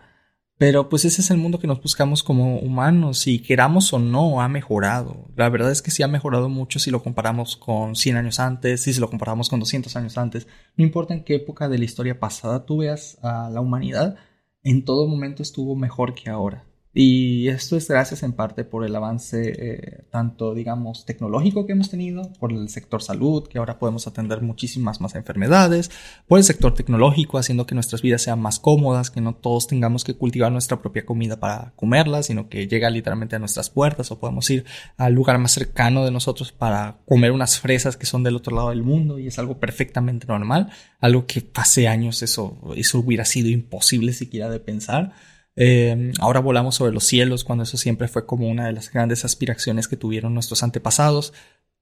Pero 0.57 0.89
pues 0.89 1.05
ese 1.05 1.21
es 1.21 1.31
el 1.31 1.37
mundo 1.37 1.59
que 1.59 1.67
nos 1.67 1.81
buscamos 1.81 2.23
como 2.23 2.59
humanos 2.59 3.25
y 3.25 3.39
queramos 3.39 3.93
o 3.93 3.99
no 3.99 4.41
ha 4.41 4.49
mejorado. 4.49 5.29
La 5.37 5.47
verdad 5.47 5.71
es 5.71 5.81
que 5.81 5.91
sí 5.91 6.03
ha 6.03 6.09
mejorado 6.09 6.49
mucho 6.49 6.77
si 6.77 6.91
lo 6.91 7.01
comparamos 7.01 7.55
con 7.55 7.95
100 7.95 8.17
años 8.17 8.41
antes, 8.41 8.81
si 8.81 8.93
lo 8.99 9.09
comparamos 9.09 9.47
con 9.47 9.61
200 9.61 9.95
años 9.95 10.17
antes. 10.17 10.45
No 10.75 10.83
importa 10.83 11.13
en 11.13 11.23
qué 11.23 11.35
época 11.35 11.69
de 11.69 11.77
la 11.77 11.85
historia 11.85 12.19
pasada 12.19 12.65
tú 12.65 12.79
veas 12.79 13.17
a 13.21 13.49
la 13.49 13.61
humanidad, 13.61 14.17
en 14.63 14.83
todo 14.85 15.07
momento 15.07 15.41
estuvo 15.43 15.75
mejor 15.75 16.13
que 16.15 16.29
ahora. 16.29 16.65
Y 16.95 17.47
esto 17.47 17.75
es 17.75 17.87
gracias 17.87 18.21
en 18.21 18.33
parte 18.33 18.63
por 18.63 18.85
el 18.85 18.95
avance 18.95 19.53
eh, 19.57 20.03
tanto, 20.11 20.53
digamos, 20.53 21.05
tecnológico 21.05 21.65
que 21.65 21.71
hemos 21.71 21.89
tenido, 21.89 22.31
por 22.33 22.53
el 22.53 22.69
sector 22.69 23.01
salud, 23.01 23.47
que 23.47 23.57
ahora 23.57 23.79
podemos 23.79 24.05
atender 24.05 24.43
muchísimas 24.43 25.01
más 25.01 25.15
enfermedades, 25.15 25.89
por 26.27 26.37
el 26.37 26.43
sector 26.43 26.75
tecnológico, 26.75 27.39
haciendo 27.39 27.65
que 27.65 27.73
nuestras 27.73 28.03
vidas 28.03 28.21
sean 28.21 28.39
más 28.39 28.59
cómodas, 28.59 29.09
que 29.09 29.21
no 29.21 29.33
todos 29.33 29.65
tengamos 29.65 30.03
que 30.03 30.13
cultivar 30.13 30.51
nuestra 30.51 30.81
propia 30.81 31.03
comida 31.03 31.39
para 31.39 31.73
comerla, 31.75 32.21
sino 32.21 32.47
que 32.47 32.67
llega 32.67 32.91
literalmente 32.91 33.35
a 33.35 33.39
nuestras 33.39 33.71
puertas 33.71 34.11
o 34.11 34.19
podemos 34.19 34.47
ir 34.51 34.63
al 34.95 35.13
lugar 35.13 35.39
más 35.39 35.53
cercano 35.53 36.05
de 36.05 36.11
nosotros 36.11 36.51
para 36.51 36.97
comer 37.07 37.31
unas 37.31 37.59
fresas 37.59 37.97
que 37.97 38.05
son 38.05 38.21
del 38.21 38.35
otro 38.35 38.55
lado 38.55 38.69
del 38.69 38.83
mundo 38.83 39.17
y 39.17 39.25
es 39.25 39.39
algo 39.39 39.59
perfectamente 39.59 40.27
normal, 40.27 40.69
algo 40.99 41.25
que 41.25 41.49
hace 41.55 41.87
años 41.87 42.21
eso, 42.21 42.59
eso 42.75 42.99
hubiera 42.99 43.25
sido 43.25 43.49
imposible 43.49 44.13
siquiera 44.13 44.47
de 44.47 44.59
pensar. 44.59 45.13
Eh, 45.55 46.11
ahora 46.19 46.39
volamos 46.39 46.75
sobre 46.75 46.93
los 46.93 47.03
cielos 47.03 47.43
cuando 47.43 47.63
eso 47.63 47.77
siempre 47.77 48.07
fue 48.07 48.25
como 48.25 48.49
una 48.49 48.65
de 48.65 48.73
las 48.73 48.91
grandes 48.91 49.23
aspiraciones 49.25 49.87
que 49.87 49.97
tuvieron 49.97 50.33
nuestros 50.33 50.63
antepasados. 50.63 51.33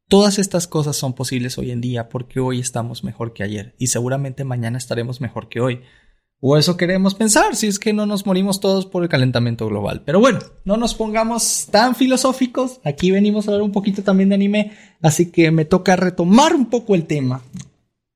Todas 0.08 0.40
estas 0.40 0.68
cosas 0.68 0.98
son 0.98 1.14
posibles 1.14 1.58
hoy 1.58 1.72
en 1.72 1.80
día 1.80 2.10
porque 2.10 2.40
hoy 2.40 2.60
estamos 2.60 3.04
mejor 3.04 3.34
que 3.34 3.44
ayer 3.44 3.76
y 3.78 3.88
seguramente 3.88 4.44
mañana 4.44 4.78
estaremos 4.78 5.22
mejor 5.22 5.48
que 5.48 5.62
hoy. 5.62 5.82
O 6.44 6.58
eso 6.58 6.76
queremos 6.76 7.14
pensar, 7.14 7.56
si 7.56 7.68
es 7.68 7.78
que 7.78 7.94
no 7.94 8.08
nos 8.08 8.26
morimos 8.26 8.60
todos 8.60 8.88
por 8.88 9.04
el 9.04 9.10
calentamiento 9.10 9.68
global. 9.68 10.02
Pero 10.04 10.20
bueno, 10.20 10.40
no 10.66 10.76
nos 10.76 10.96
pongamos 10.96 11.68
tan 11.70 11.94
filosóficos. 11.94 12.82
Aquí 12.84 13.12
venimos 13.12 13.48
a 13.48 13.52
hablar 13.52 13.62
un 13.62 13.72
poquito 13.72 14.02
también 14.02 14.30
de 14.30 14.36
anime, 14.36 14.72
así 15.04 15.32
que 15.32 15.52
me 15.52 15.66
toca 15.66 15.96
retomar 15.96 16.56
un 16.56 16.66
poco 16.66 16.96
el 16.96 17.06
tema. 17.06 17.44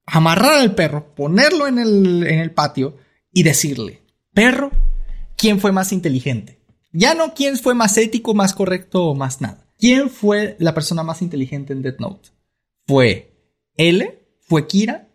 Amarrar 0.07 0.55
al 0.55 0.73
perro, 0.73 1.13
ponerlo 1.15 1.67
en 1.67 1.77
el, 1.77 2.25
en 2.25 2.39
el 2.39 2.49
patio 2.49 2.97
y 3.31 3.43
decirle, 3.43 4.01
perro, 4.33 4.71
quién 5.37 5.59
fue 5.59 5.71
más 5.71 5.91
inteligente. 5.91 6.59
Ya 6.91 7.13
no 7.13 7.33
quién 7.33 7.57
fue 7.57 7.73
más 7.75 7.97
ético, 7.97 8.33
más 8.33 8.53
correcto 8.53 9.05
o 9.05 9.15
más 9.15 9.41
nada. 9.41 9.67
¿Quién 9.77 10.09
fue 10.09 10.55
la 10.59 10.73
persona 10.73 11.03
más 11.03 11.21
inteligente 11.21 11.73
en 11.73 11.81
Death 11.81 11.99
Note? 11.99 12.29
¿Fue 12.87 13.33
L? 13.75 14.21
¿Fue 14.41 14.67
Kira? 14.67 15.09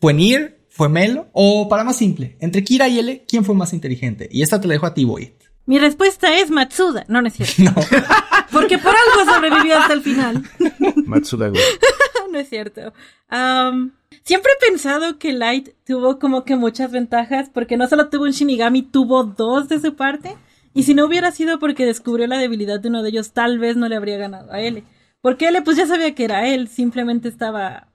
¿Fue 0.00 0.14
Nier? 0.14 0.66
¿Fue 0.68 0.88
Melo? 0.88 1.28
O 1.32 1.68
para 1.68 1.84
más 1.84 1.96
simple, 1.96 2.36
entre 2.40 2.64
Kira 2.64 2.88
y 2.88 2.98
L, 2.98 3.24
¿quién 3.28 3.44
fue 3.44 3.54
más 3.54 3.72
inteligente? 3.72 4.28
Y 4.30 4.42
esta 4.42 4.60
te 4.60 4.66
la 4.68 4.74
dejo 4.74 4.86
a 4.86 4.94
ti, 4.94 5.04
Boy. 5.04 5.34
Mi 5.66 5.78
respuesta 5.78 6.38
es 6.38 6.50
Matsuda. 6.50 7.04
No, 7.08 7.22
no 7.22 7.28
es 7.28 7.34
cierto. 7.34 7.54
No. 7.64 7.74
Porque 8.52 8.78
por 8.78 8.92
algo 8.92 9.32
sobrevivió 9.32 9.78
hasta 9.78 9.94
el 9.94 10.02
final. 10.02 10.44
Matsuda, 11.06 11.48
güey. 11.48 11.62
no 12.32 12.38
es 12.38 12.48
cierto. 12.48 12.92
Um, 13.30 13.90
Siempre 14.24 14.52
he 14.52 14.70
pensado 14.70 15.18
que 15.18 15.34
Light 15.34 15.74
tuvo 15.84 16.18
como 16.18 16.44
que 16.44 16.56
muchas 16.56 16.90
ventajas 16.90 17.50
porque 17.52 17.76
no 17.76 17.86
solo 17.88 18.08
tuvo 18.08 18.24
un 18.24 18.30
Shinigami, 18.30 18.80
tuvo 18.80 19.24
dos 19.24 19.68
de 19.68 19.78
su 19.78 19.96
parte. 19.96 20.34
Y 20.72 20.84
si 20.84 20.94
no 20.94 21.04
hubiera 21.04 21.30
sido 21.30 21.58
porque 21.58 21.84
descubrió 21.84 22.26
la 22.26 22.38
debilidad 22.38 22.80
de 22.80 22.88
uno 22.88 23.02
de 23.02 23.10
ellos, 23.10 23.32
tal 23.32 23.58
vez 23.58 23.76
no 23.76 23.86
le 23.86 23.96
habría 23.96 24.16
ganado 24.16 24.50
a 24.50 24.60
L. 24.60 24.82
Porque 25.20 25.48
L 25.48 25.60
pues 25.60 25.76
ya 25.76 25.86
sabía 25.86 26.14
que 26.14 26.24
era 26.24 26.48
él, 26.48 26.68
simplemente 26.68 27.28
estaba 27.28 27.88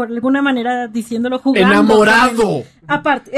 por 0.00 0.10
alguna 0.10 0.40
manera 0.40 0.88
diciéndolo 0.88 1.40
jugando. 1.40 1.74
¡Enamorado! 1.74 2.64
Aparte, 2.86 3.30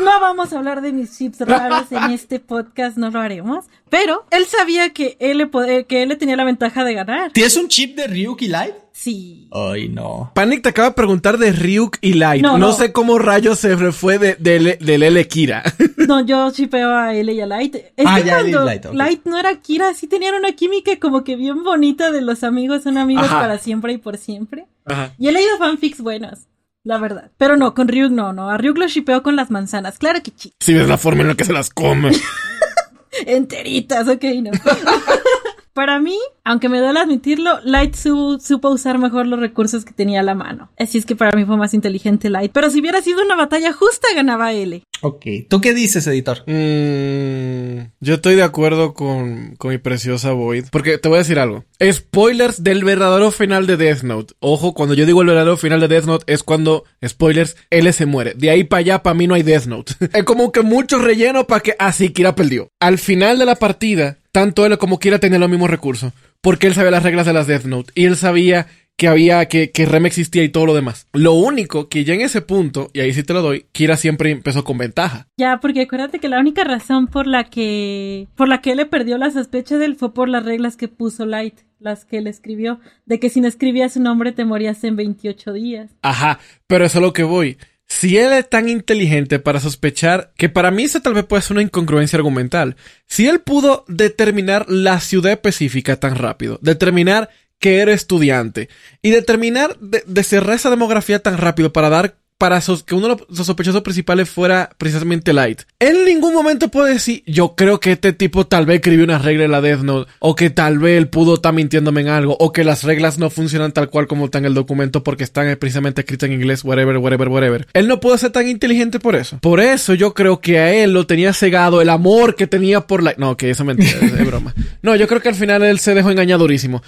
no 0.00 0.20
vamos 0.20 0.52
a 0.52 0.58
hablar 0.58 0.82
de 0.82 0.92
mis 0.92 1.16
chips 1.16 1.40
raros 1.40 1.90
en 1.90 2.10
este 2.10 2.40
podcast, 2.40 2.98
no 2.98 3.10
lo 3.10 3.20
haremos. 3.20 3.64
Pero 3.88 4.26
él 4.30 4.44
sabía 4.44 4.90
que 4.90 5.16
él, 5.18 5.50
que 5.88 6.02
él 6.02 6.18
tenía 6.18 6.36
la 6.36 6.44
ventaja 6.44 6.84
de 6.84 6.92
ganar. 6.92 7.32
¿Tienes 7.32 7.56
un 7.56 7.68
chip 7.68 7.96
de 7.96 8.06
Ryuk 8.06 8.42
y 8.42 8.48
Light? 8.48 8.74
Sí. 8.92 9.48
Ay, 9.50 9.88
no. 9.88 10.30
Panic 10.34 10.62
te 10.62 10.68
acaba 10.68 10.90
de 10.90 10.94
preguntar 10.94 11.38
de 11.38 11.52
Ryuk 11.52 11.96
y 12.02 12.12
Light. 12.12 12.42
No, 12.42 12.58
no. 12.58 12.72
sé 12.74 12.92
cómo 12.92 13.18
rayos 13.18 13.58
se 13.58 13.78
fue 13.92 14.18
de, 14.18 14.34
de, 14.34 14.76
de 14.78 14.94
L 14.94 15.26
Kira. 15.26 15.62
No, 16.10 16.20
yo 16.22 16.50
chipeo 16.50 16.90
a 16.90 17.14
L 17.14 17.32
y 17.32 17.40
a 17.40 17.46
Light. 17.46 17.76
Es 17.76 18.04
ah, 18.04 18.16
que 18.16 18.24
ya, 18.24 18.40
cuando 18.40 18.64
Light, 18.64 18.86
okay. 18.86 18.98
Light 18.98 19.20
no 19.26 19.38
era 19.38 19.54
Kira, 19.60 19.94
sí 19.94 20.08
tenían 20.08 20.34
una 20.34 20.50
química 20.54 20.90
como 20.98 21.22
que 21.22 21.36
bien 21.36 21.62
bonita 21.62 22.10
de 22.10 22.20
los 22.20 22.42
amigos 22.42 22.82
son 22.82 22.98
amigos 22.98 23.26
Ajá. 23.26 23.38
para 23.38 23.58
siempre 23.58 23.92
y 23.92 23.98
por 23.98 24.18
siempre. 24.18 24.66
Ajá. 24.86 25.14
Y 25.18 25.28
he 25.28 25.32
leído 25.32 25.56
fanfics 25.58 26.00
buenos. 26.00 26.48
La 26.82 26.98
verdad. 26.98 27.30
Pero 27.36 27.56
no, 27.56 27.74
con 27.74 27.86
Ryuk 27.86 28.10
no, 28.10 28.32
no. 28.32 28.50
A 28.50 28.58
Ryuk 28.58 28.78
lo 28.78 28.88
shipeo 28.88 29.22
con 29.22 29.36
las 29.36 29.52
manzanas. 29.52 29.98
Claro 29.98 30.20
que 30.20 30.32
sí. 30.34 30.52
Si 30.58 30.74
ves 30.74 30.88
la 30.88 30.98
forma 30.98 31.22
en 31.22 31.28
la 31.28 31.34
que 31.36 31.44
se 31.44 31.52
las 31.52 31.70
come. 31.70 32.10
Enteritas, 33.26 34.08
ok, 34.08 34.24
no. 34.42 34.50
para 35.80 35.98
mí, 35.98 36.18
aunque 36.44 36.68
me 36.68 36.78
duele 36.78 37.00
admitirlo, 37.00 37.58
Light 37.64 37.94
supo 37.94 38.68
usar 38.68 38.98
mejor 38.98 39.26
los 39.26 39.40
recursos 39.40 39.86
que 39.86 39.94
tenía 39.94 40.20
a 40.20 40.22
la 40.22 40.34
mano. 40.34 40.70
Así 40.78 40.98
es 40.98 41.06
que 41.06 41.16
para 41.16 41.34
mí 41.34 41.46
fue 41.46 41.56
más 41.56 41.72
inteligente 41.72 42.28
Light. 42.28 42.52
Pero 42.52 42.68
si 42.68 42.80
hubiera 42.80 43.00
sido 43.00 43.22
una 43.22 43.34
batalla 43.34 43.72
justa, 43.72 44.08
ganaba 44.14 44.52
L. 44.52 44.82
Ok. 45.00 45.24
¿Tú 45.48 45.62
qué 45.62 45.72
dices, 45.72 46.06
editor? 46.06 46.42
Mm, 46.46 47.92
yo 48.00 48.14
estoy 48.16 48.34
de 48.34 48.42
acuerdo 48.42 48.92
con, 48.92 49.56
con 49.56 49.70
mi 49.70 49.78
preciosa 49.78 50.32
Void. 50.32 50.66
Porque 50.70 50.98
te 50.98 51.08
voy 51.08 51.16
a 51.16 51.20
decir 51.20 51.38
algo. 51.38 51.64
Spoilers 51.82 52.62
del 52.62 52.84
verdadero 52.84 53.30
final 53.30 53.66
de 53.66 53.78
Death 53.78 54.02
Note. 54.02 54.34
Ojo, 54.40 54.74
cuando 54.74 54.94
yo 54.94 55.06
digo 55.06 55.22
el 55.22 55.28
verdadero 55.28 55.56
final 55.56 55.80
de 55.80 55.88
Death 55.88 56.04
Note 56.04 56.30
es 56.30 56.42
cuando, 56.42 56.84
spoilers, 57.02 57.56
L 57.70 57.90
se 57.94 58.04
muere. 58.04 58.34
De 58.36 58.50
ahí 58.50 58.64
para 58.64 58.80
allá, 58.80 59.02
para 59.02 59.14
mí 59.14 59.26
no 59.26 59.34
hay 59.34 59.42
Death 59.42 59.64
Note. 59.64 59.94
es 60.12 60.24
como 60.24 60.52
que 60.52 60.60
mucho 60.60 60.98
relleno 60.98 61.46
para 61.46 61.62
que 61.62 61.74
así 61.78 62.08
ah, 62.10 62.12
Kira 62.12 62.34
perdió. 62.34 62.68
Al 62.80 62.98
final 62.98 63.38
de 63.38 63.46
la 63.46 63.56
partida, 63.56 64.18
tanto 64.32 64.66
él 64.66 64.78
como 64.78 64.98
Kira 64.98 65.18
tenían 65.18 65.40
los 65.40 65.50
mismos 65.50 65.70
recursos. 65.70 66.12
Porque 66.40 66.66
él 66.66 66.74
sabía 66.74 66.90
las 66.90 67.02
reglas 67.02 67.26
de 67.26 67.32
las 67.32 67.46
Death 67.46 67.64
Note. 67.64 67.92
Y 67.94 68.06
él 68.06 68.16
sabía 68.16 68.66
que 68.96 69.08
había, 69.08 69.46
que, 69.46 69.70
que 69.70 69.86
Rem 69.86 70.04
existía 70.04 70.44
y 70.44 70.50
todo 70.50 70.66
lo 70.66 70.74
demás. 70.74 71.08
Lo 71.12 71.32
único 71.32 71.88
que 71.88 72.04
ya 72.04 72.12
en 72.12 72.20
ese 72.20 72.42
punto, 72.42 72.90
y 72.92 73.00
ahí 73.00 73.14
sí 73.14 73.22
te 73.22 73.32
lo 73.32 73.40
doy, 73.40 73.66
Kira 73.72 73.96
siempre 73.96 74.30
empezó 74.30 74.62
con 74.62 74.76
ventaja. 74.76 75.26
Ya, 75.38 75.58
porque 75.60 75.82
acuérdate 75.82 76.18
que 76.18 76.28
la 76.28 76.38
única 76.38 76.64
razón 76.64 77.06
por 77.06 77.26
la 77.26 77.44
que, 77.44 78.28
por 78.36 78.48
la 78.48 78.60
que 78.60 78.72
él 78.72 78.76
le 78.76 78.86
perdió 78.86 79.16
la 79.16 79.30
sospecha 79.30 79.78
de 79.78 79.86
él 79.86 79.96
fue 79.96 80.12
por 80.12 80.28
las 80.28 80.44
reglas 80.44 80.76
que 80.76 80.88
puso 80.88 81.24
Light 81.24 81.60
las 81.78 82.04
que 82.04 82.18
él 82.18 82.26
escribió, 82.26 82.78
de 83.06 83.18
que 83.18 83.30
si 83.30 83.40
no 83.40 83.48
escribías 83.48 83.94
su 83.94 84.02
nombre 84.02 84.32
te 84.32 84.44
morías 84.44 84.84
en 84.84 84.96
28 84.96 85.54
días. 85.54 85.90
Ajá, 86.02 86.38
pero 86.66 86.84
eso 86.84 86.98
es 86.98 87.02
lo 87.02 87.12
que 87.12 87.22
voy. 87.22 87.56
Si 87.90 88.16
él 88.16 88.32
es 88.32 88.48
tan 88.48 88.68
inteligente 88.68 89.40
para 89.40 89.58
sospechar, 89.58 90.32
que 90.36 90.48
para 90.48 90.70
mí 90.70 90.84
eso 90.84 91.00
tal 91.00 91.12
vez 91.12 91.24
puede 91.24 91.42
ser 91.42 91.54
una 91.54 91.62
incongruencia 91.62 92.16
argumental, 92.16 92.76
si 93.06 93.26
él 93.26 93.40
pudo 93.40 93.84
determinar 93.88 94.64
la 94.68 95.00
ciudad 95.00 95.32
específica 95.32 95.96
tan 95.96 96.14
rápido, 96.14 96.60
determinar 96.62 97.30
que 97.58 97.80
era 97.80 97.92
estudiante 97.92 98.68
y 99.02 99.10
determinar 99.10 99.76
de, 99.80 100.22
cerrar 100.22 100.54
esa 100.54 100.70
demografía 100.70 101.18
tan 101.18 101.36
rápido 101.36 101.72
para 101.72 101.90
dar 101.90 102.14
para 102.40 102.58
que 102.86 102.94
uno 102.94 103.08
de 103.08 103.22
los 103.28 103.46
sospechosos 103.46 103.82
principales 103.82 104.30
fuera 104.30 104.70
precisamente 104.78 105.34
Light. 105.34 105.60
en 105.78 106.06
ningún 106.06 106.32
momento 106.32 106.68
puede 106.68 106.94
decir, 106.94 107.22
yo 107.26 107.54
creo 107.54 107.80
que 107.80 107.92
este 107.92 108.14
tipo 108.14 108.46
tal 108.46 108.64
vez 108.64 108.76
escribió 108.76 109.04
una 109.04 109.18
regla 109.18 109.44
en 109.44 109.50
la 109.50 109.60
Death 109.60 109.82
Note, 109.82 110.10
o 110.20 110.34
que 110.34 110.48
tal 110.48 110.78
vez 110.78 110.96
él 110.96 111.08
pudo 111.08 111.34
estar 111.34 111.52
mintiéndome 111.52 112.00
en 112.00 112.08
algo, 112.08 112.38
o 112.40 112.50
que 112.50 112.64
las 112.64 112.82
reglas 112.82 113.18
no 113.18 113.28
funcionan 113.28 113.72
tal 113.72 113.90
cual 113.90 114.06
como 114.06 114.24
está 114.24 114.38
en 114.38 114.46
el 114.46 114.54
documento 114.54 115.04
porque 115.04 115.22
están 115.22 115.54
precisamente 115.60 116.00
escritas 116.00 116.30
en 116.30 116.36
inglés, 116.36 116.64
whatever, 116.64 116.96
whatever, 116.96 117.28
whatever. 117.28 117.66
Él 117.74 117.88
no 117.88 118.00
pudo 118.00 118.16
ser 118.16 118.30
tan 118.30 118.48
inteligente 118.48 119.00
por 119.00 119.16
eso. 119.16 119.38
Por 119.42 119.60
eso 119.60 119.92
yo 119.92 120.14
creo 120.14 120.40
que 120.40 120.58
a 120.58 120.72
él 120.72 120.94
lo 120.94 121.06
tenía 121.06 121.34
cegado 121.34 121.82
el 121.82 121.90
amor 121.90 122.36
que 122.36 122.46
tenía 122.46 122.86
por 122.86 123.02
Light. 123.02 123.18
No, 123.18 123.36
que 123.36 123.50
eso 123.50 123.64
es 123.64 123.66
mentira, 123.66 123.98
es, 124.00 124.26
broma. 124.26 124.54
No, 124.80 124.96
yo 124.96 125.06
creo 125.06 125.20
que 125.20 125.28
al 125.28 125.34
final 125.34 125.62
él 125.62 125.78
se 125.78 125.94
dejó 125.94 126.10
engañar 126.10 126.38
durísimo. 126.38 126.82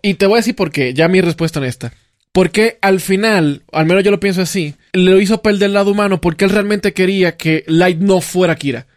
y 0.00 0.14
te 0.14 0.24
voy 0.24 0.36
a 0.36 0.38
decir 0.38 0.56
por 0.56 0.70
qué, 0.70 0.94
ya 0.94 1.08
mi 1.08 1.20
respuesta 1.20 1.58
honesta. 1.58 1.92
Porque 2.34 2.78
al 2.82 2.98
final, 2.98 3.62
al 3.70 3.86
menos 3.86 4.02
yo 4.02 4.10
lo 4.10 4.18
pienso 4.18 4.42
así, 4.42 4.74
le 4.92 5.22
hizo 5.22 5.40
perder 5.40 5.66
el 5.68 5.74
lado 5.74 5.92
humano 5.92 6.20
porque 6.20 6.44
él 6.44 6.50
realmente 6.50 6.92
quería 6.92 7.36
que 7.36 7.62
Light 7.68 8.00
no 8.00 8.20
fuera 8.20 8.56
Kira. 8.56 8.88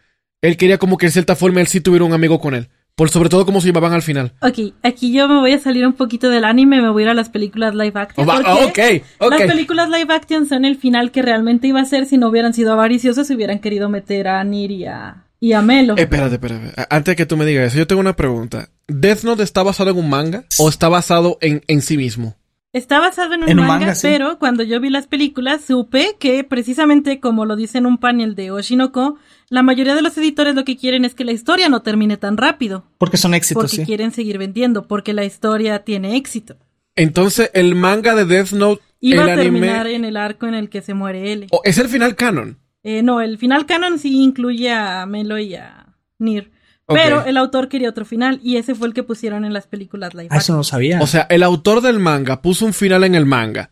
Él 0.42 0.56
quería 0.56 0.76
como 0.78 0.98
que 0.98 1.06
en 1.06 1.12
cierta 1.12 1.36
forma 1.36 1.60
él 1.60 1.68
sí 1.68 1.80
tuviera 1.80 2.04
un 2.04 2.12
amigo 2.12 2.40
con 2.40 2.54
él. 2.56 2.66
Por 2.96 3.10
sobre 3.10 3.28
todo 3.28 3.46
cómo 3.46 3.60
se 3.60 3.68
llamaban 3.68 3.92
al 3.92 4.02
final. 4.02 4.32
Ok, 4.42 4.74
aquí 4.82 5.12
yo 5.12 5.28
me 5.28 5.36
voy 5.36 5.52
a 5.52 5.60
salir 5.60 5.86
un 5.86 5.92
poquito 5.92 6.28
del 6.30 6.42
anime, 6.42 6.82
me 6.82 6.90
voy 6.90 7.04
a 7.04 7.06
ir 7.06 7.10
a 7.10 7.14
las 7.14 7.28
películas 7.28 7.76
live 7.76 7.92
action. 7.94 8.28
Oh, 8.28 8.64
ok, 8.66 9.30
Las 9.30 9.42
películas 9.42 9.88
live 9.88 10.12
action 10.12 10.48
son 10.48 10.64
el 10.64 10.76
final 10.76 11.12
que 11.12 11.22
realmente 11.22 11.68
iba 11.68 11.80
a 11.80 11.84
ser 11.84 12.06
si 12.06 12.18
no 12.18 12.30
hubieran 12.30 12.54
sido 12.54 12.72
avariciosos 12.72 13.30
y 13.30 13.36
hubieran 13.36 13.60
querido 13.60 13.88
meter 13.88 14.26
a 14.26 14.42
Nir 14.42 14.72
y 14.72 14.86
a, 14.86 15.26
y 15.38 15.52
a 15.52 15.62
Melo. 15.62 15.96
Eh, 15.96 16.02
espérate, 16.02 16.34
espérate. 16.34 16.72
Antes 16.90 17.12
de 17.12 17.16
que 17.16 17.26
tú 17.26 17.36
me 17.36 17.46
digas 17.46 17.68
eso, 17.68 17.78
yo 17.78 17.86
tengo 17.86 18.00
una 18.00 18.16
pregunta. 18.16 18.68
¿Death 18.88 19.22
Note 19.22 19.44
está 19.44 19.62
basado 19.62 19.90
en 19.90 19.96
un 19.96 20.10
manga 20.10 20.42
o 20.58 20.68
está 20.68 20.88
basado 20.88 21.38
en, 21.40 21.62
en 21.68 21.82
sí 21.82 21.96
mismo? 21.96 22.34
Está 22.78 23.00
basado 23.00 23.34
en 23.34 23.42
un, 23.42 23.66
manga, 23.66 23.92
pero 24.00 24.38
cuando 24.38 24.62
yo 24.62 24.80
vi 24.80 24.88
las 24.88 25.08
películas 25.08 25.64
supe 25.64 26.14
que 26.20 26.44
precisamente 26.44 27.18
como 27.18 27.44
lo 27.44 27.56
dice 27.56 27.78
en 27.78 27.86
un 27.86 27.98
panel 27.98 28.36
de 28.36 28.52
Oshinoko, 28.52 29.16
la 29.48 29.64
mayoría 29.64 29.96
de 29.96 30.02
los 30.02 30.16
editores 30.16 30.54
lo 30.54 30.64
que 30.64 30.76
quieren 30.76 31.04
es 31.04 31.16
que 31.16 31.24
la 31.24 31.32
historia 31.32 31.68
no 31.68 31.82
termine 31.82 32.16
tan 32.16 32.36
rápido. 32.36 32.84
Porque 32.96 33.16
son 33.16 33.34
éxitos. 33.34 33.72
Porque 33.72 33.84
quieren 33.84 34.12
seguir 34.12 34.38
vendiendo, 34.38 34.86
porque 34.86 35.12
la 35.12 35.24
historia 35.24 35.80
tiene 35.80 36.16
éxito. 36.16 36.56
Entonces, 36.94 37.50
el 37.52 37.74
manga 37.74 38.14
de 38.14 38.24
Death 38.24 38.52
Note 38.52 38.80
iba 39.00 39.24
a 39.24 39.34
terminar 39.34 39.88
en 39.88 40.04
el 40.04 40.16
arco 40.16 40.46
en 40.46 40.54
el 40.54 40.68
que 40.68 40.80
se 40.80 40.94
muere 40.94 41.32
L. 41.32 41.48
¿Es 41.64 41.78
el 41.78 41.88
final 41.88 42.14
canon? 42.14 42.58
Eh, 42.84 43.02
no, 43.02 43.20
el 43.20 43.38
final 43.38 43.66
canon 43.66 43.98
sí 43.98 44.22
incluye 44.22 44.70
a 44.70 45.04
Melo 45.04 45.36
y 45.36 45.56
a 45.56 45.96
Nir. 46.20 46.52
Pero 46.88 47.24
el 47.24 47.36
autor 47.36 47.68
quería 47.68 47.90
otro 47.90 48.04
final 48.04 48.40
y 48.42 48.56
ese 48.56 48.74
fue 48.74 48.88
el 48.88 48.94
que 48.94 49.02
pusieron 49.02 49.44
en 49.44 49.52
las 49.52 49.66
películas 49.66 50.14
live. 50.14 50.28
Ah, 50.30 50.38
eso 50.38 50.56
no 50.56 50.64
sabía. 50.64 51.00
O 51.02 51.06
sea, 51.06 51.26
el 51.28 51.42
autor 51.42 51.82
del 51.82 51.98
manga 51.98 52.40
puso 52.40 52.64
un 52.64 52.72
final 52.72 53.04
en 53.04 53.14
el 53.14 53.26
manga. 53.26 53.70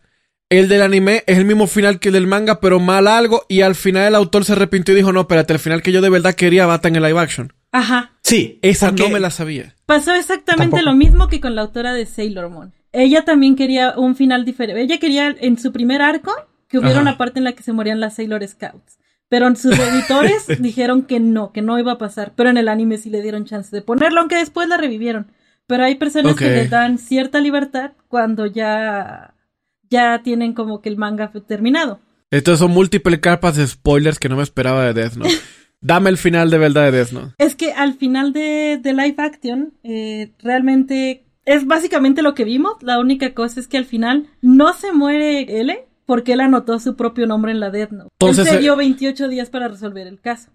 El 0.49 0.69
del 0.69 0.83
anime 0.83 1.25
es 1.27 1.39
el 1.39 1.45
mismo 1.45 1.67
final 1.67 1.99
que 1.99 2.11
el 2.11 2.15
del 2.15 2.27
manga, 2.27 2.61
pero 2.61 2.79
mal 2.79 3.09
algo. 3.09 3.45
Y 3.49 3.63
al 3.63 3.75
final 3.75 4.07
el 4.07 4.15
autor 4.15 4.45
se 4.45 4.53
arrepintió 4.53 4.95
y 4.95 4.99
dijo: 4.99 5.13
No, 5.13 5.23
espérate, 5.23 5.55
el 5.55 5.59
final 5.59 5.83
que 5.83 5.93
yo 5.93 6.01
de 6.01 6.11
verdad 6.11 6.35
quería 6.35 6.67
va 6.67 6.75
a 6.75 6.77
estar 6.77 6.91
en 6.91 6.97
el 6.97 7.03
live 7.03 7.19
action. 7.19 7.53
Ajá. 7.73 8.13
Sí, 8.23 8.59
esa 8.63 8.93
no 8.93 9.09
me 9.09 9.19
la 9.19 9.31
sabía. 9.31 9.75
Pasó 9.87 10.15
exactamente 10.15 10.83
lo 10.83 10.95
mismo 10.95 11.29
que 11.29 11.41
con 11.41 11.55
la 11.55 11.63
autora 11.63 11.95
de 11.95 12.07
Sailor 12.07 12.51
Moon. 12.51 12.73
Ella 12.93 13.25
también 13.25 13.57
quería 13.57 13.95
un 13.97 14.15
final 14.15 14.45
diferente. 14.45 14.83
Ella 14.83 14.99
quería 14.99 15.35
en 15.41 15.59
su 15.59 15.73
primer 15.73 16.01
arco 16.01 16.33
que 16.69 16.79
hubiera 16.79 17.01
una 17.01 17.19
parte 17.19 17.39
en 17.39 17.45
la 17.45 17.53
que 17.53 17.63
se 17.63 17.73
morían 17.73 18.01
las 18.01 18.15
Sailor 18.15 18.47
Scouts. 18.47 18.99
Pero 19.29 19.55
sus 19.57 19.79
editores 19.79 20.47
dijeron 20.61 21.03
que 21.03 21.21
no, 21.21 21.53
que 21.53 21.63
no 21.63 21.79
iba 21.79 21.93
a 21.93 21.99
pasar. 21.99 22.33
Pero 22.37 22.51
en 22.51 22.57
el 22.57 22.69
anime 22.69 22.99
sí 22.99 23.11
le 23.11 23.23
dieron 23.23 23.45
chance 23.45 23.75
de 23.75 23.83
ponerlo, 23.83 24.21
aunque 24.21 24.37
después 24.37 24.69
la 24.69 24.77
revivieron. 24.77 25.33
Pero 25.67 25.85
hay 25.85 25.97
personas 25.97 26.37
que 26.37 26.49
le 26.49 26.69
dan 26.69 26.99
cierta 26.99 27.41
libertad 27.41 27.93
cuando 28.09 28.47
ya, 28.47 29.35
ya 29.91 30.23
tienen 30.23 30.53
como 30.53 30.81
que 30.81 30.89
el 30.89 30.97
manga 30.97 31.33
terminado. 31.47 32.01
Estos 32.31 32.61
son 32.61 32.71
múltiples 32.71 33.19
capas 33.19 33.57
de 33.57 33.67
spoilers 33.67 34.19
que 34.19 34.29
no 34.29 34.37
me 34.37 34.43
esperaba 34.43 34.85
de 34.85 34.95
Death 34.95 35.15
Note. 35.15 35.35
Dame 35.81 36.11
el 36.11 36.17
final 36.17 36.51
de 36.51 36.59
verdad 36.59 36.85
de 36.85 36.99
Death 36.99 37.13
Note. 37.13 37.35
Es 37.39 37.55
que 37.55 37.73
al 37.73 37.95
final 37.95 38.33
de, 38.33 38.79
de 38.83 38.93
live 38.93 39.17
action, 39.19 39.75
eh, 39.83 40.33
realmente 40.39 41.27
es 41.45 41.67
básicamente 41.67 42.23
lo 42.23 42.35
que 42.35 42.45
vimos. 42.45 42.75
La 42.83 42.99
única 42.99 43.35
cosa 43.35 43.61
es 43.61 43.69
que 43.69 43.77
al 43.77 43.85
final 43.85 44.29
no 44.43 44.73
se 44.73 44.93
muere 44.93 45.61
L, 45.61 45.86
porque 46.07 46.33
él 46.33 46.41
anotó 46.41 46.79
su 46.79 46.97
propio 46.97 47.27
nombre 47.27 47.53
en 47.53 47.61
la 47.61 47.71
Death 47.71 47.91
Note. 47.91 48.11
Entonces, 48.13 48.47
él 48.47 48.55
se 48.55 48.61
dio 48.61 48.77
28 48.77 49.29
días 49.29 49.51
para 49.51 49.69
resolver 49.69 50.07
el 50.07 50.21
caso. 50.21 50.51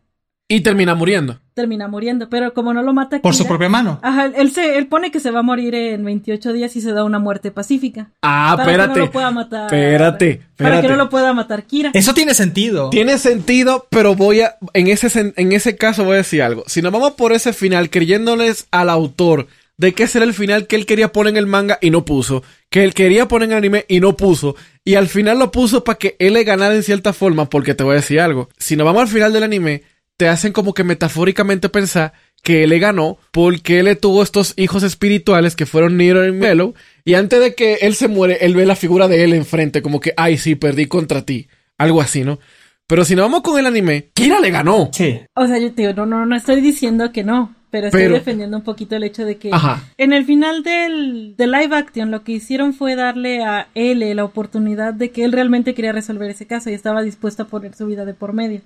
Y 0.51 0.59
termina 0.59 0.95
muriendo. 0.95 1.39
Termina 1.53 1.87
muriendo, 1.87 2.27
pero 2.27 2.53
como 2.53 2.73
no 2.73 2.83
lo 2.83 2.93
mata 2.93 3.21
Por 3.21 3.33
su 3.33 3.47
propia 3.47 3.69
mano. 3.69 3.99
Ajá, 4.01 4.25
él, 4.25 4.51
se, 4.51 4.77
él 4.77 4.87
pone 4.87 5.09
que 5.09 5.21
se 5.21 5.31
va 5.31 5.39
a 5.39 5.43
morir 5.43 5.73
en 5.75 6.03
28 6.03 6.51
días 6.51 6.75
y 6.75 6.81
se 6.81 6.91
da 6.91 7.05
una 7.05 7.19
muerte 7.19 7.51
pacífica. 7.51 8.11
Ah, 8.21 8.55
para 8.57 8.69
espérate. 8.69 8.93
Que 8.93 8.99
no 8.99 9.05
lo 9.05 9.11
pueda 9.13 9.31
matar. 9.31 9.65
Espérate, 9.67 10.29
espérate. 10.29 10.55
Para 10.57 10.81
que 10.81 10.87
no 10.89 10.95
lo 10.97 11.09
pueda 11.09 11.33
matar 11.33 11.63
Kira. 11.63 11.91
Eso 11.93 12.13
tiene 12.13 12.33
sentido. 12.33 12.89
Tiene 12.89 13.17
sentido, 13.17 13.87
pero 13.89 14.13
voy 14.13 14.41
a. 14.41 14.57
En 14.73 14.87
ese, 14.87 15.33
en 15.37 15.51
ese 15.53 15.77
caso 15.77 16.03
voy 16.03 16.15
a 16.15 16.17
decir 16.17 16.41
algo. 16.41 16.65
Si 16.67 16.81
nos 16.81 16.91
vamos 16.91 17.11
por 17.11 17.31
ese 17.31 17.53
final 17.53 17.89
creyéndoles 17.89 18.67
al 18.71 18.89
autor 18.89 19.47
de 19.81 19.93
que 19.93 20.03
ese 20.03 20.19
era 20.19 20.25
el 20.25 20.35
final 20.35 20.67
que 20.67 20.75
él 20.75 20.85
quería 20.85 21.11
poner 21.11 21.31
en 21.31 21.37
el 21.37 21.47
manga 21.47 21.79
y 21.81 21.89
no 21.89 22.05
puso, 22.05 22.43
que 22.69 22.83
él 22.83 22.93
quería 22.93 23.27
poner 23.27 23.47
en 23.47 23.53
el 23.53 23.57
anime 23.57 23.85
y 23.87 23.99
no 23.99 24.15
puso, 24.15 24.55
y 24.85 24.93
al 24.93 25.07
final 25.07 25.39
lo 25.39 25.51
puso 25.51 25.83
para 25.83 25.97
que 25.97 26.15
él 26.19 26.33
le 26.33 26.43
ganara 26.43 26.75
en 26.75 26.83
cierta 26.83 27.13
forma, 27.13 27.49
porque 27.49 27.73
te 27.73 27.83
voy 27.83 27.93
a 27.93 27.95
decir 27.95 28.19
algo, 28.19 28.47
si 28.59 28.75
nos 28.75 28.85
vamos 28.85 29.01
al 29.01 29.07
final 29.07 29.33
del 29.33 29.41
anime, 29.41 29.81
te 30.17 30.27
hacen 30.27 30.53
como 30.53 30.75
que 30.75 30.83
metafóricamente 30.83 31.67
pensar 31.67 32.13
que 32.43 32.63
él 32.63 32.69
le 32.69 32.77
ganó 32.77 33.17
porque 33.31 33.79
él 33.79 33.85
le 33.85 33.95
tuvo 33.95 34.21
estos 34.21 34.53
hijos 34.55 34.83
espirituales 34.83 35.55
que 35.55 35.65
fueron 35.65 35.97
Nero 35.97 36.27
y 36.27 36.31
Melo, 36.31 36.75
y 37.03 37.15
antes 37.15 37.39
de 37.39 37.55
que 37.55 37.79
él 37.81 37.95
se 37.95 38.07
muere, 38.07 38.37
él 38.41 38.53
ve 38.53 38.67
la 38.67 38.75
figura 38.75 39.07
de 39.07 39.23
él 39.23 39.33
enfrente, 39.33 39.81
como 39.81 39.99
que, 39.99 40.13
ay, 40.15 40.37
sí, 40.37 40.53
perdí 40.53 40.85
contra 40.85 41.23
ti, 41.23 41.47
algo 41.79 42.01
así, 42.01 42.23
¿no? 42.23 42.37
Pero 42.85 43.03
si 43.03 43.15
nos 43.15 43.25
vamos 43.25 43.41
con 43.41 43.57
el 43.57 43.65
anime, 43.65 44.11
Kira 44.13 44.39
le 44.39 44.51
ganó. 44.51 44.91
Sí. 44.93 45.21
O 45.33 45.47
sea, 45.47 45.57
yo 45.57 45.73
te 45.73 45.81
digo, 45.81 45.93
no, 45.93 46.05
no, 46.05 46.27
no 46.27 46.35
estoy 46.35 46.61
diciendo 46.61 47.11
que 47.11 47.23
no. 47.23 47.55
Pero 47.71 47.87
estoy 47.87 48.09
defendiendo 48.09 48.57
un 48.57 48.63
poquito 48.63 48.97
el 48.97 49.03
hecho 49.03 49.25
de 49.25 49.37
que 49.37 49.49
en 49.97 50.13
el 50.13 50.25
final 50.25 50.61
del, 50.61 51.35
live 51.37 51.75
action 51.75 52.11
lo 52.11 52.23
que 52.23 52.33
hicieron 52.33 52.73
fue 52.73 52.95
darle 52.95 53.43
a 53.43 53.69
L 53.73 54.13
la 54.13 54.25
oportunidad 54.25 54.93
de 54.93 55.11
que 55.11 55.23
él 55.23 55.31
realmente 55.31 55.73
quería 55.73 55.93
resolver 55.93 56.29
ese 56.29 56.45
caso 56.45 56.69
y 56.69 56.73
estaba 56.73 57.01
dispuesto 57.01 57.43
a 57.43 57.47
poner 57.47 57.73
su 57.73 57.87
vida 57.87 58.03
de 58.03 58.13
por 58.13 58.33
medio. 58.33 58.61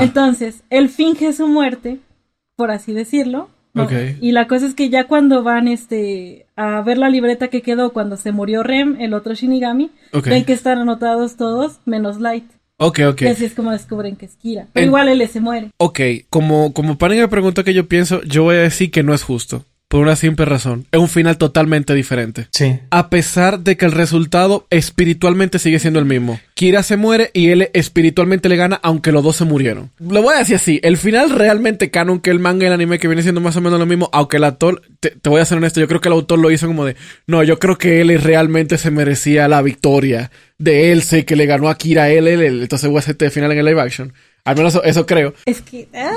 Entonces, 0.00 0.62
él 0.70 0.88
finge 0.88 1.32
su 1.32 1.48
muerte, 1.48 1.98
por 2.54 2.70
así 2.70 2.92
decirlo. 2.92 3.50
Y 4.20 4.30
la 4.30 4.46
cosa 4.46 4.66
es 4.66 4.74
que 4.74 4.88
ya 4.88 5.08
cuando 5.08 5.42
van 5.42 5.66
este 5.66 6.46
a 6.54 6.80
ver 6.82 6.96
la 6.96 7.08
libreta 7.08 7.48
que 7.48 7.60
quedó 7.60 7.92
cuando 7.92 8.16
se 8.16 8.30
murió 8.30 8.62
Rem, 8.62 9.00
el 9.00 9.14
otro 9.14 9.34
Shinigami, 9.34 9.90
ven 10.24 10.44
que 10.44 10.52
están 10.52 10.78
anotados 10.78 11.36
todos 11.36 11.80
menos 11.84 12.20
Light. 12.20 12.44
Ok, 12.86 13.00
ok. 13.08 13.22
Y 13.22 13.26
así 13.28 13.44
es 13.46 13.54
como 13.54 13.70
descubren 13.70 14.16
que 14.16 14.26
es 14.26 14.36
Kira. 14.36 14.66
Pero 14.72 14.86
igual 14.86 15.08
él 15.08 15.26
se 15.28 15.40
muere. 15.40 15.70
Ok, 15.78 16.00
como, 16.28 16.72
como 16.72 16.98
Panning 16.98 17.20
me 17.20 17.28
pregunta 17.28 17.64
que 17.64 17.74
yo 17.74 17.88
pienso, 17.88 18.22
yo 18.24 18.42
voy 18.42 18.56
a 18.56 18.60
decir 18.60 18.90
que 18.90 19.02
no 19.02 19.14
es 19.14 19.22
justo. 19.22 19.64
Por 19.94 20.02
una 20.02 20.16
simple 20.16 20.44
razón. 20.44 20.86
Es 20.90 20.98
un 20.98 21.08
final 21.08 21.38
totalmente 21.38 21.94
diferente. 21.94 22.48
Sí. 22.50 22.80
A 22.90 23.10
pesar 23.10 23.60
de 23.60 23.76
que 23.76 23.84
el 23.84 23.92
resultado 23.92 24.66
espiritualmente 24.70 25.60
sigue 25.60 25.78
siendo 25.78 26.00
el 26.00 26.04
mismo. 26.04 26.40
Kira 26.54 26.82
se 26.82 26.96
muere 26.96 27.30
y 27.32 27.50
él 27.50 27.70
espiritualmente 27.74 28.48
le 28.48 28.56
gana, 28.56 28.80
aunque 28.82 29.12
los 29.12 29.22
dos 29.22 29.36
se 29.36 29.44
murieron. 29.44 29.92
Lo 30.00 30.20
voy 30.20 30.34
a 30.34 30.38
decir 30.38 30.56
así: 30.56 30.80
el 30.82 30.96
final 30.96 31.30
realmente 31.30 31.92
canon 31.92 32.18
que 32.18 32.30
el 32.30 32.40
manga 32.40 32.64
y 32.64 32.66
el 32.66 32.72
anime 32.72 32.98
que 32.98 33.06
viene 33.06 33.22
siendo 33.22 33.40
más 33.40 33.54
o 33.54 33.60
menos 33.60 33.78
lo 33.78 33.86
mismo, 33.86 34.10
aunque 34.12 34.38
el 34.38 34.42
autor, 34.44 34.82
te, 34.98 35.10
te 35.10 35.28
voy 35.30 35.40
a 35.40 35.44
ser 35.44 35.58
honesto, 35.58 35.78
yo 35.78 35.86
creo 35.86 36.00
que 36.00 36.08
el 36.08 36.14
autor 36.14 36.40
lo 36.40 36.50
hizo 36.50 36.66
como 36.66 36.84
de, 36.84 36.96
no, 37.28 37.44
yo 37.44 37.60
creo 37.60 37.78
que 37.78 38.00
él 38.00 38.20
realmente 38.20 38.78
se 38.78 38.90
merecía 38.90 39.46
la 39.46 39.62
victoria 39.62 40.32
de 40.58 40.90
él, 40.90 41.02
sé 41.02 41.24
que 41.24 41.36
le 41.36 41.46
ganó 41.46 41.68
a 41.68 41.78
Kira 41.78 42.02
a 42.02 42.10
él, 42.10 42.26
él, 42.26 42.42
él, 42.42 42.62
entonces 42.62 42.88
voy 42.90 42.96
a 42.96 42.98
hacer 42.98 43.12
este 43.12 43.30
final 43.30 43.52
en 43.52 43.58
el 43.58 43.64
live 43.66 43.80
action. 43.80 44.12
Al 44.44 44.56
menos 44.56 44.74
eso, 44.74 44.82
eso 44.82 45.06
creo. 45.06 45.34
Es 45.46 45.60
que. 45.60 45.86
ah. 45.94 46.10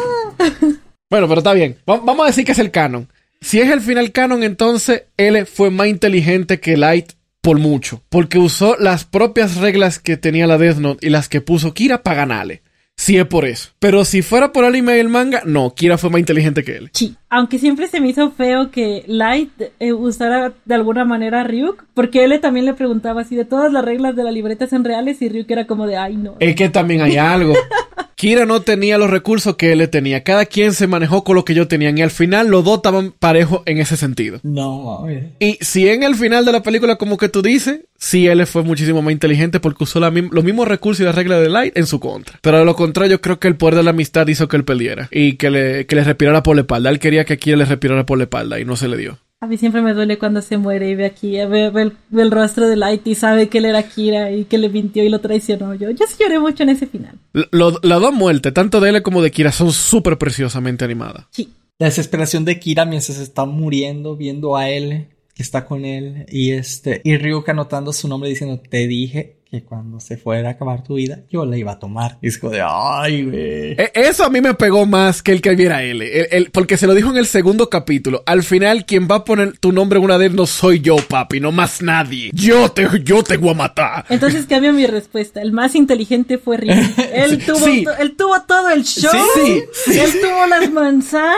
Bueno, 1.10 1.28
pero 1.30 1.40
está 1.42 1.54
bien. 1.54 1.78
Va- 1.90 2.00
vamos 2.04 2.24
a 2.26 2.28
decir 2.28 2.44
que 2.44 2.52
es 2.54 2.60
el 2.60 2.72
canon. 2.72 3.08
Si 3.42 3.60
es 3.60 3.70
el 3.70 3.82
final 3.82 4.12
canon, 4.12 4.44
entonces 4.44 5.04
L 5.18 5.46
fue 5.46 5.70
más 5.70 5.88
inteligente 5.88 6.60
que 6.60 6.78
Light 6.78 7.14
por 7.42 7.60
mucho. 7.60 8.02
Porque 8.10 8.40
usó 8.40 8.76
las 8.78 9.06
propias 9.06 9.58
reglas 9.58 10.00
que 10.00 10.18
tenía 10.18 10.48
la 10.48 10.58
Death 10.58 10.78
Note 10.78 11.08
y 11.08 11.10
las 11.10 11.30
que 11.30 11.42
puso 11.42 11.74
Kira 11.74 12.04
para 12.04 12.18
ganarle. 12.18 12.62
Si 13.00 13.16
es 13.16 13.26
por 13.26 13.46
eso. 13.46 13.70
Pero 13.78 14.04
si 14.06 14.24
fuera 14.24 14.52
por 14.52 14.64
el 14.64 14.72
anime 14.72 14.98
y 14.98 15.00
el 15.00 15.08
manga, 15.08 15.44
no, 15.46 15.76
Kira 15.76 16.00
fue 16.00 16.10
más 16.10 16.20
inteligente 16.20 16.64
que 16.64 16.78
él. 16.78 16.90
Sí. 16.94 17.16
Aunque 17.30 17.60
siempre 17.60 17.88
se 17.88 18.02
me 18.02 18.10
hizo 18.10 18.32
feo 18.32 18.72
que 18.72 19.04
Light 19.06 19.52
eh, 19.80 19.94
usara 19.94 20.54
de 20.66 20.76
alguna 20.76 21.06
manera 21.06 21.42
a 21.42 21.44
Ryuk, 21.44 21.86
porque 21.94 22.24
él 22.24 22.38
también 22.42 22.66
le 22.66 22.74
preguntaba 22.74 23.24
si 23.24 23.36
de 23.36 23.46
todas 23.46 23.72
las 23.72 23.86
reglas 23.86 24.16
de 24.16 24.24
la 24.24 24.32
libreta 24.32 24.66
son 24.66 24.84
reales 24.84 25.22
y 25.22 25.30
Ryuk 25.30 25.50
era 25.52 25.68
como 25.68 25.86
de, 25.86 25.96
ay 25.96 26.18
no. 26.18 26.38
Es 26.40 26.56
que 26.56 26.70
también 26.70 27.02
hay 27.02 27.18
algo. 27.18 27.54
Kira 28.18 28.48
no 28.48 28.64
tenía 28.64 28.98
los 28.98 29.12
recursos 29.12 29.58
que 29.58 29.72
él 29.74 29.88
tenía. 29.92 30.24
Cada 30.24 30.48
quien 30.48 30.74
se 30.74 30.88
manejó 30.88 31.24
con 31.24 31.36
lo 31.36 31.46
que 31.46 31.54
yo 31.54 31.68
tenía. 31.68 31.92
Y 31.96 32.02
al 32.02 32.10
final 32.10 32.48
los 32.48 32.66
dos 32.66 32.78
estaban 32.78 33.12
parejos 33.12 33.62
en 33.68 33.78
ese 33.78 33.96
sentido. 33.96 34.40
No. 34.42 35.06
Y 35.40 35.60
si 35.62 35.88
en 35.88 36.02
el 36.02 36.16
final 36.16 36.44
de 36.44 36.52
la 36.52 36.64
película, 36.64 36.96
como 36.96 37.18
que 37.18 37.30
tú 37.30 37.44
dices, 37.44 37.82
sí, 37.96 38.26
él 38.26 38.44
fue 38.48 38.64
muchísimo 38.64 39.04
más 39.04 39.12
inteligente 39.12 39.60
porque 39.60 39.84
usó 39.84 40.00
la 40.00 40.10
mim- 40.10 40.30
los 40.32 40.44
mismos 40.44 40.68
recursos 40.68 41.02
y 41.02 41.04
las 41.04 41.14
reglas 41.14 41.42
de 41.42 41.50
Light 41.50 41.78
en 41.78 41.86
su 41.86 42.00
contra. 42.00 42.40
Pero 42.42 42.58
de 42.58 42.66
lo 42.66 42.76
contrario, 42.76 43.12
yo 43.18 43.22
creo 43.22 43.40
que 43.40 43.48
el 43.50 43.56
poder 43.56 43.76
de 43.76 43.84
la 43.84 43.92
amistad 43.92 44.28
hizo 44.28 44.48
que 44.48 44.58
él 44.58 44.66
perdiera 44.66 45.08
y 45.12 45.34
que 45.34 45.52
le, 45.52 45.86
que 45.86 45.96
le 45.96 46.04
respirara 46.04 46.42
por 46.42 46.56
la 46.56 46.62
espalda. 46.64 46.90
Él 46.90 46.98
quería 46.98 47.24
que 47.24 47.34
Akira 47.34 47.56
le 47.56 47.66
respirara 47.66 48.08
por 48.08 48.18
la 48.18 48.24
espalda 48.24 48.60
y 48.60 48.66
no 48.66 48.76
se 48.76 48.88
le 48.88 48.98
dio. 48.98 49.20
A 49.40 49.46
mí 49.46 49.56
siempre 49.58 49.84
me 49.84 49.94
duele 49.94 50.18
cuando 50.18 50.42
se 50.42 50.58
muere 50.58 50.90
y 50.90 50.96
ve 50.96 51.06
aquí, 51.06 51.34
ve, 51.34 51.70
ve 51.70 51.82
el, 51.84 51.94
ve 52.10 52.24
el 52.24 52.32
rostro 52.32 52.68
de 52.68 52.76
Light 52.76 53.06
y 53.06 53.14
sabe 53.14 53.50
que 53.50 53.60
él 53.60 53.66
era 53.66 53.84
Kira 53.84 54.32
y 54.32 54.46
que 54.46 54.58
le 54.58 54.68
mintió 54.68 55.04
y 55.04 55.10
lo 55.10 55.22
traicionó. 55.22 55.76
Yo, 55.76 55.92
yo 55.92 56.06
sí 56.08 56.16
lloré 56.20 56.40
mucho 56.40 56.64
en 56.64 56.70
ese 56.70 56.88
final. 56.88 57.20
L- 57.36 57.46
lo- 57.52 57.80
las 57.84 58.02
dos 58.02 58.14
muertes, 58.14 58.52
tanto 58.52 58.80
de 58.80 58.90
él 58.90 59.04
como 59.04 59.22
de 59.22 59.30
Kira, 59.30 59.52
son 59.52 59.72
súper 59.72 60.18
preciosamente 60.18 60.86
animadas. 60.86 61.26
Sí. 61.30 61.50
La 61.78 61.86
desesperación 61.86 62.46
de 62.46 62.60
Kira 62.60 62.86
mientras 62.86 63.16
se 63.18 63.22
está 63.24 63.46
muriendo, 63.46 64.16
viendo 64.18 64.58
a 64.58 64.70
él 64.72 65.10
que 65.36 65.44
está 65.44 65.66
con 65.66 65.86
él 65.86 66.26
y 66.30 66.50
este 66.54 67.00
y 67.04 67.16
Ryuk 67.18 67.48
anotando 67.50 67.94
su 67.94 68.08
nombre 68.08 68.28
diciendo 68.32 68.60
te 68.68 68.88
dije 68.88 69.37
que 69.50 69.64
cuando 69.64 70.00
se 70.02 70.18
fuera 70.18 70.50
a 70.50 70.52
acabar 70.54 70.84
tu 70.84 70.96
vida 70.96 71.20
yo 71.30 71.46
la 71.46 71.58
iba 71.58 71.72
a 71.74 71.80
tomar. 71.80 72.18
Y 72.22 72.28
es 72.28 72.38
como 72.38 72.52
de 72.54 72.62
ay, 72.68 73.24
güey. 73.24 73.72
E- 73.74 73.92
Eso 73.94 74.26
a 74.26 74.30
mí 74.30 74.42
me 74.42 74.54
pegó 74.56 74.86
más 74.86 75.24
que 75.24 75.32
el 75.32 75.42
que 75.42 75.56
viera 75.56 75.84
él, 75.84 76.02
El- 76.02 76.28
el- 76.32 76.52
porque 76.52 76.76
se 76.78 76.86
lo 76.88 76.94
dijo 76.94 77.10
en 77.12 77.18
el 77.18 77.26
segundo 77.28 77.70
capítulo. 77.70 78.24
Al 78.26 78.44
final, 78.44 78.86
quien 78.86 79.08
va 79.10 79.16
a 79.16 79.24
poner 79.26 79.58
tu 79.58 79.72
nombre 79.72 80.00
en 80.00 80.06
una 80.06 80.18
de 80.18 80.26
él 80.28 80.36
no 80.36 80.46
soy 80.46 80.82
yo, 80.82 80.98
papi, 80.98 81.40
no 81.40 81.52
más 81.52 81.82
nadie. 81.82 82.30
Yo 82.34 82.70
te, 82.72 82.88
yo 83.04 83.24
te 83.24 83.38
voy 83.38 83.52
a 83.52 83.54
matar. 83.54 84.06
Entonces 84.10 84.46
cambio 84.48 84.74
mi 84.74 84.86
respuesta. 84.86 85.42
El 85.42 85.54
más 85.54 85.76
inteligente 85.76 86.38
fue 86.38 86.58
Ryuk. 86.58 86.76
Él 87.14 87.44
tuvo, 87.46 87.66
sí. 87.66 87.86
él 88.00 88.16
tuvo 88.18 88.42
todo 88.42 88.70
el 88.70 88.84
show. 88.84 89.12
Sí, 89.36 89.62
sí. 89.86 90.00
Él 90.00 90.12
tuvo 90.22 90.46
las 90.48 90.70
manzanas. 90.72 91.34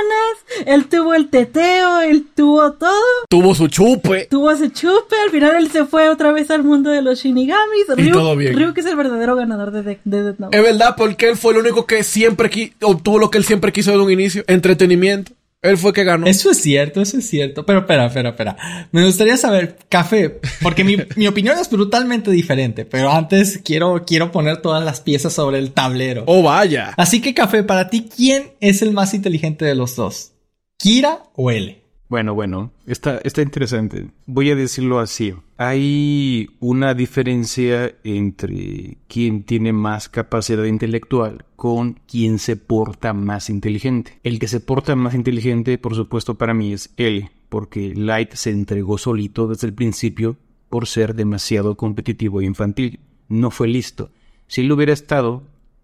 Él 0.65 0.85
tuvo 0.87 1.13
el 1.13 1.29
teteo. 1.29 2.01
Él 2.01 2.25
tuvo 2.35 2.73
todo. 2.73 2.91
Tuvo 3.29 3.53
su 3.55 3.67
chupe. 3.67 4.27
Tuvo 4.29 4.51
ese 4.51 4.71
chupe. 4.71 5.15
Al 5.25 5.29
final 5.31 5.55
él 5.57 5.71
se 5.71 5.85
fue 5.85 6.09
otra 6.09 6.31
vez 6.31 6.49
al 6.51 6.63
mundo 6.63 6.89
de 6.89 7.01
los 7.01 7.19
Shinigamis. 7.23 7.89
Y 7.99 8.03
Ryuk, 8.03 8.13
todo 8.13 8.35
bien. 8.35 8.55
Ryuk 8.55 8.77
es 8.77 8.85
el 8.85 8.95
verdadero 8.95 9.35
ganador 9.35 9.71
de, 9.71 9.83
de, 9.83 9.99
de 10.03 10.23
Death 10.23 10.39
Note. 10.39 10.57
Es 10.57 10.63
verdad, 10.63 10.95
porque 10.97 11.29
él 11.29 11.35
fue 11.35 11.53
el 11.53 11.59
único 11.59 11.85
que 11.85 12.03
siempre 12.03 12.49
obtuvo 12.81 13.19
lo 13.19 13.29
que 13.29 13.37
él 13.37 13.45
siempre 13.45 13.71
quiso 13.71 13.91
desde 13.91 14.03
un 14.03 14.11
inicio, 14.11 14.43
entretenimiento. 14.47 15.33
Él 15.61 15.77
fue 15.77 15.91
que 15.91 16.05
ganó. 16.05 16.25
Eso 16.25 16.51
es 16.51 16.61
cierto, 16.61 17.01
eso 17.01 17.17
es 17.17 17.27
cierto. 17.27 17.65
Pero 17.65 17.79
espera, 17.79 18.05
espera, 18.05 18.29
espera. 18.29 18.87
Me 18.93 19.05
gustaría 19.05 19.35
saber, 19.35 19.77
Café, 19.89 20.39
porque 20.61 20.85
mi, 20.85 20.95
mi 21.17 21.27
opinión 21.27 21.57
es 21.59 21.69
brutalmente 21.69 22.31
diferente, 22.31 22.85
pero 22.85 23.11
antes 23.11 23.59
quiero, 23.63 24.05
quiero 24.07 24.31
poner 24.31 24.61
todas 24.61 24.83
las 24.85 25.01
piezas 25.01 25.33
sobre 25.33 25.59
el 25.59 25.71
tablero. 25.73 26.23
Oh, 26.27 26.43
vaya. 26.43 26.93
Así 26.95 27.19
que, 27.21 27.33
Café, 27.33 27.63
para 27.63 27.89
ti, 27.89 28.07
¿quién 28.15 28.53
es 28.61 28.81
el 28.81 28.93
más 28.93 29.13
inteligente 29.13 29.65
de 29.65 29.75
los 29.75 29.97
dos? 29.97 30.31
¿Kira 30.77 31.23
o 31.35 31.51
L? 31.51 31.81
Bueno, 32.09 32.33
bueno, 32.33 32.71
está, 32.87 33.19
está 33.19 33.43
interesante. 33.43 34.09
Voy 34.25 34.49
a 34.49 34.55
decirlo 34.55 34.99
así. 34.99 35.35
Hay 35.57 36.49
una 36.59 36.95
diferencia 36.95 37.93
entre 38.03 38.97
quien 39.07 39.43
tiene 39.43 39.73
más 39.73 40.09
capacidad 40.09 40.63
intelectual 40.63 41.45
con 41.55 41.99
quien 42.07 42.39
se 42.39 42.55
porta 42.55 43.13
más 43.13 43.51
inteligente. 43.51 44.19
El 44.23 44.39
que 44.39 44.47
se 44.47 44.59
porta 44.59 44.95
más 44.95 45.13
inteligente, 45.13 45.77
por 45.77 45.93
supuesto, 45.93 46.33
para 46.33 46.55
mí 46.55 46.73
es 46.73 46.89
él, 46.97 47.29
porque 47.47 47.93
Light 47.95 48.33
se 48.33 48.49
entregó 48.49 48.97
solito 48.97 49.47
desde 49.47 49.67
el 49.67 49.75
principio 49.75 50.35
por 50.69 50.87
ser 50.87 51.13
demasiado 51.13 51.77
competitivo 51.77 52.41
e 52.41 52.45
infantil. 52.45 53.01
No 53.27 53.51
fue 53.51 53.67
listo. 53.67 54.09
Si 54.47 54.61
él 54.61 54.71
hubiera 54.71 54.93
estado 54.93 55.43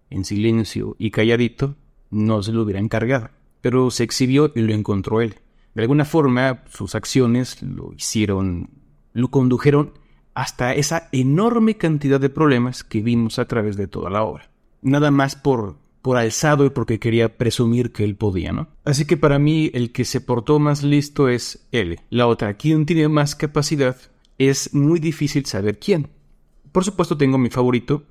en 0.10 0.26
silencio 0.26 0.96
y 0.98 1.12
calladito, 1.12 1.76
no 2.10 2.42
se 2.42 2.52
lo 2.52 2.64
hubiera 2.64 2.80
encargado. 2.80 3.30
Pero 3.62 3.92
se 3.92 4.04
exhibió 4.04 4.52
y 4.56 4.62
lo 4.62 4.74
encontró 4.74 5.22
él. 5.22 5.36
De 5.76 5.82
alguna 5.82 6.06
forma, 6.06 6.64
sus 6.70 6.96
acciones 6.96 7.62
lo 7.62 7.94
hicieron, 7.94 8.70
lo 9.14 9.30
condujeron 9.30 9.92
hasta 10.34 10.74
esa 10.74 11.10
enorme 11.12 11.76
cantidad 11.76 12.20
de 12.20 12.30
problemas 12.30 12.84
que 12.84 13.02
vimos 13.02 13.40
a 13.40 13.46
través 13.46 13.76
de 13.76 13.88
toda 13.88 14.10
la 14.10 14.24
obra. 14.24 14.50
Nada 14.82 15.12
más 15.12 15.36
por, 15.36 15.78
por 16.02 16.16
alzado 16.18 16.66
y 16.66 16.70
porque 16.70 17.00
quería 17.00 17.38
presumir 17.38 17.92
que 17.92 18.06
él 18.06 18.16
podía, 18.16 18.54
¿no? 18.54 18.70
Así 18.86 19.06
que 19.06 19.18
para 19.18 19.38
mí 19.38 19.70
el 19.74 19.92
que 19.92 20.06
se 20.06 20.22
portó 20.22 20.60
más 20.60 20.82
listo 20.82 21.28
es 21.28 21.68
él. 21.74 22.00
La 22.10 22.28
otra, 22.28 22.56
quien 22.56 22.86
tiene 22.86 23.10
más 23.10 23.36
capacidad, 23.36 23.98
es 24.38 24.74
muy 24.74 25.00
difícil 25.00 25.46
saber 25.46 25.80
quién. 25.80 26.08
Por 26.72 26.86
supuesto 26.86 27.18
tengo 27.18 27.38
mi 27.38 27.50
favorito, 27.50 28.04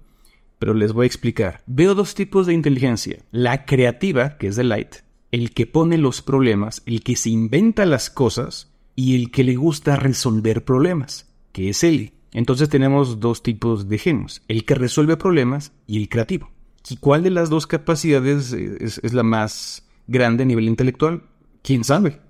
pero 0.59 0.75
les 0.75 0.93
voy 0.93 1.05
a 1.05 1.07
explicar. 1.07 1.63
Veo 1.67 1.95
dos 1.95 2.15
tipos 2.15 2.47
de 2.47 2.55
inteligencia. 2.55 3.19
La 3.31 3.65
creativa, 3.65 4.37
que 4.37 4.49
es 4.49 4.57
de 4.57 4.65
Light, 4.65 4.97
el 5.35 5.51
que 5.51 5.67
pone 5.67 5.99
los 5.99 6.23
problemas, 6.23 6.85
el 6.87 7.03
que 7.03 7.17
se 7.17 7.29
inventa 7.29 7.87
las 7.87 8.09
cosas 8.09 8.73
y 8.95 9.17
el 9.17 9.33
que 9.33 9.43
le 9.43 9.57
gusta 9.57 9.97
resolver 9.97 10.65
problemas, 10.65 11.29
que 11.51 11.71
es 11.71 11.83
Ellie. 11.83 12.13
Entonces 12.33 12.69
tenemos 12.69 13.19
dos 13.19 13.43
tipos 13.43 13.89
de 13.89 13.99
genios, 13.99 14.43
el 14.47 14.65
que 14.65 14.77
resuelve 14.77 15.17
problemas 15.17 15.73
y 15.89 16.01
el 16.01 16.09
creativo. 16.09 16.51
¿Y 16.89 16.99
cuál 16.99 17.25
de 17.25 17.31
las 17.31 17.51
dos 17.51 17.67
capacidades 17.67 18.53
es, 18.53 19.13
la 19.13 19.25
más 19.25 19.85
grande 20.07 20.45
a 20.45 20.47
nivel 20.47 20.69
intelectual? 20.69 21.25
¿Quién 21.63 21.83
sabe? 21.83 22.21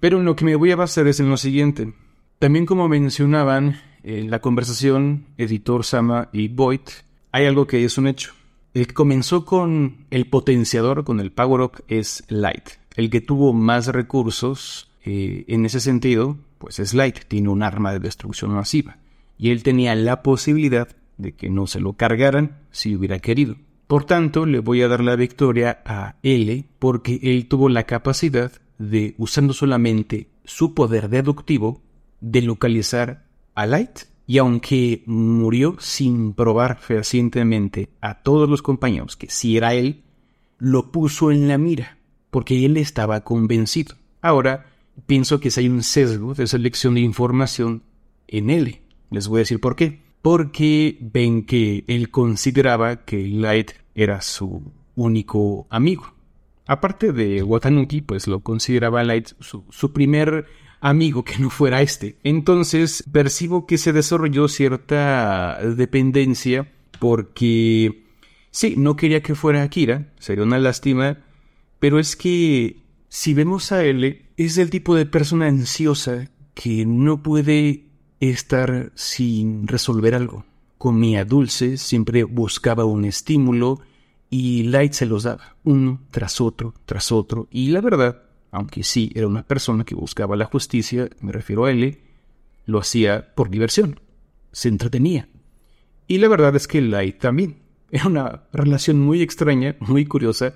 Pero 0.00 0.18
en 0.18 0.24
lo 0.24 0.34
que 0.34 0.44
me 0.44 0.56
voy 0.56 0.72
a 0.72 0.76
basar 0.76 1.06
es 1.06 1.20
en 1.20 1.30
lo 1.30 1.36
siguiente. 1.36 1.94
También 2.40 2.66
como 2.66 2.88
mencionaban 2.88 3.80
en 4.02 4.32
la 4.32 4.40
conversación 4.40 5.26
editor 5.36 5.84
Sama 5.84 6.28
y 6.32 6.48
Boyd, 6.48 6.80
hay 7.30 7.46
algo 7.46 7.68
que 7.68 7.84
es 7.84 7.98
un 7.98 8.08
hecho. 8.08 8.32
El 8.74 8.86
que 8.86 8.94
comenzó 8.94 9.44
con 9.44 10.06
el 10.10 10.26
potenciador, 10.26 11.04
con 11.04 11.20
el 11.20 11.32
Power 11.32 11.62
Up, 11.62 11.84
es 11.88 12.24
Light. 12.28 12.70
El 12.96 13.10
que 13.10 13.20
tuvo 13.20 13.52
más 13.52 13.86
recursos 13.86 14.90
eh, 15.04 15.44
en 15.48 15.64
ese 15.64 15.80
sentido, 15.80 16.36
pues 16.58 16.78
es 16.78 16.94
Light. 16.94 17.20
Tiene 17.28 17.48
un 17.48 17.62
arma 17.62 17.92
de 17.92 18.00
destrucción 18.00 18.52
masiva. 18.52 18.98
Y 19.38 19.50
él 19.50 19.62
tenía 19.62 19.94
la 19.94 20.22
posibilidad 20.22 20.88
de 21.16 21.32
que 21.32 21.50
no 21.50 21.66
se 21.66 21.80
lo 21.80 21.94
cargaran 21.94 22.58
si 22.70 22.94
hubiera 22.94 23.18
querido. 23.18 23.56
Por 23.86 24.04
tanto, 24.04 24.44
le 24.44 24.58
voy 24.58 24.82
a 24.82 24.88
dar 24.88 25.02
la 25.02 25.16
victoria 25.16 25.80
a 25.86 26.16
L 26.22 26.64
porque 26.78 27.20
él 27.22 27.48
tuvo 27.48 27.68
la 27.68 27.84
capacidad 27.84 28.52
de, 28.78 29.14
usando 29.16 29.54
solamente 29.54 30.28
su 30.44 30.74
poder 30.74 31.08
deductivo, 31.08 31.82
de 32.20 32.42
localizar 32.42 33.24
a 33.54 33.66
Light. 33.66 34.00
Y 34.28 34.36
aunque 34.36 35.02
murió 35.06 35.76
sin 35.80 36.34
probar 36.34 36.78
fehacientemente 36.78 37.88
a 38.02 38.22
todos 38.22 38.46
los 38.46 38.60
compañeros 38.60 39.16
que 39.16 39.30
si 39.30 39.56
era 39.56 39.72
él, 39.72 40.04
lo 40.58 40.92
puso 40.92 41.32
en 41.32 41.48
la 41.48 41.56
mira, 41.56 41.96
porque 42.30 42.66
él 42.66 42.76
estaba 42.76 43.24
convencido. 43.24 43.94
Ahora, 44.20 44.66
pienso 45.06 45.40
que 45.40 45.50
si 45.50 45.60
hay 45.60 45.68
un 45.70 45.82
sesgo 45.82 46.34
de 46.34 46.46
selección 46.46 46.94
de 46.94 47.00
información 47.00 47.82
en 48.26 48.50
él. 48.50 48.80
Les 49.10 49.28
voy 49.28 49.38
a 49.38 49.40
decir 49.40 49.60
por 49.60 49.76
qué. 49.76 50.02
Porque 50.20 50.98
ven 51.00 51.46
que 51.46 51.84
él 51.86 52.10
consideraba 52.10 53.06
que 53.06 53.26
Light 53.28 53.70
era 53.94 54.20
su 54.20 54.62
único 54.94 55.66
amigo. 55.70 56.12
Aparte 56.66 57.14
de 57.14 57.42
Watanuki, 57.42 58.02
pues 58.02 58.26
lo 58.26 58.40
consideraba 58.40 59.04
Light 59.04 59.30
su, 59.40 59.64
su 59.70 59.94
primer 59.94 60.44
amigo 60.80 61.24
que 61.24 61.38
no 61.38 61.50
fuera 61.50 61.82
este. 61.82 62.16
Entonces 62.22 63.04
percibo 63.10 63.66
que 63.66 63.78
se 63.78 63.92
desarrolló 63.92 64.48
cierta 64.48 65.58
dependencia 65.62 66.70
porque 66.98 68.04
sí, 68.50 68.74
no 68.76 68.96
quería 68.96 69.22
que 69.22 69.34
fuera 69.34 69.62
Akira, 69.62 70.12
sería 70.18 70.44
una 70.44 70.58
lástima, 70.58 71.18
pero 71.78 71.98
es 71.98 72.16
que 72.16 72.82
Si 73.10 73.32
vemos 73.32 73.72
a 73.72 73.84
L, 73.84 74.26
es 74.36 74.58
el 74.58 74.68
tipo 74.68 74.94
de 74.94 75.06
persona 75.06 75.46
ansiosa 75.46 76.30
que 76.54 76.84
no 76.84 77.22
puede 77.22 77.86
estar 78.20 78.92
sin 78.94 79.66
resolver 79.66 80.14
algo. 80.14 80.44
Comía 80.76 81.24
dulces, 81.24 81.80
siempre 81.80 82.24
buscaba 82.24 82.84
un 82.84 83.06
estímulo 83.06 83.80
y 84.28 84.64
Light 84.64 84.92
se 84.92 85.06
los 85.06 85.22
daba, 85.22 85.56
uno 85.64 86.02
tras 86.10 86.40
otro, 86.40 86.74
tras 86.84 87.12
otro. 87.12 87.48
Y 87.50 87.68
la 87.68 87.80
verdad, 87.80 88.27
aunque 88.50 88.82
sí 88.82 89.10
era 89.14 89.26
una 89.26 89.42
persona 89.42 89.84
que 89.84 89.94
buscaba 89.94 90.36
la 90.36 90.46
justicia, 90.46 91.08
me 91.20 91.32
refiero 91.32 91.64
a 91.64 91.70
L, 91.70 91.98
lo 92.66 92.78
hacía 92.78 93.34
por 93.34 93.50
diversión, 93.50 94.00
se 94.52 94.68
entretenía. 94.68 95.28
Y 96.06 96.18
la 96.18 96.28
verdad 96.28 96.56
es 96.56 96.66
que 96.66 96.80
Light 96.80 97.18
también. 97.18 97.56
Era 97.90 98.06
una 98.06 98.42
relación 98.52 99.00
muy 99.00 99.22
extraña, 99.22 99.76
muy 99.80 100.04
curiosa, 100.04 100.54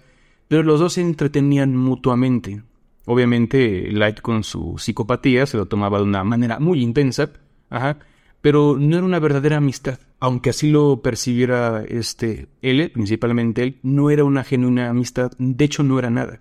pero 0.49 0.62
los 0.62 0.80
dos 0.80 0.95
se 0.95 1.01
entretenían 1.01 1.74
mutuamente. 1.76 2.62
Obviamente 3.07 3.90
Light 3.90 4.20
con 4.20 4.45
su 4.45 4.76
psicopatía 4.78 5.47
se 5.47 5.57
lo 5.57 5.66
tomaba 5.66 5.99
de 5.99 6.05
una 6.05 6.24
manera 6.24 6.59
muy 6.59 6.82
intensa, 6.82 7.30
ajá, 7.70 7.99
pero 8.43 8.76
no 8.78 8.97
era 8.97 9.07
una 9.07 9.18
verdadera 9.18 9.57
amistad. 9.57 9.99
Aunque 10.20 10.51
así 10.51 10.70
lo 10.70 11.01
percibiera 11.01 11.84
este 11.88 12.49
L, 12.61 12.90
principalmente 12.90 13.62
él, 13.62 13.78
no 13.82 14.11
era 14.11 14.24
una 14.24 14.45
genuina 14.45 14.90
amistad, 14.90 15.32
de 15.38 15.64
hecho 15.64 15.82
no 15.82 15.99
era 15.99 16.11
nada. 16.11 16.40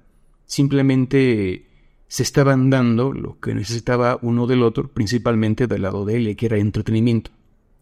Simplemente 0.52 1.66
se 2.10 2.24
estaban 2.24 2.70
dando 2.70 3.14
lo 3.14 3.39
que 3.39 3.56
necesitaba 3.56 4.20
uno 4.22 4.47
del 4.47 4.64
otro, 4.64 4.89
principalmente 4.89 5.66
del 5.66 5.84
lado 5.84 6.04
de 6.04 6.18
L, 6.18 6.36
que 6.36 6.45
era 6.45 6.58
entretenimiento. 6.58 7.32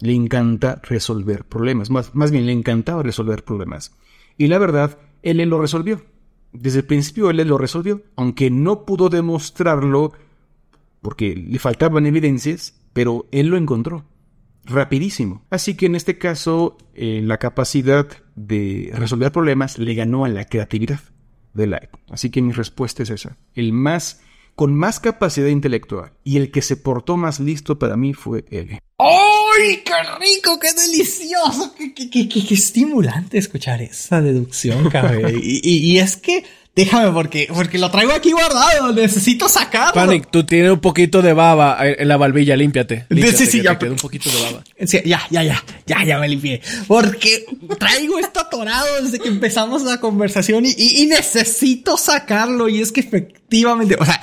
Le 0.01 0.13
encanta 0.13 0.79
resolver 0.83 1.45
problemas, 1.45 1.89
más, 1.89 2.13
más 2.13 2.29
bien 2.29 2.45
le 2.45 2.51
encantaba 2.51 3.01
resolver 3.01 3.43
problemas. 3.43 3.95
Y 4.37 4.45
la 4.45 4.59
verdad, 4.59 4.99
L 5.23 5.43
lo 5.47 5.59
resolvió. 5.59 6.03
Desde 6.53 6.81
el 6.81 6.85
principio 6.85 7.31
él 7.31 7.37
lo 7.37 7.57
resolvió, 7.57 8.03
aunque 8.15 8.51
no 8.51 8.85
pudo 8.85 9.09
demostrarlo 9.09 10.13
porque 11.01 11.35
le 11.35 11.57
faltaban 11.57 12.05
evidencias, 12.05 12.79
pero 12.93 13.25
él 13.31 13.47
lo 13.47 13.57
encontró 13.57 14.05
rapidísimo. 14.63 15.43
Así 15.49 15.75
que 15.75 15.87
en 15.87 15.95
este 15.95 16.19
caso, 16.19 16.77
eh, 16.93 17.21
la 17.23 17.39
capacidad 17.39 18.05
de 18.35 18.91
resolver 18.93 19.31
problemas 19.31 19.79
le 19.79 19.95
ganó 19.95 20.23
a 20.23 20.29
la 20.29 20.45
creatividad 20.45 20.99
de 21.53 21.67
Light. 21.67 21.89
Así 22.09 22.29
que 22.29 22.41
mi 22.41 22.51
respuesta 22.51 23.03
es 23.03 23.09
esa. 23.09 23.37
El 23.53 23.73
más, 23.73 24.21
con 24.55 24.73
más 24.73 24.99
capacidad 24.99 25.47
intelectual 25.47 26.13
y 26.23 26.37
el 26.37 26.51
que 26.51 26.61
se 26.61 26.77
portó 26.77 27.17
más 27.17 27.39
listo 27.39 27.79
para 27.79 27.97
mí 27.97 28.13
fue 28.13 28.45
él. 28.51 28.79
¡Ay, 28.97 29.83
qué 29.85 29.93
rico, 30.19 30.59
qué 30.59 30.73
delicioso! 30.73 31.73
¡Qué, 31.95 32.09
qué, 32.09 32.27
qué, 32.27 32.53
estimulante 32.53 33.37
escuchar 33.37 33.81
esa 33.81 34.21
deducción, 34.21 34.89
cabrón! 34.89 35.33
y, 35.41 35.77
y 35.77 35.99
es 35.99 36.17
que 36.17 36.43
Déjame 36.75 37.11
porque, 37.11 37.49
porque 37.53 37.77
lo 37.77 37.91
traigo 37.91 38.13
aquí 38.13 38.31
guardado, 38.31 38.93
necesito 38.93 39.49
sacarlo. 39.49 39.93
Panic, 39.93 40.29
tú 40.31 40.45
tienes 40.45 40.71
un 40.71 40.79
poquito 40.79 41.21
de 41.21 41.33
baba 41.33 41.77
en 41.81 42.07
la 42.07 42.15
barbilla, 42.15 42.55
límpiate. 42.55 43.05
sí, 43.09 43.45
sí, 43.45 43.61
ya. 43.61 43.77
un 43.81 43.95
poquito 43.97 44.29
de 44.29 44.41
baba. 44.41 44.63
ya, 44.79 45.27
ya, 45.29 45.43
ya, 45.43 45.63
ya, 45.85 46.03
ya 46.05 46.19
me 46.19 46.29
limpié. 46.29 46.61
Porque 46.87 47.45
traigo 47.77 48.17
esto 48.19 48.39
atorado 48.39 49.03
desde 49.03 49.19
que 49.19 49.27
empezamos 49.27 49.81
la 49.83 49.99
conversación 49.99 50.65
y, 50.65 50.73
y, 50.77 51.05
necesito 51.07 51.97
sacarlo. 51.97 52.69
Y 52.69 52.81
es 52.81 52.91
que 52.91 53.01
efectivamente, 53.01 53.97
o 53.99 54.05
sea, 54.05 54.21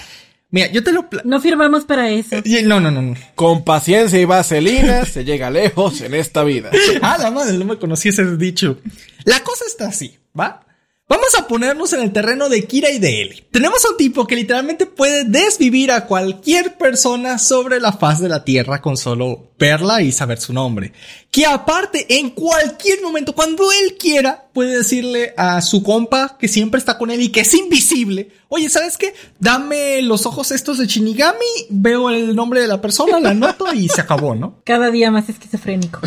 Mira, 0.48 0.68
yo 0.68 0.82
te 0.82 0.92
lo... 0.92 1.06
No 1.24 1.40
firmamos 1.40 1.84
para 1.84 2.08
eso. 2.08 2.36
No, 2.64 2.80
no, 2.80 2.90
no, 2.90 3.02
no. 3.02 3.14
Con 3.34 3.64
paciencia 3.64 4.18
y 4.18 4.24
vaselina 4.24 5.04
se 5.04 5.24
llega 5.24 5.50
lejos 5.50 6.00
en 6.00 6.14
esta 6.14 6.44
vida. 6.44 6.70
ah, 7.02 7.18
la 7.20 7.30
madre, 7.30 7.58
no 7.58 7.64
me 7.64 7.76
conocí 7.76 8.10
ese 8.10 8.36
dicho. 8.36 8.78
La 9.24 9.42
cosa 9.42 9.64
está 9.66 9.88
así, 9.88 10.16
¿va? 10.38 10.65
Vamos 11.08 11.36
a 11.38 11.46
ponernos 11.46 11.92
en 11.92 12.00
el 12.00 12.12
terreno 12.12 12.48
de 12.48 12.66
Kira 12.66 12.90
y 12.90 12.98
de 12.98 13.22
Eli. 13.22 13.44
Tenemos 13.52 13.84
a 13.84 13.90
un 13.90 13.96
tipo 13.96 14.26
que 14.26 14.34
literalmente 14.34 14.86
puede 14.86 15.22
desvivir 15.22 15.92
a 15.92 16.04
cualquier 16.06 16.76
persona 16.78 17.38
sobre 17.38 17.78
la 17.78 17.92
faz 17.92 18.18
de 18.18 18.28
la 18.28 18.42
Tierra 18.42 18.82
con 18.82 18.96
solo 18.96 19.52
verla 19.56 20.02
y 20.02 20.10
saber 20.10 20.40
su 20.40 20.52
nombre. 20.52 20.92
Que 21.30 21.46
aparte, 21.46 22.18
en 22.18 22.30
cualquier 22.30 23.02
momento, 23.02 23.36
cuando 23.36 23.70
él 23.70 23.96
quiera, 23.96 24.48
puede 24.52 24.78
decirle 24.78 25.32
a 25.36 25.62
su 25.62 25.84
compa 25.84 26.36
que 26.40 26.48
siempre 26.48 26.80
está 26.80 26.98
con 26.98 27.12
él 27.12 27.22
y 27.22 27.28
que 27.28 27.42
es 27.42 27.54
invisible. 27.54 28.32
Oye, 28.48 28.68
¿sabes 28.68 28.98
qué? 28.98 29.14
Dame 29.38 30.02
los 30.02 30.26
ojos 30.26 30.50
estos 30.50 30.78
de 30.78 30.88
Shinigami, 30.88 31.68
veo 31.70 32.10
el 32.10 32.34
nombre 32.34 32.60
de 32.60 32.66
la 32.66 32.80
persona, 32.80 33.20
la 33.20 33.30
anoto 33.30 33.72
y 33.72 33.88
se 33.88 34.00
acabó, 34.00 34.34
¿no? 34.34 34.60
Cada 34.64 34.90
día 34.90 35.12
más 35.12 35.28
esquizofrénico. 35.28 36.00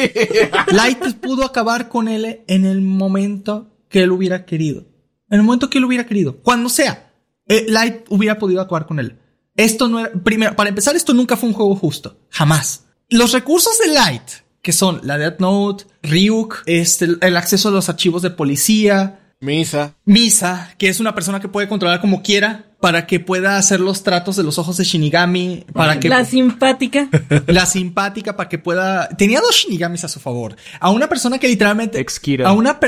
Light 0.68 1.14
pudo 1.20 1.44
acabar 1.44 1.90
con 1.90 2.08
él 2.08 2.40
en 2.46 2.64
el 2.64 2.80
momento 2.80 3.73
que 3.94 4.02
él 4.02 4.10
hubiera 4.10 4.44
querido. 4.44 4.88
En 5.30 5.38
el 5.38 5.44
momento 5.44 5.70
que 5.70 5.78
él 5.78 5.84
hubiera 5.84 6.04
querido. 6.04 6.38
Cuando 6.42 6.68
sea. 6.68 7.12
Eh, 7.46 7.66
Light 7.68 8.06
hubiera 8.08 8.40
podido 8.40 8.60
actuar 8.60 8.86
con 8.86 8.98
él. 8.98 9.20
Esto 9.54 9.86
no 9.86 10.00
era, 10.00 10.12
primero, 10.12 10.56
para 10.56 10.68
empezar, 10.68 10.96
esto 10.96 11.14
nunca 11.14 11.36
fue 11.36 11.48
un 11.48 11.54
juego 11.54 11.76
justo. 11.76 12.18
Jamás. 12.30 12.86
Los 13.08 13.30
recursos 13.30 13.78
de 13.78 13.92
Light, 13.92 14.28
que 14.62 14.72
son 14.72 15.00
la 15.04 15.16
Death 15.16 15.38
Note, 15.38 15.84
Ryuk, 16.02 16.64
este, 16.66 17.06
el 17.20 17.36
acceso 17.36 17.68
a 17.68 17.70
los 17.70 17.88
archivos 17.88 18.22
de 18.22 18.30
policía, 18.30 19.20
Misa. 19.38 19.94
Misa, 20.04 20.74
que 20.76 20.88
es 20.88 20.98
una 20.98 21.14
persona 21.14 21.38
que 21.38 21.46
puede 21.46 21.68
controlar 21.68 22.00
como 22.00 22.20
quiera 22.20 22.64
para 22.80 23.06
que 23.06 23.20
pueda 23.20 23.56
hacer 23.56 23.78
los 23.78 24.02
tratos 24.02 24.34
de 24.34 24.42
los 24.42 24.58
ojos 24.58 24.76
de 24.76 24.82
Shinigami, 24.82 25.66
para 25.72 26.00
que... 26.00 26.08
La 26.08 26.24
simpática. 26.24 27.08
La 27.46 27.66
simpática, 27.66 28.34
para 28.34 28.48
que 28.48 28.58
pueda... 28.58 29.08
Tenía 29.10 29.40
dos 29.40 29.54
Shinigamis 29.54 30.02
a 30.02 30.08
su 30.08 30.18
favor. 30.18 30.56
A 30.80 30.90
una 30.90 31.08
persona 31.08 31.38
que 31.38 31.46
literalmente... 31.46 32.00
Exkira. 32.00 32.48
A 32.48 32.52
una... 32.52 32.80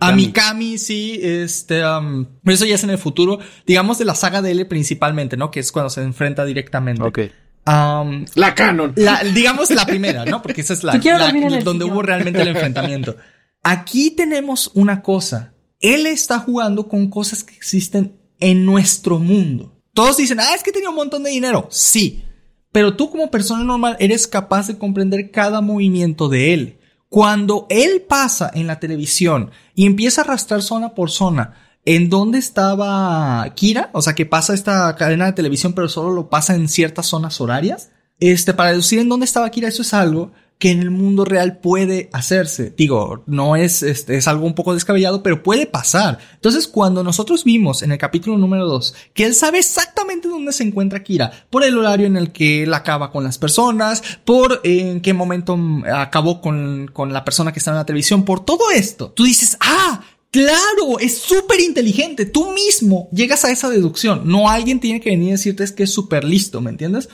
A 0.00 0.12
Mikami, 0.12 0.78
sí, 0.78 1.20
este, 1.22 1.86
um, 1.86 2.26
eso 2.44 2.64
ya 2.64 2.74
es 2.74 2.82
en 2.82 2.90
el 2.90 2.98
futuro, 2.98 3.38
digamos 3.66 3.98
de 3.98 4.04
la 4.04 4.16
saga 4.16 4.42
de 4.42 4.50
L 4.50 4.64
principalmente, 4.64 5.36
¿no? 5.36 5.50
Que 5.50 5.60
es 5.60 5.70
cuando 5.70 5.90
se 5.90 6.02
enfrenta 6.02 6.44
directamente. 6.44 7.02
Ok. 7.02 7.18
Um, 7.66 8.24
la 8.34 8.54
canon. 8.54 8.92
La, 8.96 9.22
digamos 9.22 9.70
la 9.70 9.86
primera, 9.86 10.24
¿no? 10.24 10.42
Porque 10.42 10.60
esa 10.60 10.72
es 10.72 10.82
la, 10.84 10.94
la 10.94 11.60
donde 11.62 11.84
hubo 11.84 12.02
realmente 12.02 12.42
el 12.42 12.48
enfrentamiento. 12.48 13.16
Aquí 13.62 14.10
tenemos 14.10 14.70
una 14.74 15.02
cosa. 15.02 15.54
Él 15.80 16.06
está 16.06 16.38
jugando 16.38 16.88
con 16.88 17.08
cosas 17.10 17.44
que 17.44 17.54
existen 17.54 18.16
en 18.38 18.64
nuestro 18.64 19.18
mundo. 19.18 19.76
Todos 19.92 20.16
dicen, 20.16 20.40
ah, 20.40 20.54
es 20.54 20.62
que 20.62 20.72
tenía 20.72 20.90
un 20.90 20.96
montón 20.96 21.22
de 21.22 21.30
dinero. 21.30 21.68
Sí. 21.70 22.24
Pero 22.70 22.94
tú 22.94 23.10
como 23.10 23.30
persona 23.30 23.64
normal 23.64 23.96
eres 23.98 24.26
capaz 24.26 24.68
de 24.68 24.78
comprender 24.78 25.30
cada 25.30 25.60
movimiento 25.60 26.28
de 26.28 26.54
él. 26.54 26.78
Cuando 27.16 27.66
él 27.70 28.04
pasa 28.06 28.50
en 28.52 28.66
la 28.66 28.78
televisión 28.78 29.50
y 29.74 29.86
empieza 29.86 30.20
a 30.20 30.24
arrastrar 30.24 30.60
zona 30.60 30.90
por 30.90 31.10
zona, 31.10 31.54
en 31.86 32.10
dónde 32.10 32.36
estaba 32.36 33.50
Kira, 33.54 33.88
o 33.94 34.02
sea 34.02 34.14
que 34.14 34.26
pasa 34.26 34.52
esta 34.52 34.94
cadena 34.96 35.24
de 35.24 35.32
televisión 35.32 35.72
pero 35.72 35.88
solo 35.88 36.12
lo 36.12 36.28
pasa 36.28 36.54
en 36.54 36.68
ciertas 36.68 37.06
zonas 37.06 37.40
horarias, 37.40 37.88
este, 38.20 38.52
para 38.52 38.72
deducir 38.72 38.98
en 38.98 39.08
dónde 39.08 39.24
estaba 39.24 39.48
Kira, 39.48 39.66
eso 39.66 39.80
es 39.80 39.94
algo 39.94 40.32
que 40.58 40.70
en 40.70 40.80
el 40.80 40.90
mundo 40.90 41.24
real 41.24 41.58
puede 41.58 42.08
hacerse. 42.12 42.72
Digo, 42.76 43.22
no 43.26 43.56
es, 43.56 43.82
este, 43.82 44.16
es 44.16 44.26
algo 44.26 44.46
un 44.46 44.54
poco 44.54 44.72
descabellado, 44.72 45.22
pero 45.22 45.42
puede 45.42 45.66
pasar. 45.66 46.18
Entonces, 46.34 46.66
cuando 46.66 47.04
nosotros 47.04 47.44
vimos 47.44 47.82
en 47.82 47.92
el 47.92 47.98
capítulo 47.98 48.38
número 48.38 48.66
2 48.66 48.94
que 49.12 49.24
él 49.24 49.34
sabe 49.34 49.58
exactamente 49.58 50.28
dónde 50.28 50.52
se 50.52 50.62
encuentra 50.62 51.02
Kira, 51.02 51.30
por 51.50 51.62
el 51.62 51.76
horario 51.76 52.06
en 52.06 52.16
el 52.16 52.32
que 52.32 52.62
él 52.62 52.72
acaba 52.72 53.12
con 53.12 53.24
las 53.24 53.36
personas, 53.36 54.02
por 54.24 54.60
en 54.64 55.00
qué 55.00 55.12
momento 55.12 55.58
acabó 55.92 56.40
con, 56.40 56.88
con 56.92 57.12
la 57.12 57.24
persona 57.24 57.52
que 57.52 57.58
está 57.58 57.72
en 57.72 57.78
la 57.78 57.86
televisión, 57.86 58.24
por 58.24 58.44
todo 58.44 58.70
esto, 58.70 59.10
tú 59.10 59.24
dices, 59.24 59.56
ah, 59.60 60.00
Claro, 60.28 60.98
es 61.00 61.16
súper 61.16 61.60
inteligente. 61.60 62.26
Tú 62.26 62.52
mismo 62.52 63.08
llegas 63.10 63.46
a 63.46 63.50
esa 63.50 63.70
deducción. 63.70 64.22
No 64.26 64.50
alguien 64.50 64.80
tiene 64.80 65.00
que 65.00 65.08
venir 65.08 65.30
a 65.30 65.32
decirte 65.32 65.64
es 65.64 65.72
que 65.72 65.84
es 65.84 65.90
súper 65.90 66.24
listo, 66.24 66.60
¿me 66.60 66.68
entiendes? 66.68 67.08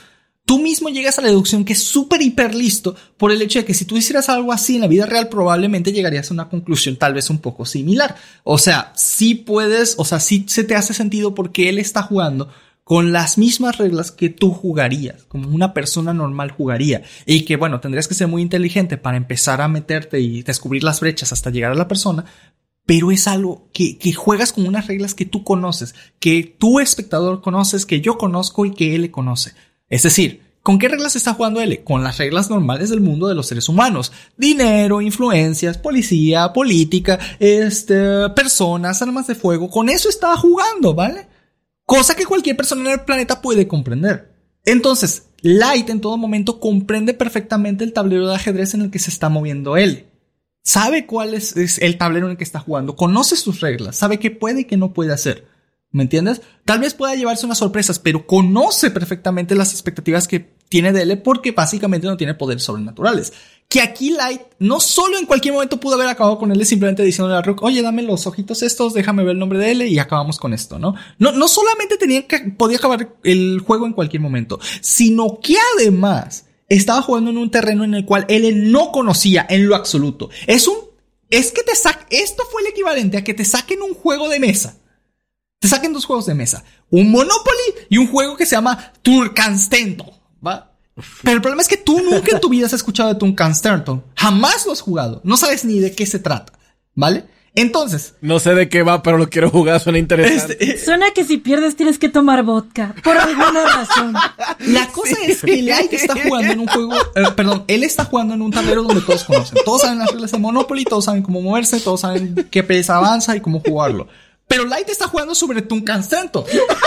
Tú 0.45 0.59
mismo 0.59 0.89
llegas 0.89 1.17
a 1.17 1.21
la 1.21 1.29
deducción 1.29 1.65
que 1.65 1.73
es 1.73 1.83
súper 1.83 2.21
hiper 2.21 2.53
listo 2.53 2.95
por 3.17 3.31
el 3.31 3.41
hecho 3.41 3.59
de 3.59 3.65
que 3.65 3.73
si 3.73 3.85
tú 3.85 3.97
hicieras 3.97 4.29
algo 4.29 4.51
así 4.51 4.75
en 4.75 4.81
la 4.81 4.87
vida 4.87 5.05
real 5.05 5.29
probablemente 5.29 5.91
llegarías 5.91 6.29
a 6.29 6.33
una 6.33 6.49
conclusión 6.49 6.95
tal 6.97 7.13
vez 7.13 7.29
un 7.29 7.39
poco 7.39 7.65
similar. 7.65 8.15
O 8.43 8.57
sea, 8.57 8.91
sí 8.95 9.35
puedes, 9.35 9.95
o 9.97 10.05
sea, 10.05 10.19
sí 10.19 10.45
se 10.47 10.63
te 10.63 10.75
hace 10.75 10.93
sentido 10.93 11.33
porque 11.33 11.69
él 11.69 11.79
está 11.79 12.03
jugando 12.03 12.49
con 12.83 13.13
las 13.13 13.37
mismas 13.37 13.77
reglas 13.77 14.11
que 14.11 14.29
tú 14.29 14.51
jugarías, 14.51 15.23
como 15.23 15.47
una 15.47 15.73
persona 15.73 16.13
normal 16.13 16.51
jugaría. 16.51 17.03
Y 17.25 17.45
que 17.45 17.55
bueno, 17.55 17.79
tendrías 17.79 18.07
que 18.07 18.13
ser 18.13 18.27
muy 18.27 18.41
inteligente 18.41 18.97
para 18.97 19.17
empezar 19.17 19.61
a 19.61 19.67
meterte 19.67 20.19
y 20.19 20.43
descubrir 20.43 20.83
las 20.83 20.99
brechas 20.99 21.31
hasta 21.31 21.49
llegar 21.49 21.71
a 21.71 21.75
la 21.75 21.87
persona, 21.87 22.25
pero 22.85 23.11
es 23.11 23.27
algo 23.27 23.69
que, 23.73 23.97
que, 23.97 24.11
juegas 24.11 24.51
con 24.51 24.67
unas 24.67 24.87
reglas 24.87 25.13
que 25.13 25.25
tú 25.25 25.45
conoces, 25.45 25.95
que 26.19 26.43
tu 26.43 26.81
espectador 26.81 27.41
conoces, 27.41 27.85
que 27.85 28.01
yo 28.01 28.17
conozco 28.17 28.65
y 28.65 28.73
que 28.73 28.95
él 28.95 29.03
le 29.03 29.11
conoce. 29.11 29.53
Es 29.89 30.03
decir, 30.03 30.41
¿con 30.61 30.79
qué 30.79 30.87
reglas 30.87 31.15
está 31.15 31.33
jugando 31.33 31.61
él? 31.61 31.83
Con 31.83 32.03
las 32.03 32.17
reglas 32.17 32.49
normales 32.49 32.89
del 32.89 33.01
mundo 33.01 33.27
de 33.27 33.35
los 33.35 33.47
seres 33.47 33.69
humanos. 33.69 34.11
Dinero, 34.37 35.01
influencias, 35.01 35.77
policía, 35.77 36.53
política, 36.53 37.19
este, 37.39 38.29
personas, 38.29 39.01
armas 39.01 39.27
de 39.27 39.35
fuego. 39.35 39.69
Con 39.69 39.89
eso 39.89 40.09
está 40.09 40.35
jugando, 40.37 40.93
¿vale? 40.93 41.27
Cosa 41.85 42.15
que 42.15 42.25
cualquier 42.25 42.55
persona 42.55 42.81
en 42.81 42.99
el 42.99 43.05
planeta 43.05 43.41
puede 43.41 43.67
comprender. 43.67 44.33
Entonces, 44.65 45.27
Light 45.41 45.89
en 45.89 45.99
todo 45.99 46.17
momento 46.17 46.59
comprende 46.61 47.13
perfectamente 47.13 47.83
el 47.83 47.91
tablero 47.91 48.27
de 48.27 48.35
ajedrez 48.35 48.73
en 48.73 48.81
el 48.81 48.91
que 48.91 48.99
se 48.99 49.09
está 49.09 49.27
moviendo 49.27 49.75
él. 49.75 50.07
Sabe 50.63 51.05
cuál 51.05 51.33
es, 51.33 51.57
es 51.57 51.79
el 51.79 51.97
tablero 51.97 52.27
en 52.27 52.31
el 52.31 52.37
que 52.37 52.45
está 52.45 52.59
jugando, 52.59 52.95
conoce 52.95 53.35
sus 53.35 53.59
reglas, 53.59 53.97
sabe 53.97 54.19
qué 54.19 54.31
puede 54.31 54.61
y 54.61 54.65
qué 54.65 54.77
no 54.77 54.93
puede 54.93 55.11
hacer. 55.11 55.45
¿Me 55.93 56.01
entiendes? 56.01 56.41
Tal 56.65 56.79
vez 56.79 56.95
pueda 56.95 57.13
llevarse 57.13 57.45
unas 57.45 57.59
sorpresas, 57.59 57.99
pero 57.99 58.25
conoce 58.25 58.89
perfectamente 58.89 59.53
las 59.53 59.71
expectativas 59.71 60.27
que 60.27 60.55
tiene 60.67 60.91
de 60.91 61.03
él 61.03 61.21
porque 61.21 61.51
básicamente 61.51 62.07
no 62.07 62.17
tiene 62.17 62.33
poderes 62.33 62.63
sobrenaturales. 62.63 63.31
Que 63.69 63.79
aquí 63.79 64.09
Light 64.09 64.41
no 64.57 64.79
solo 64.79 65.19
en 65.19 65.27
cualquier 65.27 65.53
momento 65.53 65.79
pudo 65.79 65.93
haber 65.93 66.07
acabado 66.07 66.39
con 66.39 66.51
él 66.51 66.65
simplemente 66.65 67.03
diciéndole 67.03 67.37
a 67.37 67.43
Rook, 67.43 67.61
oye, 67.61 67.83
dame 67.83 68.01
los 68.01 68.25
ojitos 68.25 68.63
estos, 68.63 68.95
déjame 68.95 69.23
ver 69.23 69.33
el 69.33 69.39
nombre 69.39 69.59
de 69.59 69.71
él 69.71 69.81
y 69.83 69.99
acabamos 69.99 70.39
con 70.39 70.55
esto, 70.55 70.79
¿no? 70.79 70.95
No, 71.19 71.31
no 71.31 71.47
solamente 71.47 71.97
tenía 71.97 72.25
que, 72.25 72.39
podía 72.57 72.77
acabar 72.77 73.15
el 73.23 73.59
juego 73.59 73.85
en 73.85 73.93
cualquier 73.93 74.23
momento, 74.23 74.59
sino 74.81 75.39
que 75.39 75.57
además 75.77 76.47
estaba 76.69 77.03
jugando 77.03 77.29
en 77.29 77.37
un 77.37 77.51
terreno 77.51 77.83
en 77.83 77.93
el 77.93 78.05
cual 78.05 78.25
él 78.29 78.71
no 78.71 78.91
conocía 78.91 79.45
en 79.47 79.67
lo 79.67 79.75
absoluto. 79.75 80.31
Es 80.47 80.67
un, 80.67 80.77
es 81.29 81.51
que 81.51 81.61
te 81.61 81.75
sa 81.75 81.99
esto 82.09 82.41
fue 82.51 82.63
el 82.63 82.69
equivalente 82.69 83.17
a 83.17 83.23
que 83.23 83.35
te 83.35 83.45
saquen 83.45 83.83
un 83.83 83.93
juego 83.93 84.27
de 84.27 84.39
mesa 84.39 84.79
te 85.63 85.69
saquen 85.69 85.93
dos 85.93 86.03
juegos 86.03 86.25
de 86.25 86.33
mesa. 86.35 86.61
Un 86.89 87.09
Monopoly 87.09 87.87
y 87.87 87.97
un 87.97 88.07
juego 88.07 88.35
que 88.35 88.45
se 88.45 88.53
llama 88.53 88.91
Turkanstento. 89.01 90.11
¿Va? 90.45 90.73
Pero 91.23 91.37
el 91.37 91.41
problema 91.41 91.61
es 91.61 91.69
que 91.69 91.77
tú 91.77 92.01
nunca 92.01 92.35
en 92.35 92.41
tu 92.41 92.49
vida 92.49 92.65
has 92.65 92.73
escuchado 92.73 93.07
de 93.07 93.15
Turkanstento. 93.15 94.03
Jamás 94.17 94.65
lo 94.65 94.73
has 94.73 94.81
jugado. 94.81 95.21
No 95.23 95.37
sabes 95.37 95.63
ni 95.63 95.79
de 95.79 95.95
qué 95.95 96.05
se 96.05 96.19
trata. 96.19 96.51
¿Vale? 96.95 97.29
Entonces. 97.55 98.15
No 98.19 98.39
sé 98.39 98.55
de 98.55 98.67
qué 98.67 98.83
va, 98.83 99.01
pero 99.03 99.17
lo 99.17 99.29
quiero 99.29 99.49
jugar, 99.49 99.79
suena 99.79 99.99
interesante. 99.99 100.57
Este, 100.59 100.73
eh, 100.73 100.77
suena 100.83 101.11
que 101.11 101.23
si 101.23 101.37
pierdes 101.37 101.77
tienes 101.77 101.97
que 101.97 102.09
tomar 102.09 102.43
vodka, 102.43 102.93
por 103.01 103.15
alguna 103.15 103.63
razón. 103.75 104.13
La 104.67 104.87
cosa 104.87 105.15
es 105.25 105.43
que 105.43 105.61
Light 105.61 105.93
está 105.93 106.13
jugando 106.21 106.51
en 106.51 106.59
un 106.59 106.67
juego, 106.67 106.93
eh, 107.15 107.23
perdón, 107.37 107.63
él 107.67 107.83
está 107.83 108.03
jugando 108.03 108.33
en 108.33 108.41
un 108.41 108.51
tablero 108.51 108.83
donde 108.83 109.01
todos 109.01 109.23
conocen. 109.23 109.59
Todos 109.63 109.83
saben 109.83 109.99
las 109.99 110.11
reglas 110.11 110.31
de 110.31 110.39
Monopoly, 110.39 110.83
todos 110.83 111.05
saben 111.05 111.23
cómo 111.23 111.41
moverse, 111.41 111.79
todos 111.79 112.01
saben 112.01 112.49
qué 112.51 112.63
pesa 112.63 112.97
avanza 112.97 113.33
y 113.37 113.39
cómo 113.39 113.61
jugarlo. 113.65 114.09
Pero 114.53 114.65
Light 114.65 114.87
está 114.87 115.07
jugando 115.07 115.33
sobre 115.33 115.63
Tunkan 115.63 116.03
Santo. 116.03 116.45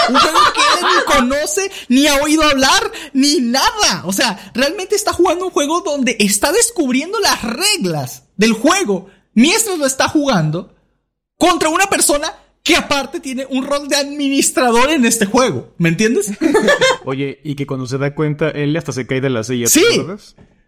Un 0.08 0.14
juego 0.14 0.38
que 0.54 0.60
él 0.78 0.86
ni 0.86 1.14
conoce, 1.16 1.68
ni 1.88 2.06
ha 2.06 2.14
oído 2.22 2.44
hablar, 2.44 2.92
ni 3.12 3.40
nada. 3.40 4.04
O 4.04 4.12
sea, 4.12 4.52
realmente 4.54 4.94
está 4.94 5.12
jugando 5.12 5.46
un 5.46 5.50
juego 5.50 5.80
donde 5.80 6.16
está 6.20 6.52
descubriendo 6.52 7.18
las 7.18 7.42
reglas 7.42 8.22
del 8.36 8.52
juego 8.52 9.08
mientras 9.34 9.76
lo 9.78 9.84
está 9.84 10.08
jugando 10.08 10.76
contra 11.36 11.68
una 11.68 11.88
persona 11.88 12.32
que 12.62 12.76
aparte 12.76 13.18
tiene 13.18 13.46
un 13.50 13.66
rol 13.66 13.88
de 13.88 13.96
administrador 13.96 14.90
en 14.90 15.04
este 15.04 15.26
juego. 15.26 15.74
¿Me 15.78 15.88
entiendes? 15.88 16.30
Oye, 17.04 17.40
y 17.42 17.56
que 17.56 17.66
cuando 17.66 17.88
se 17.88 17.98
da 17.98 18.14
cuenta, 18.14 18.48
él 18.48 18.76
hasta 18.76 18.92
se 18.92 19.08
cae 19.08 19.20
de 19.20 19.30
la 19.30 19.42
silla. 19.42 19.66
Sí. 19.66 19.82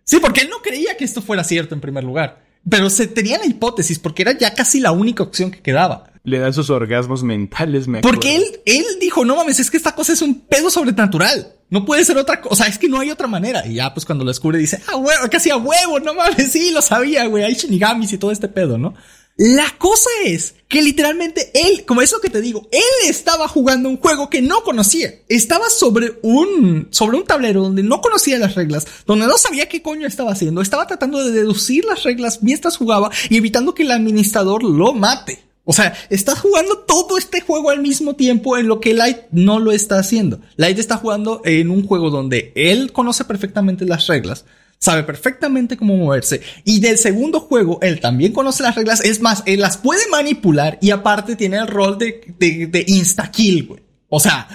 Sí, 0.03 0.19
porque 0.19 0.41
él 0.41 0.51
no 0.51 0.63
creía 0.63 0.97
que 0.97 1.05
esto 1.05 1.23
fuera 1.23 1.45
cierto 1.45 1.77
en 1.77 1.81
primer 1.81 2.03
lugar. 2.03 2.48
Pero 2.69 2.91
se 2.91 3.07
tenía 3.07 3.39
la 3.39 3.47
hipótesis 3.47 3.99
porque 3.99 4.23
era 4.23 4.37
ya 4.37 4.55
casi 4.55 4.81
la 4.81 4.93
única 4.93 5.23
opción 5.23 5.51
que 5.51 5.61
quedaba 5.61 6.09
le 6.29 6.39
dan 6.39 6.53
sus 6.53 6.71
orgasmos 6.71 7.23
mentales, 7.23 7.89
me 7.89 8.01
Porque 8.01 8.37
él, 8.37 8.45
él 8.67 8.85
dijo, 9.01 9.25
no 9.25 9.37
mames, 9.37 9.61
es 9.61 9.71
que 9.71 9.77
esta 9.77 9.95
cosa 9.95 10.13
es 10.13 10.23
un 10.23 10.41
pedo 10.41 10.71
sobrenatural. 10.71 11.55
No 11.71 11.85
puede 11.85 12.05
ser 12.05 12.17
otra 12.17 12.41
cosa. 12.41 12.53
O 12.53 12.57
sea, 12.57 12.67
es 12.67 12.79
que 12.79 12.89
no 12.89 12.99
hay 12.99 13.11
otra 13.11 13.27
manera. 13.27 13.67
Y 13.67 13.75
ya, 13.75 13.93
pues 13.93 14.07
cuando 14.07 14.25
lo 14.25 14.31
descubre, 14.31 14.59
dice, 14.59 14.81
ah, 14.89 14.97
huevo, 14.97 15.29
casi 15.31 15.51
a 15.51 15.57
huevo, 15.57 16.01
no 16.01 16.15
mames, 16.15 16.53
sí, 16.53 16.71
lo 16.71 16.83
sabía, 16.83 17.27
güey. 17.27 17.45
Hay 17.45 17.55
shinigamis 17.55 18.13
y 18.13 18.19
todo 18.19 18.31
este 18.31 18.49
pedo, 18.49 18.79
¿no? 18.79 18.95
La 19.39 19.73
cosa 19.79 20.11
es 20.25 20.57
que 20.67 20.83
literalmente 20.83 21.53
él, 21.55 21.85
como 21.87 22.03
eso 22.03 22.21
que 22.21 22.29
te 22.29 22.41
digo, 22.41 22.69
él 22.73 23.09
estaba 23.09 23.47
jugando 23.47 23.89
un 23.89 23.97
juego 23.97 24.29
que 24.29 24.43
no 24.43 24.65
conocía. 24.65 25.15
Estaba 25.29 25.71
sobre 25.71 26.19
un, 26.23 26.89
sobre 26.91 27.19
un 27.19 27.25
tablero 27.25 27.63
donde 27.63 27.85
no 27.85 28.01
conocía 28.01 28.37
las 28.41 28.57
reglas, 28.57 28.89
donde 29.07 29.29
no 29.29 29.39
sabía 29.39 29.69
qué 29.69 29.81
coño 29.81 30.09
estaba 30.09 30.33
haciendo. 30.33 30.61
Estaba 30.61 30.89
tratando 30.89 31.25
de 31.25 31.31
deducir 31.31 31.85
las 31.85 32.03
reglas 32.03 32.43
mientras 32.43 32.77
jugaba 32.77 33.13
y 33.31 33.37
evitando 33.37 33.77
que 33.77 33.85
el 33.85 33.93
administrador 33.93 34.65
lo 34.65 34.93
mate. 34.93 35.45
O 35.63 35.73
sea, 35.73 35.95
está 36.11 36.35
jugando 36.35 36.79
todo 36.79 37.17
este 37.17 37.41
juego 37.41 37.71
al 37.71 37.81
mismo 37.81 38.17
tiempo 38.17 38.59
en 38.59 38.67
lo 38.67 38.81
que 38.81 38.93
Light 38.93 39.19
no 39.31 39.61
lo 39.61 39.71
está 39.71 40.01
haciendo. 40.01 40.41
Light 40.57 40.81
está 40.81 40.97
jugando 40.97 41.43
en 41.45 41.71
un 41.71 41.87
juego 41.87 42.11
donde 42.11 42.53
él 42.57 42.91
conoce 42.91 43.25
perfectamente 43.25 43.85
las 43.85 44.09
reglas, 44.09 44.47
sabe 44.79 45.03
perfectamente 45.03 45.77
cómo 45.77 45.97
moverse 45.97 46.41
y 46.65 46.81
del 46.81 46.99
segundo 46.99 47.41
juego 47.41 47.79
él 47.83 48.01
también 48.01 48.33
conoce 48.33 48.63
las 48.63 48.77
reglas, 48.77 49.05
es 49.05 49.21
más, 49.21 49.43
él 49.47 49.61
las 49.61 49.77
puede 49.77 50.09
manipular 50.11 50.79
y 50.81 50.91
aparte 50.91 51.37
tiene 51.37 51.59
el 51.59 51.67
rol 51.67 51.99
de, 51.99 52.35
de, 52.39 52.67
de 52.67 52.85
insta-kill, 52.87 53.67
güey. 53.67 53.83
O 54.09 54.21
sea, 54.21 54.49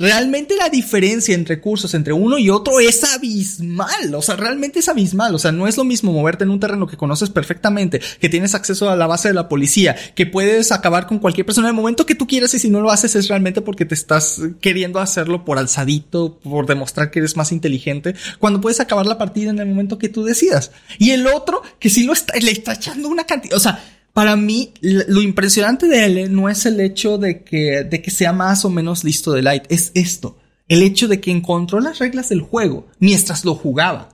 realmente 0.00 0.56
la 0.56 0.70
diferencia 0.70 1.34
en 1.34 1.44
recursos 1.44 1.92
entre 1.92 2.14
uno 2.14 2.38
y 2.38 2.48
otro 2.48 2.80
es 2.80 3.04
abismal. 3.04 4.14
O 4.14 4.22
sea, 4.22 4.34
realmente 4.34 4.78
es 4.78 4.88
abismal. 4.88 5.34
O 5.34 5.38
sea, 5.38 5.52
no 5.52 5.68
es 5.68 5.76
lo 5.76 5.84
mismo 5.84 6.10
moverte 6.10 6.42
en 6.44 6.50
un 6.50 6.58
terreno 6.58 6.86
que 6.86 6.96
conoces 6.96 7.28
perfectamente, 7.28 8.00
que 8.18 8.30
tienes 8.30 8.54
acceso 8.54 8.88
a 8.88 8.96
la 8.96 9.06
base 9.06 9.28
de 9.28 9.34
la 9.34 9.48
policía, 9.48 9.94
que 10.14 10.24
puedes 10.24 10.72
acabar 10.72 11.06
con 11.06 11.18
cualquier 11.18 11.44
persona 11.44 11.68
en 11.68 11.74
el 11.74 11.80
momento 11.80 12.06
que 12.06 12.14
tú 12.14 12.26
quieras 12.26 12.54
y 12.54 12.58
si 12.58 12.70
no 12.70 12.80
lo 12.80 12.90
haces 12.90 13.14
es 13.14 13.28
realmente 13.28 13.60
porque 13.60 13.84
te 13.84 13.94
estás 13.94 14.40
queriendo 14.62 15.00
hacerlo 15.00 15.44
por 15.44 15.58
alzadito, 15.58 16.38
por 16.42 16.66
demostrar 16.66 17.10
que 17.10 17.18
eres 17.18 17.36
más 17.36 17.52
inteligente, 17.52 18.14
cuando 18.38 18.60
puedes 18.60 18.80
acabar 18.80 19.04
la 19.04 19.18
partida 19.18 19.50
en 19.50 19.58
el 19.58 19.66
momento 19.66 19.98
que 19.98 20.08
tú 20.08 20.24
decidas. 20.24 20.72
Y 20.98 21.10
el 21.10 21.26
otro, 21.26 21.62
que 21.78 21.90
sí 21.90 22.04
lo 22.04 22.14
está, 22.14 22.34
le 22.38 22.50
está 22.50 22.72
echando 22.72 23.08
una 23.08 23.24
cantidad, 23.24 23.54
o 23.54 23.60
sea, 23.60 23.84
para 24.12 24.36
mí, 24.36 24.72
lo 24.80 25.22
impresionante 25.22 25.86
de 25.86 26.04
él 26.04 26.34
no 26.34 26.48
es 26.48 26.66
el 26.66 26.80
hecho 26.80 27.16
de 27.16 27.44
que, 27.44 27.84
de 27.84 28.02
que 28.02 28.10
sea 28.10 28.32
más 28.32 28.64
o 28.64 28.70
menos 28.70 29.04
listo 29.04 29.32
de 29.32 29.42
Light, 29.42 29.64
es 29.68 29.92
esto. 29.94 30.36
El 30.68 30.82
hecho 30.82 31.08
de 31.08 31.20
que 31.20 31.30
encontró 31.30 31.80
las 31.80 31.98
reglas 31.98 32.28
del 32.28 32.40
juego 32.40 32.88
mientras 32.98 33.44
lo 33.44 33.54
jugaba. 33.54 34.10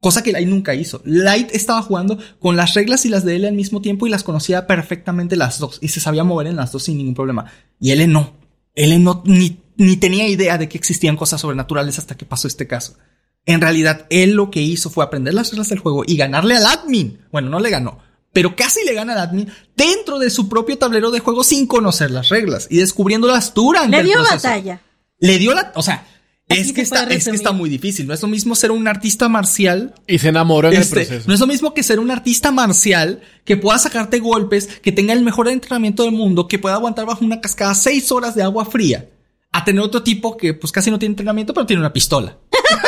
Cosa 0.00 0.22
que 0.22 0.32
Light 0.32 0.48
nunca 0.48 0.74
hizo. 0.74 1.02
Light 1.04 1.50
estaba 1.52 1.82
jugando 1.82 2.18
con 2.40 2.56
las 2.56 2.74
reglas 2.74 3.04
y 3.04 3.08
las 3.08 3.24
de 3.24 3.36
él 3.36 3.44
al 3.44 3.54
mismo 3.54 3.80
tiempo 3.80 4.06
y 4.06 4.10
las 4.10 4.22
conocía 4.22 4.66
perfectamente 4.66 5.36
las 5.36 5.58
dos. 5.58 5.78
Y 5.82 5.88
se 5.88 6.00
sabía 6.00 6.24
mover 6.24 6.48
en 6.48 6.56
las 6.56 6.72
dos 6.72 6.84
sin 6.84 6.98
ningún 6.98 7.14
problema. 7.14 7.46
Y 7.80 7.90
él 7.90 8.12
no. 8.12 8.32
Él 8.74 9.02
no, 9.02 9.22
ni, 9.24 9.60
ni 9.76 9.96
tenía 9.96 10.28
idea 10.28 10.58
de 10.58 10.68
que 10.68 10.78
existían 10.78 11.16
cosas 11.16 11.40
sobrenaturales 11.40 11.98
hasta 11.98 12.16
que 12.16 12.26
pasó 12.26 12.46
este 12.46 12.68
caso. 12.68 12.96
En 13.44 13.60
realidad, 13.60 14.06
él 14.10 14.32
lo 14.32 14.50
que 14.50 14.60
hizo 14.60 14.90
fue 14.90 15.04
aprender 15.04 15.34
las 15.34 15.50
reglas 15.50 15.68
del 15.68 15.78
juego 15.78 16.04
y 16.06 16.16
ganarle 16.16 16.56
al 16.56 16.66
admin. 16.66 17.20
Bueno, 17.32 17.48
no 17.48 17.60
le 17.60 17.70
ganó 17.70 18.07
pero 18.38 18.54
casi 18.54 18.84
le 18.84 18.94
gana 18.94 19.14
al 19.14 19.18
admin 19.18 19.48
dentro 19.74 20.20
de 20.20 20.30
su 20.30 20.48
propio 20.48 20.78
tablero 20.78 21.10
de 21.10 21.18
juego 21.18 21.42
sin 21.42 21.66
conocer 21.66 22.12
las 22.12 22.28
reglas 22.28 22.68
y 22.70 22.76
descubriéndolas 22.76 23.52
durante 23.52 23.96
Le 23.96 24.04
dio 24.04 24.22
batalla. 24.22 24.80
Le 25.18 25.38
dio 25.38 25.54
la, 25.54 25.72
o 25.74 25.82
sea, 25.82 26.06
es 26.46 26.72
que, 26.72 26.82
está, 26.82 27.02
es 27.02 27.24
que 27.24 27.34
está 27.34 27.50
muy 27.50 27.68
difícil. 27.68 28.06
No 28.06 28.14
es 28.14 28.22
lo 28.22 28.28
mismo 28.28 28.54
ser 28.54 28.70
un 28.70 28.86
artista 28.86 29.28
marcial. 29.28 29.92
Y 30.06 30.20
se 30.20 30.28
enamoró 30.28 30.68
en 30.68 30.76
el 30.76 30.82
este, 30.82 30.94
proceso. 30.94 31.24
No 31.26 31.34
es 31.34 31.40
lo 31.40 31.48
mismo 31.48 31.74
que 31.74 31.82
ser 31.82 31.98
un 31.98 32.12
artista 32.12 32.52
marcial 32.52 33.22
que 33.44 33.56
pueda 33.56 33.76
sacarte 33.80 34.20
golpes, 34.20 34.68
que 34.68 34.92
tenga 34.92 35.14
el 35.14 35.22
mejor 35.22 35.48
entrenamiento 35.48 36.04
del 36.04 36.12
mundo, 36.12 36.46
que 36.46 36.60
pueda 36.60 36.76
aguantar 36.76 37.06
bajo 37.06 37.24
una 37.24 37.40
cascada 37.40 37.74
seis 37.74 38.12
horas 38.12 38.36
de 38.36 38.44
agua 38.44 38.66
fría 38.66 39.08
a 39.50 39.64
tener 39.64 39.82
otro 39.82 40.04
tipo 40.04 40.36
que 40.36 40.54
pues 40.54 40.70
casi 40.72 40.92
no 40.92 41.00
tiene 41.00 41.14
entrenamiento, 41.14 41.54
pero 41.54 41.66
tiene 41.66 41.80
una 41.80 41.92
pistola. 41.92 42.36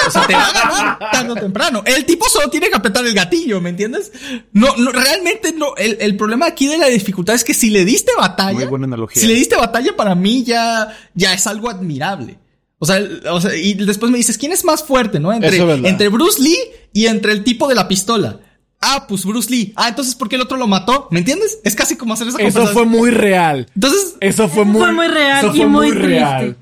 O 0.07 0.11
sea, 0.11 0.27
te 0.27 0.35
va 0.35 0.47
a 0.47 0.53
ganar 0.53 0.99
tarde 1.13 1.33
o 1.33 1.35
temprano. 1.35 1.83
El 1.85 2.05
tipo 2.05 2.29
solo 2.29 2.49
tiene 2.51 2.69
que 2.69 2.77
apretar 2.77 3.05
el 3.07 3.15
gatillo, 3.15 3.61
¿me 3.61 3.71
entiendes? 3.71 4.13
No, 4.53 4.77
no, 4.77 4.93
realmente 4.93 5.53
no. 5.53 5.77
El, 5.77 5.99
el 6.01 6.17
problema 6.17 6.47
aquí 6.47 6.67
de 6.67 6.79
la 6.79 6.87
dificultad 6.87 7.35
es 7.35 7.45
que 7.45 7.55
si 7.55 7.71
le 7.71 7.85
diste 7.85 8.13
batalla. 8.19 8.59
Muy 8.59 8.67
buena 8.67 8.87
analogía. 8.87 9.21
Si 9.21 9.29
le 9.29 9.35
diste 9.35 9.57
batalla, 9.57 9.97
para 9.97 10.15
mí 10.15 10.45
ya, 10.45 10.97
ya 11.15 11.35
es 11.35 11.47
algo 11.47 11.71
admirable. 11.71 12.39
O 12.79 12.87
sea, 12.87 12.99
o 13.31 13.41
sea, 13.41 13.55
y 13.55 13.75
después 13.75 14.11
me 14.11 14.17
dices, 14.17 14.39
¿quién 14.39 14.53
es 14.53 14.65
más 14.65 14.83
fuerte, 14.83 15.21
no? 15.21 15.33
Entre, 15.33 15.59
entre 15.59 16.09
Bruce 16.09 16.43
Lee 16.43 16.59
y 16.95 17.07
entre 17.07 17.33
el 17.33 17.45
tipo 17.45 17.69
de 17.69 17.75
la 17.75 17.87
pistola. 17.87 18.41
Ah, 18.81 19.05
pues 19.07 19.27
Bruce 19.27 19.51
Lee. 19.51 19.75
Ah, 19.77 19.91
entonces 19.91 20.15
¿por 20.15 20.31
qué 20.31 20.37
el 20.37 20.43
otro 20.43 20.57
lo 20.57 20.67
mató? 20.67 21.07
¿Me 21.11 21.19
entiendes? 21.19 21.59
Es 21.65 21.75
casi 21.75 21.97
como 21.97 22.15
hacer 22.15 22.29
esa 22.29 22.41
Eso 22.41 22.67
fue 22.69 22.87
muy 22.87 23.11
real. 23.11 23.67
Entonces, 23.75 24.15
eso 24.21 24.49
fue 24.49 24.65
muy, 24.65 24.81
fue 24.81 24.93
muy 24.93 25.09
real 25.09 25.45
eso 25.45 25.55
fue 25.55 25.67
muy, 25.67 25.91
real. 25.91 26.57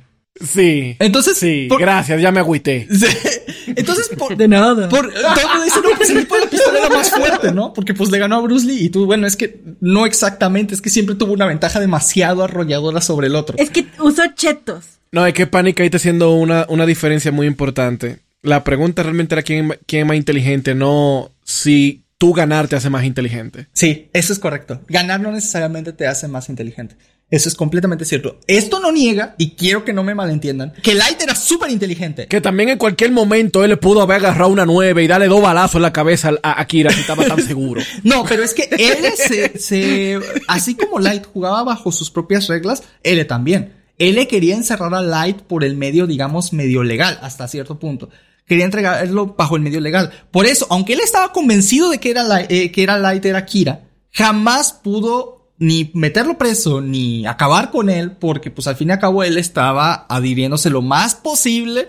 Sí. 0.44 0.96
Entonces, 0.98 1.36
sí, 1.38 1.68
gracias, 1.78 2.20
ya 2.20 2.30
me 2.32 2.40
agüité. 2.40 2.86
Entonces, 3.66 4.10
por, 4.16 4.36
de 4.36 4.48
nada. 4.48 4.88
Por, 4.88 5.12
todo 5.12 5.64
dice, 5.64 5.80
no, 5.82 5.90
pues 5.96 6.10
el 6.10 6.20
tipo 6.20 6.34
de 6.36 6.40
la 6.42 6.50
pistola 6.50 6.78
era 6.78 6.88
más 6.88 7.10
fuerte, 7.10 7.52
¿no? 7.52 7.72
Porque 7.72 7.94
pues 7.94 8.10
le 8.10 8.18
ganó 8.18 8.36
a 8.36 8.40
Bruce 8.40 8.66
Lee 8.66 8.84
y 8.84 8.88
tú, 8.90 9.06
bueno, 9.06 9.26
es 9.26 9.36
que 9.36 9.60
no 9.80 10.06
exactamente, 10.06 10.74
es 10.74 10.80
que 10.80 10.90
siempre 10.90 11.14
tuvo 11.14 11.32
una 11.32 11.46
ventaja 11.46 11.80
demasiado 11.80 12.44
arrolladora 12.44 13.00
sobre 13.00 13.26
el 13.26 13.36
otro. 13.36 13.56
Es 13.58 13.70
que 13.70 13.86
usó 14.00 14.22
chetos. 14.34 14.84
No, 15.12 15.26
es 15.26 15.34
que 15.34 15.46
Panic 15.46 15.80
ahí 15.80 15.86
está 15.86 15.96
haciendo 15.96 16.32
una, 16.32 16.66
una 16.68 16.86
diferencia 16.86 17.32
muy 17.32 17.46
importante. 17.46 18.20
La 18.42 18.62
pregunta 18.64 19.02
realmente 19.02 19.34
era 19.34 19.42
quién, 19.42 19.76
quién 19.86 20.02
es 20.02 20.08
más 20.08 20.16
inteligente, 20.16 20.74
no 20.74 21.32
si 21.44 22.04
tú 22.18 22.32
ganar 22.32 22.68
te 22.68 22.76
hace 22.76 22.90
más 22.90 23.04
inteligente. 23.04 23.68
Sí, 23.72 24.10
eso 24.12 24.32
es 24.32 24.38
correcto. 24.38 24.80
Ganar 24.88 25.20
no 25.20 25.32
necesariamente 25.32 25.92
te 25.92 26.06
hace 26.06 26.28
más 26.28 26.48
inteligente. 26.48 26.96
Eso 27.30 27.50
es 27.50 27.54
completamente 27.54 28.06
cierto. 28.06 28.38
Esto 28.46 28.80
no 28.80 28.90
niega, 28.90 29.34
y 29.36 29.50
quiero 29.50 29.84
que 29.84 29.92
no 29.92 30.02
me 30.02 30.14
malentiendan, 30.14 30.72
que 30.82 30.94
Light 30.94 31.20
era 31.20 31.34
súper 31.34 31.70
inteligente. 31.70 32.26
Que 32.26 32.40
también 32.40 32.70
en 32.70 32.78
cualquier 32.78 33.10
momento 33.12 33.62
él 33.62 33.70
le 33.70 33.76
pudo 33.76 34.00
haber 34.00 34.16
agarrado 34.16 34.50
una 34.50 34.64
nueve 34.64 35.04
y 35.04 35.06
darle 35.06 35.26
dos 35.26 35.42
balazos 35.42 35.76
en 35.76 35.82
la 35.82 35.92
cabeza 35.92 36.32
a 36.42 36.58
Akira 36.58 36.90
si 36.90 37.00
estaba 37.00 37.26
tan 37.26 37.42
seguro. 37.42 37.82
no, 38.02 38.24
pero 38.24 38.42
es 38.42 38.54
que 38.54 38.68
él 38.70 39.12
se, 39.14 39.58
se, 39.58 40.18
así 40.46 40.74
como 40.74 41.00
Light 41.00 41.26
jugaba 41.26 41.64
bajo 41.64 41.92
sus 41.92 42.10
propias 42.10 42.48
reglas, 42.48 42.82
él 43.02 43.26
también. 43.26 43.74
Él 43.98 44.14
le 44.14 44.26
quería 44.26 44.54
encerrar 44.54 44.94
a 44.94 45.02
Light 45.02 45.42
por 45.42 45.64
el 45.64 45.76
medio, 45.76 46.06
digamos, 46.06 46.54
medio 46.54 46.82
legal, 46.82 47.18
hasta 47.20 47.46
cierto 47.46 47.78
punto 47.78 48.08
quería 48.46 48.64
entregarlo 48.64 49.34
bajo 49.36 49.56
el 49.56 49.62
medio 49.62 49.78
legal. 49.78 50.10
Por 50.30 50.46
eso, 50.46 50.66
aunque 50.70 50.94
él 50.94 51.00
estaba 51.00 51.32
convencido 51.32 51.90
de 51.90 51.98
que 51.98 52.10
era, 52.10 52.24
eh, 52.48 52.72
que 52.72 52.82
era 52.82 52.98
Light, 52.98 53.26
era 53.26 53.44
Kira, 53.44 53.90
jamás 54.10 54.72
pudo 54.72 55.37
ni 55.58 55.90
meterlo 55.94 56.38
preso, 56.38 56.80
ni 56.80 57.26
acabar 57.26 57.70
con 57.70 57.90
él, 57.90 58.12
porque 58.12 58.50
pues 58.50 58.66
al 58.66 58.76
fin 58.76 58.88
y 58.88 58.92
al 58.92 58.98
cabo 58.98 59.24
él 59.24 59.36
estaba 59.36 60.06
adhiriéndose 60.08 60.70
lo 60.70 60.82
más 60.82 61.14
posible 61.14 61.88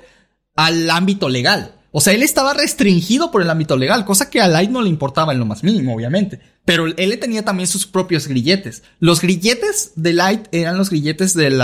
al 0.55 0.89
ámbito 0.89 1.29
legal. 1.29 1.75
O 1.91 2.01
sea, 2.01 2.13
él 2.13 2.21
estaba 2.21 2.53
restringido 2.53 3.31
por 3.31 3.41
el 3.41 3.49
ámbito 3.49 3.75
legal, 3.75 4.05
cosa 4.05 4.29
que 4.29 4.41
a 4.41 4.47
Light 4.47 4.69
no 4.69 4.81
le 4.81 4.89
importaba 4.89 5.33
en 5.33 5.39
lo 5.39 5.45
más 5.45 5.63
mínimo, 5.63 5.95
obviamente. 5.95 6.39
Pero 6.69 6.85
él 6.85 7.17
tenía 7.17 7.43
también 7.43 7.65
sus 7.65 7.87
propios 7.87 8.27
grilletes. 8.27 8.83
Los 8.99 9.21
grilletes 9.21 9.93
de 9.95 10.13
Light 10.13 10.47
eran 10.51 10.77
los 10.77 10.91
grilletes 10.91 11.33
del 11.33 11.59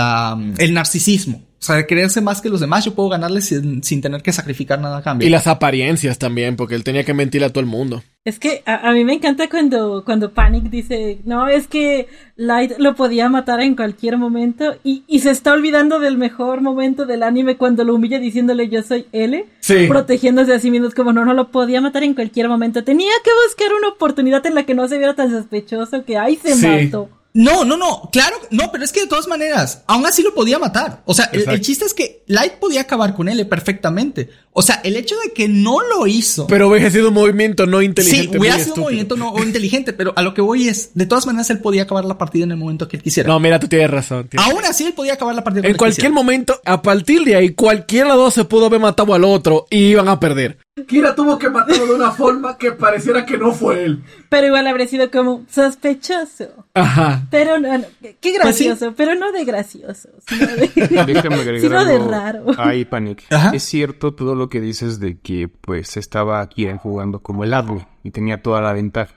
el 0.58 0.74
narcisismo. 0.74 1.46
O 1.60 1.64
sea, 1.64 1.76
de 1.76 1.86
creerse 1.86 2.20
más 2.20 2.40
que 2.40 2.48
los 2.48 2.58
demás, 2.58 2.84
yo 2.84 2.94
puedo 2.94 3.08
ganarle 3.08 3.40
sin, 3.40 3.84
sin, 3.84 4.02
tener 4.02 4.20
que 4.22 4.32
sacrificar 4.32 4.80
nada 4.80 4.98
a 4.98 5.02
cambio. 5.02 5.28
Y 5.28 5.30
las 5.30 5.46
apariencias 5.46 6.18
también, 6.18 6.56
porque 6.56 6.74
él 6.74 6.82
tenía 6.82 7.04
que 7.04 7.14
mentirle 7.14 7.46
a 7.46 7.50
todo 7.50 7.60
el 7.60 7.66
mundo. 7.66 8.02
Es 8.26 8.40
que 8.40 8.64
a, 8.66 8.92
mí 8.92 9.04
me 9.04 9.12
encanta 9.12 9.48
cuando, 9.48 10.02
cuando 10.04 10.32
Panic 10.32 10.64
dice, 10.64 11.20
no, 11.24 11.46
es 11.46 11.68
que 11.68 12.08
Light 12.34 12.72
lo 12.78 12.96
podía 12.96 13.28
matar 13.28 13.60
en 13.60 13.76
cualquier 13.76 14.18
momento 14.18 14.74
y, 14.82 15.04
y 15.06 15.20
se 15.20 15.30
está 15.30 15.52
olvidando 15.52 16.00
del 16.00 16.18
mejor 16.18 16.60
momento 16.60 17.06
del 17.06 17.22
anime 17.22 17.56
cuando 17.56 17.84
lo 17.84 17.94
humilla 17.94 18.18
diciéndole 18.18 18.68
yo 18.68 18.82
soy 18.82 19.06
L, 19.12 19.46
sí. 19.60 19.86
protegiéndose 19.86 20.54
a 20.54 20.58
sí 20.58 20.72
mismo, 20.72 20.88
es 20.88 20.94
como 20.96 21.12
no, 21.12 21.24
no 21.24 21.34
lo 21.34 21.52
podía 21.52 21.80
matar 21.80 22.02
en 22.02 22.14
cualquier 22.14 22.48
momento, 22.48 22.82
tenía 22.82 23.12
que 23.22 23.30
buscar 23.46 23.72
una 23.78 23.90
oportunidad 23.90 24.44
en 24.44 24.56
la 24.56 24.64
que 24.64 24.74
no 24.74 24.88
se 24.88 24.95
viera 24.98 25.14
tan 25.14 25.30
sospechoso 25.30 26.04
que 26.04 26.16
ahí 26.16 26.36
se 26.36 26.54
mató. 26.56 27.08
No, 27.36 27.66
no, 27.66 27.76
no, 27.76 28.08
claro, 28.10 28.34
no, 28.50 28.72
pero 28.72 28.82
es 28.82 28.92
que 28.92 29.02
de 29.02 29.08
todas 29.08 29.28
maneras, 29.28 29.82
aún 29.86 30.06
así 30.06 30.22
lo 30.22 30.34
podía 30.34 30.58
matar. 30.58 31.02
O 31.04 31.12
sea, 31.12 31.26
el, 31.26 31.60
chiste 31.60 31.84
es 31.84 31.92
que 31.92 32.22
Light 32.28 32.54
podía 32.54 32.80
acabar 32.80 33.14
con 33.14 33.28
él 33.28 33.46
perfectamente. 33.46 34.30
O 34.54 34.62
sea, 34.62 34.80
el 34.82 34.96
hecho 34.96 35.16
de 35.22 35.34
que 35.34 35.46
no 35.46 35.82
lo 35.82 36.06
hizo. 36.06 36.46
Pero 36.46 36.70
hubiera 36.70 36.90
sido 36.90 37.08
un 37.08 37.14
movimiento 37.14 37.66
no 37.66 37.82
inteligente. 37.82 38.32
Sí, 38.32 38.38
hubiera 38.38 38.58
sido 38.58 38.76
un 38.76 38.80
movimiento 38.80 39.16
no 39.16 39.34
inteligente, 39.42 39.92
pero 39.92 40.14
a 40.16 40.22
lo 40.22 40.32
que 40.32 40.40
voy 40.40 40.66
es, 40.66 40.92
de 40.94 41.04
todas 41.04 41.26
maneras, 41.26 41.50
él 41.50 41.58
podía 41.58 41.82
acabar 41.82 42.06
la 42.06 42.16
partida 42.16 42.44
en 42.44 42.52
el 42.52 42.56
momento 42.56 42.88
que 42.88 42.96
él 42.96 43.02
quisiera. 43.02 43.28
No, 43.28 43.38
mira, 43.38 43.60
tú 43.60 43.68
tienes 43.68 43.90
razón. 43.90 44.30
Aún 44.38 44.64
así, 44.64 44.84
él 44.84 44.94
podía 44.94 45.12
acabar 45.12 45.34
la 45.34 45.44
partida. 45.44 45.68
En 45.68 45.76
cualquier 45.76 46.12
momento, 46.12 46.58
a 46.64 46.80
partir 46.80 47.22
de 47.22 47.36
ahí, 47.36 47.50
cualquiera 47.50 48.06
de 48.06 48.14
los 48.14 48.24
dos 48.24 48.34
se 48.34 48.44
pudo 48.46 48.64
haber 48.64 48.80
matado 48.80 49.12
al 49.12 49.24
otro 49.24 49.66
y 49.68 49.88
iban 49.88 50.08
a 50.08 50.18
perder. 50.18 50.56
Kira 50.84 51.14
tuvo 51.14 51.38
que 51.38 51.48
matarlo 51.48 51.86
de 51.86 51.94
una 51.94 52.10
forma 52.10 52.58
que 52.58 52.72
pareciera 52.72 53.24
que 53.24 53.38
no 53.38 53.52
fue 53.52 53.82
él. 53.82 54.04
Pero 54.28 54.48
igual 54.48 54.66
habría 54.66 54.86
sido 54.86 55.10
como 55.10 55.46
sospechoso. 55.48 56.66
Ajá. 56.74 57.26
Pero 57.30 57.58
no, 57.58 57.82
qué 58.02 58.16
pues 58.20 58.38
gracioso, 58.38 58.92
pero 58.94 59.14
no 59.14 59.32
de 59.32 59.46
gracioso, 59.46 60.10
sino 60.26 60.46
de, 60.46 60.68
sino 61.60 61.82
de 61.82 61.98
raro. 61.98 62.44
Ay, 62.58 62.84
Panic. 62.84 63.24
Es 63.54 63.62
cierto 63.62 64.12
todo 64.12 64.34
lo 64.34 64.50
que 64.50 64.60
dices 64.60 65.00
de 65.00 65.18
que 65.18 65.48
pues 65.48 65.96
estaba 65.96 66.46
Kira 66.50 66.76
jugando 66.76 67.20
como 67.20 67.42
el 67.44 67.54
árbol 67.54 67.86
y 68.02 68.10
tenía 68.10 68.42
toda 68.42 68.60
la 68.60 68.74
ventaja. 68.74 69.14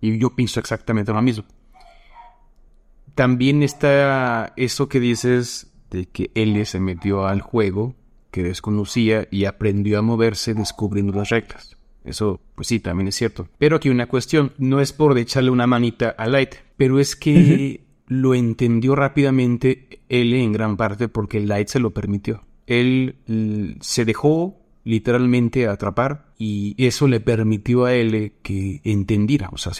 Y 0.00 0.18
yo 0.18 0.30
pienso 0.30 0.58
exactamente 0.58 1.12
lo 1.12 1.20
mismo. 1.20 1.44
También 3.14 3.62
está 3.62 4.54
eso 4.56 4.88
que 4.88 5.00
dices 5.00 5.70
de 5.90 6.06
que 6.06 6.30
él 6.34 6.64
se 6.64 6.80
metió 6.80 7.26
al 7.26 7.42
juego 7.42 7.94
que 8.34 8.42
desconocía 8.42 9.28
y 9.30 9.44
aprendió 9.44 9.96
a 9.96 10.02
moverse 10.02 10.54
descubriendo 10.54 11.12
las 11.12 11.28
reglas. 11.28 11.76
Eso, 12.02 12.40
pues 12.56 12.66
sí, 12.66 12.80
también 12.80 13.06
es 13.06 13.14
cierto. 13.14 13.46
Pero 13.58 13.76
aquí 13.76 13.90
una 13.90 14.08
cuestión, 14.08 14.52
no 14.58 14.80
es 14.80 14.92
por 14.92 15.16
echarle 15.16 15.50
una 15.50 15.68
manita 15.68 16.08
a 16.18 16.26
Light, 16.26 16.56
pero 16.76 16.98
es 16.98 17.14
que 17.14 17.84
lo 18.08 18.34
entendió 18.34 18.96
rápidamente 18.96 20.00
él 20.08 20.34
en 20.34 20.52
gran 20.52 20.76
parte 20.76 21.06
porque 21.06 21.38
Light 21.38 21.68
se 21.68 21.78
lo 21.78 21.92
permitió. 21.92 22.42
Él 22.66 23.76
se 23.80 24.04
dejó 24.04 24.58
literalmente 24.82 25.68
atrapar 25.68 26.32
y 26.36 26.74
eso 26.76 27.06
le 27.06 27.20
permitió 27.20 27.84
a 27.84 27.94
él 27.94 28.32
que 28.42 28.80
entendiera, 28.82 29.48
o 29.52 29.58
sea, 29.58 29.72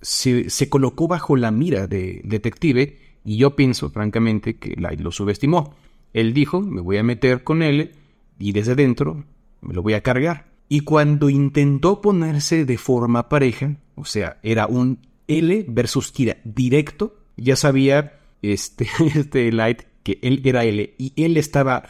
se, 0.00 0.50
se 0.50 0.68
colocó 0.68 1.06
bajo 1.06 1.36
la 1.36 1.52
mira 1.52 1.86
de 1.86 2.22
detective 2.24 2.98
y 3.24 3.36
yo 3.36 3.54
pienso 3.54 3.88
francamente 3.90 4.56
que 4.56 4.74
Light 4.74 4.98
lo 4.98 5.12
subestimó. 5.12 5.76
Él 6.12 6.32
dijo, 6.34 6.60
me 6.60 6.80
voy 6.80 6.96
a 6.96 7.02
meter 7.02 7.44
con 7.44 7.62
él 7.62 7.92
y 8.38 8.52
desde 8.52 8.74
dentro 8.74 9.24
me 9.60 9.74
lo 9.74 9.82
voy 9.82 9.94
a 9.94 10.02
cargar. 10.02 10.46
Y 10.68 10.80
cuando 10.80 11.30
intentó 11.30 12.00
ponerse 12.00 12.64
de 12.64 12.78
forma 12.78 13.28
pareja, 13.28 13.76
o 13.94 14.04
sea, 14.04 14.38
era 14.42 14.66
un 14.66 15.00
L 15.26 15.64
versus 15.68 16.12
Kira 16.12 16.38
directo, 16.44 17.16
ya 17.36 17.56
sabía 17.56 18.20
este, 18.42 18.88
este 19.14 19.50
Light 19.52 19.82
que 20.02 20.18
él 20.22 20.40
era 20.44 20.64
L 20.64 20.94
y 20.98 21.12
él 21.16 21.36
estaba 21.36 21.84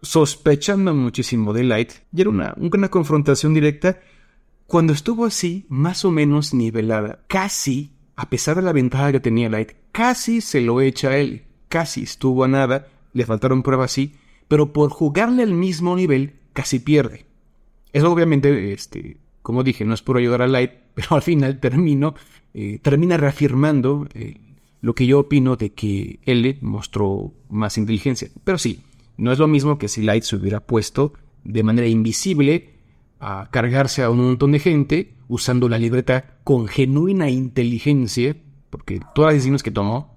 sospechando 0.00 0.94
muchísimo 0.94 1.52
de 1.52 1.64
Light 1.64 1.92
y 2.12 2.20
era 2.20 2.30
una, 2.30 2.54
una 2.56 2.88
confrontación 2.90 3.54
directa. 3.54 4.00
Cuando 4.66 4.92
estuvo 4.92 5.26
así, 5.26 5.66
más 5.68 6.04
o 6.04 6.10
menos 6.10 6.54
nivelada, 6.54 7.24
casi, 7.28 7.92
a 8.16 8.30
pesar 8.30 8.56
de 8.56 8.62
la 8.62 8.72
ventaja 8.72 9.12
que 9.12 9.20
tenía 9.20 9.50
Light, 9.50 9.72
casi 9.92 10.40
se 10.40 10.60
lo 10.60 10.80
echa 10.80 11.10
a 11.10 11.18
él, 11.18 11.44
casi 11.68 12.04
estuvo 12.04 12.44
a 12.44 12.48
nada 12.48 12.88
le 13.12 13.26
faltaron 13.26 13.62
pruebas 13.62 13.92
sí, 13.92 14.14
pero 14.48 14.72
por 14.72 14.90
jugarle 14.90 15.42
al 15.42 15.52
mismo 15.52 15.96
nivel 15.96 16.34
casi 16.52 16.78
pierde. 16.78 17.26
Eso 17.92 18.10
obviamente, 18.10 18.72
este, 18.72 19.18
como 19.42 19.62
dije, 19.62 19.84
no 19.84 19.94
es 19.94 20.02
por 20.02 20.16
ayudar 20.16 20.42
a 20.42 20.46
Light, 20.46 20.72
pero 20.94 21.08
al 21.10 21.22
final 21.22 21.60
termino, 21.60 22.14
eh, 22.54 22.78
termina 22.82 23.16
reafirmando 23.16 24.06
eh, 24.14 24.40
lo 24.80 24.94
que 24.94 25.06
yo 25.06 25.20
opino 25.20 25.56
de 25.56 25.72
que 25.72 26.20
L 26.24 26.58
mostró 26.60 27.32
más 27.48 27.78
inteligencia. 27.78 28.28
Pero 28.44 28.58
sí, 28.58 28.80
no 29.16 29.32
es 29.32 29.38
lo 29.38 29.48
mismo 29.48 29.78
que 29.78 29.88
si 29.88 30.02
Light 30.02 30.24
se 30.24 30.36
hubiera 30.36 30.60
puesto 30.60 31.12
de 31.44 31.62
manera 31.62 31.88
invisible 31.88 32.70
a 33.20 33.48
cargarse 33.50 34.02
a 34.02 34.10
un 34.10 34.18
montón 34.18 34.52
de 34.52 34.58
gente 34.58 35.14
usando 35.28 35.68
la 35.68 35.78
libreta 35.78 36.38
con 36.44 36.66
genuina 36.66 37.30
inteligencia, 37.30 38.36
porque 38.68 39.00
todas 39.14 39.28
las 39.28 39.34
decisiones 39.36 39.62
que 39.62 39.70
tomó 39.70 40.11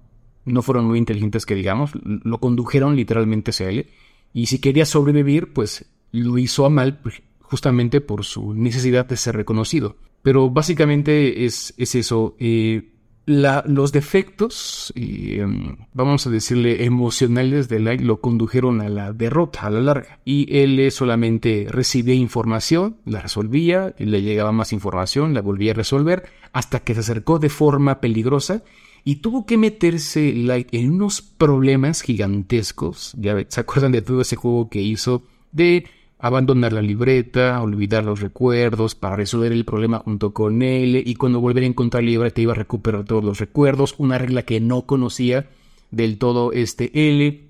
no 0.46 0.62
fueron 0.62 0.86
muy 0.86 0.98
inteligentes 0.98 1.44
que 1.44 1.54
digamos, 1.54 1.90
lo 2.02 2.38
condujeron 2.38 2.96
literalmente 2.96 3.50
hacia 3.50 3.68
él. 3.68 3.90
Y 4.32 4.46
si 4.46 4.58
quería 4.60 4.86
sobrevivir, 4.86 5.52
pues 5.52 5.86
lo 6.12 6.38
hizo 6.38 6.64
a 6.64 6.70
mal 6.70 7.00
pues, 7.00 7.22
justamente 7.40 8.00
por 8.00 8.24
su 8.24 8.54
necesidad 8.54 9.06
de 9.06 9.16
ser 9.16 9.36
reconocido. 9.36 9.96
Pero 10.22 10.50
básicamente 10.50 11.44
es, 11.44 11.74
es 11.76 11.94
eso. 11.94 12.36
Eh, 12.38 12.92
los 13.26 13.90
defectos, 13.90 14.92
em, 14.94 15.76
vamos 15.92 16.26
a 16.26 16.30
decirle, 16.30 16.84
emocionales 16.84 17.68
de 17.68 17.80
Light 17.80 18.00
lo 18.00 18.20
condujeron 18.20 18.80
a 18.80 18.88
la 18.88 19.12
derrota 19.12 19.62
a 19.62 19.70
la 19.70 19.80
larga. 19.80 20.20
Y 20.24 20.46
él 20.56 20.90
solamente 20.92 21.66
recibía 21.68 22.14
información, 22.14 22.98
la 23.04 23.20
resolvía, 23.20 23.94
le 23.98 24.22
llegaba 24.22 24.52
más 24.52 24.72
información, 24.72 25.34
la 25.34 25.42
volvía 25.42 25.72
a 25.72 25.74
resolver, 25.74 26.24
hasta 26.52 26.80
que 26.80 26.94
se 26.94 27.00
acercó 27.00 27.40
de 27.40 27.48
forma 27.48 28.00
peligrosa 28.00 28.62
y 29.06 29.16
tuvo 29.16 29.46
que 29.46 29.56
meterse 29.56 30.32
Light 30.32 30.66
en 30.72 30.90
unos 30.90 31.22
problemas 31.22 32.02
gigantescos. 32.02 33.14
Ya 33.16 33.36
se 33.46 33.60
acuerdan 33.60 33.92
de 33.92 34.02
todo 34.02 34.20
ese 34.20 34.34
juego 34.34 34.68
que 34.68 34.82
hizo 34.82 35.22
de 35.52 35.86
abandonar 36.18 36.72
la 36.72 36.82
libreta, 36.82 37.62
olvidar 37.62 38.04
los 38.04 38.20
recuerdos 38.20 38.96
para 38.96 39.14
resolver 39.14 39.52
el 39.52 39.64
problema 39.64 40.00
junto 40.00 40.34
con 40.34 40.60
él 40.60 41.04
y 41.06 41.14
cuando 41.14 41.40
volver 41.40 41.62
a 41.62 41.66
encontrar 41.66 42.02
la 42.02 42.10
libreta 42.10 42.40
iba 42.40 42.52
a 42.52 42.56
recuperar 42.56 43.04
todos 43.04 43.22
los 43.22 43.38
recuerdos, 43.38 43.94
una 43.98 44.18
regla 44.18 44.42
que 44.42 44.58
no 44.58 44.86
conocía 44.86 45.50
del 45.92 46.18
todo 46.18 46.50
este 46.50 46.90
L 46.92 47.44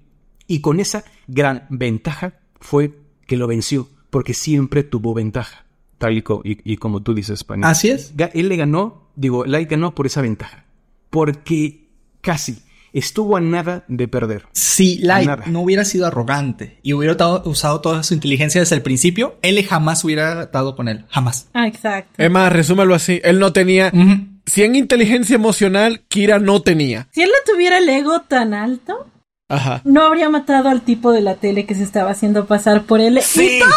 y 0.47 0.61
con 0.61 0.79
esa 0.79 1.05
gran 1.27 1.67
ventaja 1.71 2.35
fue 2.61 2.99
que 3.27 3.39
lo 3.39 3.47
venció 3.47 3.89
porque 4.11 4.35
siempre 4.35 4.83
tuvo 4.83 5.15
ventaja. 5.15 5.65
Tal 5.97 6.23
y, 6.45 6.77
como 6.77 7.03
tú 7.03 7.15
dices, 7.15 7.45
Pani. 7.45 7.63
Así 7.65 7.89
es. 7.89 8.13
Él 8.35 8.51
le 8.51 8.57
ganó, 8.57 9.09
digo, 9.17 9.47
Light 9.47 9.71
ganó 9.71 9.95
por 9.95 10.05
esa 10.05 10.21
ventaja 10.21 10.66
porque 11.11 11.89
casi 12.21 12.59
estuvo 12.93 13.37
a 13.37 13.41
nada 13.41 13.85
de 13.89 14.09
perder. 14.09 14.47
Si 14.53 14.99
Light 14.99 15.47
no 15.47 15.61
hubiera 15.61 15.85
sido 15.85 16.07
arrogante 16.07 16.79
y 16.83 16.95
hubiera 16.95 17.17
usado 17.45 17.81
toda 17.81 18.03
su 18.03 18.15
inteligencia 18.15 18.61
desde 18.61 18.77
el 18.77 18.83
principio, 18.83 19.39
él 19.43 19.63
jamás 19.65 20.03
hubiera 20.05 20.47
dado 20.47 20.77
con 20.77 20.89
él. 20.89 21.05
Jamás. 21.11 21.49
Ah, 21.53 21.67
exacto. 21.67 22.13
Es 22.17 22.31
más, 22.31 22.53
resúmelo 22.53 22.95
así. 22.95 23.21
Él 23.23 23.39
no 23.39 23.53
tenía. 23.53 23.93
Si 24.47 24.63
en 24.63 24.77
inteligencia 24.77 25.35
emocional, 25.35 26.05
Kira 26.09 26.39
no 26.39 26.63
tenía. 26.63 27.09
Si 27.13 27.23
él 27.23 27.31
no 27.31 27.53
tuviera 27.53 27.79
el 27.79 27.89
ego 27.89 28.23
tan 28.23 28.55
alto, 28.55 29.09
Ajá. 29.49 29.83
no 29.85 30.03
habría 30.03 30.31
matado 30.31 30.69
al 30.69 30.83
tipo 30.83 31.13
de 31.13 31.21
la 31.21 31.35
tele 31.35 31.67
que 31.67 31.75
se 31.75 31.83
estaba 31.83 32.11
haciendo 32.13 32.47
pasar 32.47 32.85
por 32.85 33.01
él. 33.01 33.21
Sí. 33.23 33.57
Y 33.57 33.59
todo 33.59 33.71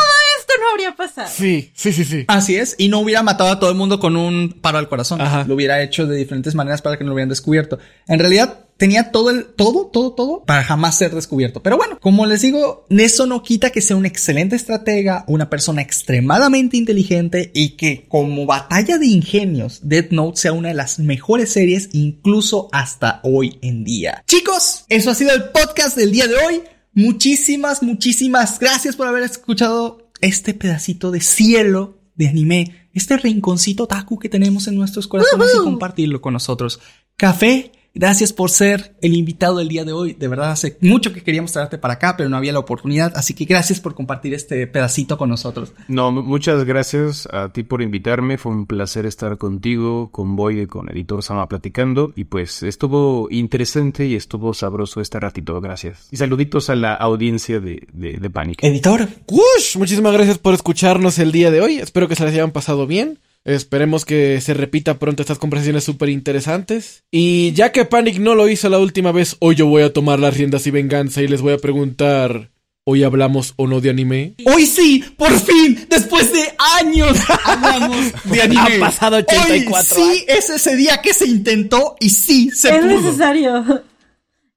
no 0.59 0.69
habría 0.71 0.95
pasado. 0.95 1.29
Sí, 1.31 1.71
sí, 1.73 1.93
sí, 1.93 2.05
sí. 2.05 2.25
Así 2.27 2.55
es. 2.55 2.75
Y 2.77 2.87
no 2.89 2.99
hubiera 2.99 3.23
matado 3.23 3.51
a 3.51 3.59
todo 3.59 3.69
el 3.69 3.75
mundo 3.75 3.99
con 3.99 4.15
un 4.15 4.59
paro 4.61 4.77
al 4.77 4.89
corazón. 4.89 5.21
Ajá. 5.21 5.45
Lo 5.47 5.55
hubiera 5.55 5.81
hecho 5.81 6.07
de 6.07 6.15
diferentes 6.15 6.55
maneras 6.55 6.81
para 6.81 6.97
que 6.97 7.03
no 7.03 7.09
lo 7.09 7.15
hubieran 7.15 7.29
descubierto. 7.29 7.79
En 8.07 8.19
realidad, 8.19 8.65
tenía 8.79 9.11
todo 9.11 9.29
el, 9.29 9.45
todo, 9.45 9.87
todo, 9.87 10.13
todo 10.13 10.43
para 10.45 10.63
jamás 10.63 10.97
ser 10.97 11.13
descubierto. 11.13 11.61
Pero 11.61 11.77
bueno, 11.77 11.99
como 11.99 12.25
les 12.25 12.41
digo, 12.41 12.87
eso 12.89 13.27
no 13.27 13.43
quita 13.43 13.69
que 13.69 13.81
sea 13.81 13.97
un 13.97 14.05
excelente 14.05 14.55
estratega, 14.55 15.25
una 15.27 15.49
persona 15.49 15.81
extremadamente 15.81 16.77
inteligente 16.77 17.51
y 17.53 17.71
que 17.71 18.07
como 18.07 18.45
batalla 18.45 18.97
de 18.97 19.07
ingenios, 19.07 19.81
Death 19.83 20.11
Note 20.11 20.39
sea 20.39 20.53
una 20.53 20.69
de 20.69 20.75
las 20.75 20.97
mejores 20.97 21.51
series 21.51 21.89
incluso 21.91 22.69
hasta 22.71 23.19
hoy 23.23 23.59
en 23.61 23.83
día. 23.83 24.23
Chicos, 24.25 24.85
eso 24.87 25.11
ha 25.11 25.15
sido 25.15 25.33
el 25.33 25.43
podcast 25.49 25.95
del 25.97 26.11
día 26.11 26.27
de 26.27 26.35
hoy. 26.35 26.63
Muchísimas, 26.93 27.83
muchísimas 27.83 28.59
gracias 28.59 28.95
por 28.95 29.07
haber 29.07 29.23
escuchado 29.23 30.08
este 30.21 30.53
pedacito 30.53 31.11
de 31.11 31.21
cielo 31.21 31.97
de 32.15 32.27
anime, 32.27 32.89
este 32.93 33.17
rinconcito 33.17 33.87
taku 33.87 34.19
que 34.19 34.29
tenemos 34.29 34.67
en 34.67 34.75
nuestros 34.75 35.07
corazones 35.07 35.49
y 35.55 35.63
compartirlo 35.63 36.21
con 36.21 36.33
nosotros. 36.33 36.79
Café 37.15 37.71
Gracias 37.95 38.33
por 38.33 38.49
ser 38.49 38.95
el 39.01 39.15
invitado 39.15 39.57
del 39.57 39.67
día 39.67 39.83
de 39.83 39.93
hoy. 39.93 40.13
De 40.13 40.27
verdad, 40.27 40.51
hace 40.51 40.77
mucho 40.81 41.11
que 41.11 41.21
queríamos 41.21 41.51
traerte 41.51 41.77
para 41.77 41.95
acá, 41.95 42.15
pero 42.15 42.29
no 42.29 42.37
había 42.37 42.53
la 42.53 42.59
oportunidad. 42.59 43.11
Así 43.15 43.33
que 43.33 43.45
gracias 43.45 43.79
por 43.79 43.95
compartir 43.95 44.33
este 44.33 44.67
pedacito 44.67 45.17
con 45.17 45.29
nosotros. 45.29 45.73
No, 45.87 46.11
muchas 46.11 46.65
gracias 46.65 47.27
a 47.31 47.51
ti 47.51 47.63
por 47.63 47.81
invitarme. 47.81 48.37
Fue 48.37 48.51
un 48.51 48.67
placer 48.67 49.05
estar 49.05 49.37
contigo, 49.37 50.09
con 50.11 50.35
Boy 50.35 50.61
y 50.61 50.67
con 50.67 50.89
Editor 50.89 51.23
Sama 51.23 51.47
platicando. 51.47 52.13
Y 52.15 52.25
pues 52.25 52.63
estuvo 52.63 53.27
interesante 53.31 54.05
y 54.05 54.15
estuvo 54.15 54.53
sabroso 54.53 55.01
este 55.01 55.19
ratito. 55.19 55.59
Gracias. 55.59 56.07
Y 56.11 56.17
saluditos 56.17 56.69
a 56.69 56.75
la 56.75 56.93
audiencia 56.93 57.59
de, 57.59 57.87
de, 57.91 58.17
de 58.17 58.29
Panic. 58.29 58.63
Editor. 58.63 59.07
¡Wush! 59.27 59.77
Muchísimas 59.77 60.13
gracias 60.13 60.37
por 60.37 60.53
escucharnos 60.53 61.17
el 61.19 61.31
día 61.31 61.51
de 61.51 61.61
hoy. 61.61 61.77
Espero 61.77 62.07
que 62.07 62.15
se 62.15 62.23
les 62.23 62.33
hayan 62.33 62.51
pasado 62.51 62.85
bien. 62.85 63.19
Esperemos 63.45 64.05
que 64.05 64.39
se 64.41 64.53
repita 64.53 64.99
pronto 64.99 65.21
estas 65.23 65.37
conversaciones 65.39 65.83
súper 65.83 66.09
interesantes. 66.09 67.03
Y 67.11 67.51
ya 67.53 67.71
que 67.71 67.85
Panic 67.85 68.19
no 68.19 68.35
lo 68.35 68.49
hizo 68.49 68.69
la 68.69 68.79
última 68.79 69.11
vez, 69.11 69.37
hoy 69.39 69.55
yo 69.55 69.65
voy 69.65 69.83
a 69.83 69.93
tomar 69.93 70.19
las 70.19 70.35
riendas 70.37 70.67
y 70.67 70.71
venganza 70.71 71.21
y 71.21 71.27
les 71.27 71.41
voy 71.41 71.53
a 71.53 71.57
preguntar, 71.57 72.51
¿hoy 72.85 73.03
hablamos 73.03 73.53
o 73.55 73.65
no 73.65 73.81
de 73.81 73.89
anime? 73.91 74.35
Hoy 74.45 74.65
sí, 74.65 75.03
por 75.17 75.31
fin, 75.39 75.85
después 75.89 76.31
de 76.33 76.41
años, 76.79 77.17
hablamos 77.45 78.11
de 78.25 78.41
anime. 78.41 78.75
Ha 78.75 78.79
pasado 78.79 79.17
84 79.17 80.03
Hoy 80.03 80.15
sí 80.17 80.25
es 80.27 80.49
ese 80.49 80.75
día 80.75 80.99
que 81.01 81.13
se 81.13 81.25
intentó 81.25 81.95
y 81.99 82.09
sí 82.09 82.51
se 82.51 82.69
Es 82.69 82.83
pudo. 82.85 83.01
necesario. 83.01 83.83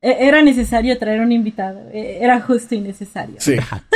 E- 0.03 0.27
Era 0.27 0.43
necesario 0.43 0.99
traer 0.99 1.21
un 1.21 1.31
invitado. 1.33 1.81
E- 1.93 2.19
Era 2.21 2.41
justo 2.41 2.75
y 2.75 2.81
necesario. 2.81 3.37
Sí. 3.39 3.55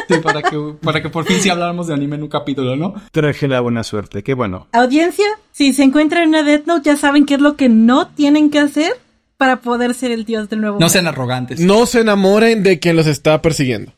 Sí, 0.09 0.15
para 0.23 0.41
que, 0.41 0.57
para 0.81 1.03
que 1.03 1.09
por 1.11 1.25
fin 1.27 1.39
sí 1.41 1.51
habláramos 1.51 1.89
de 1.89 1.95
anime 1.95 2.15
en 2.17 2.23
un 2.23 2.29
capítulo, 2.29 2.77
¿no? 2.77 2.95
Traje 3.11 3.49
la 3.49 3.61
buena 3.61 3.83
suerte. 3.83 4.23
Qué 4.23 4.35
bueno. 4.35 4.69
Audiencia, 4.73 5.27
si 5.53 5.73
se 5.73 5.83
encuentran 5.83 6.23
en 6.23 6.29
una 6.29 6.43
Death 6.45 6.67
Note, 6.67 6.89
ya 6.91 6.97
saben 6.97 7.27
qué 7.27 7.35
es 7.35 7.41
lo 7.41 7.57
que 7.57 7.69
no 7.69 8.07
tienen 8.07 8.51
que 8.51 8.61
hacer 8.61 8.93
para 9.37 9.57
poder 9.57 9.93
ser 9.95 10.13
el 10.13 10.25
dios 10.25 10.49
del 10.49 10.61
nuevo 10.63 10.79
No 10.81 10.89
sean 10.89 11.09
arrogantes. 11.09 11.61
No 11.61 11.85
se 11.87 12.01
enamoren 12.01 12.63
de 12.63 12.79
quien 12.79 12.97
los 12.97 13.07
está 13.07 13.43
persiguiendo. 13.43 13.93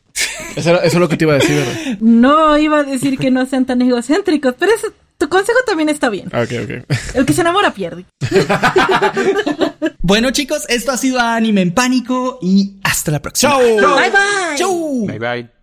Eso, 0.55 0.75
eso 0.81 0.83
es 0.83 0.93
lo 0.95 1.07
que 1.07 1.15
te 1.15 1.23
iba 1.25 1.33
a 1.33 1.37
decir, 1.37 1.55
¿verdad? 1.57 1.97
No 2.01 2.57
iba 2.57 2.79
a 2.79 2.83
decir 2.83 3.17
que 3.19 3.29
no 3.31 3.45
sean 3.45 3.65
tan 3.65 3.81
egocéntricos, 3.81 4.55
pero 4.57 4.73
eso- 4.73 4.87
tu 5.19 5.29
consejo 5.29 5.59
también 5.67 5.89
está 5.89 6.09
bien. 6.09 6.27
Ok, 6.29 6.51
ok. 6.63 6.95
El 7.13 7.25
que 7.25 7.33
se 7.33 7.41
enamora 7.41 7.73
pierde. 7.73 8.05
Bueno, 10.01 10.31
chicos, 10.31 10.65
esto 10.69 10.91
ha 10.91 10.97
sido 10.97 11.19
Anime 11.19 11.61
en 11.61 11.71
Pánico 11.71 12.39
y 12.41 12.79
hasta 12.83 13.11
la 13.11 13.21
próxima. 13.21 13.51
¡Chao! 13.51 13.61
Bye 13.61 14.09
bye. 14.09 14.57
¡Chau! 14.57 15.05
Bye 15.05 15.19
bye. 15.19 15.58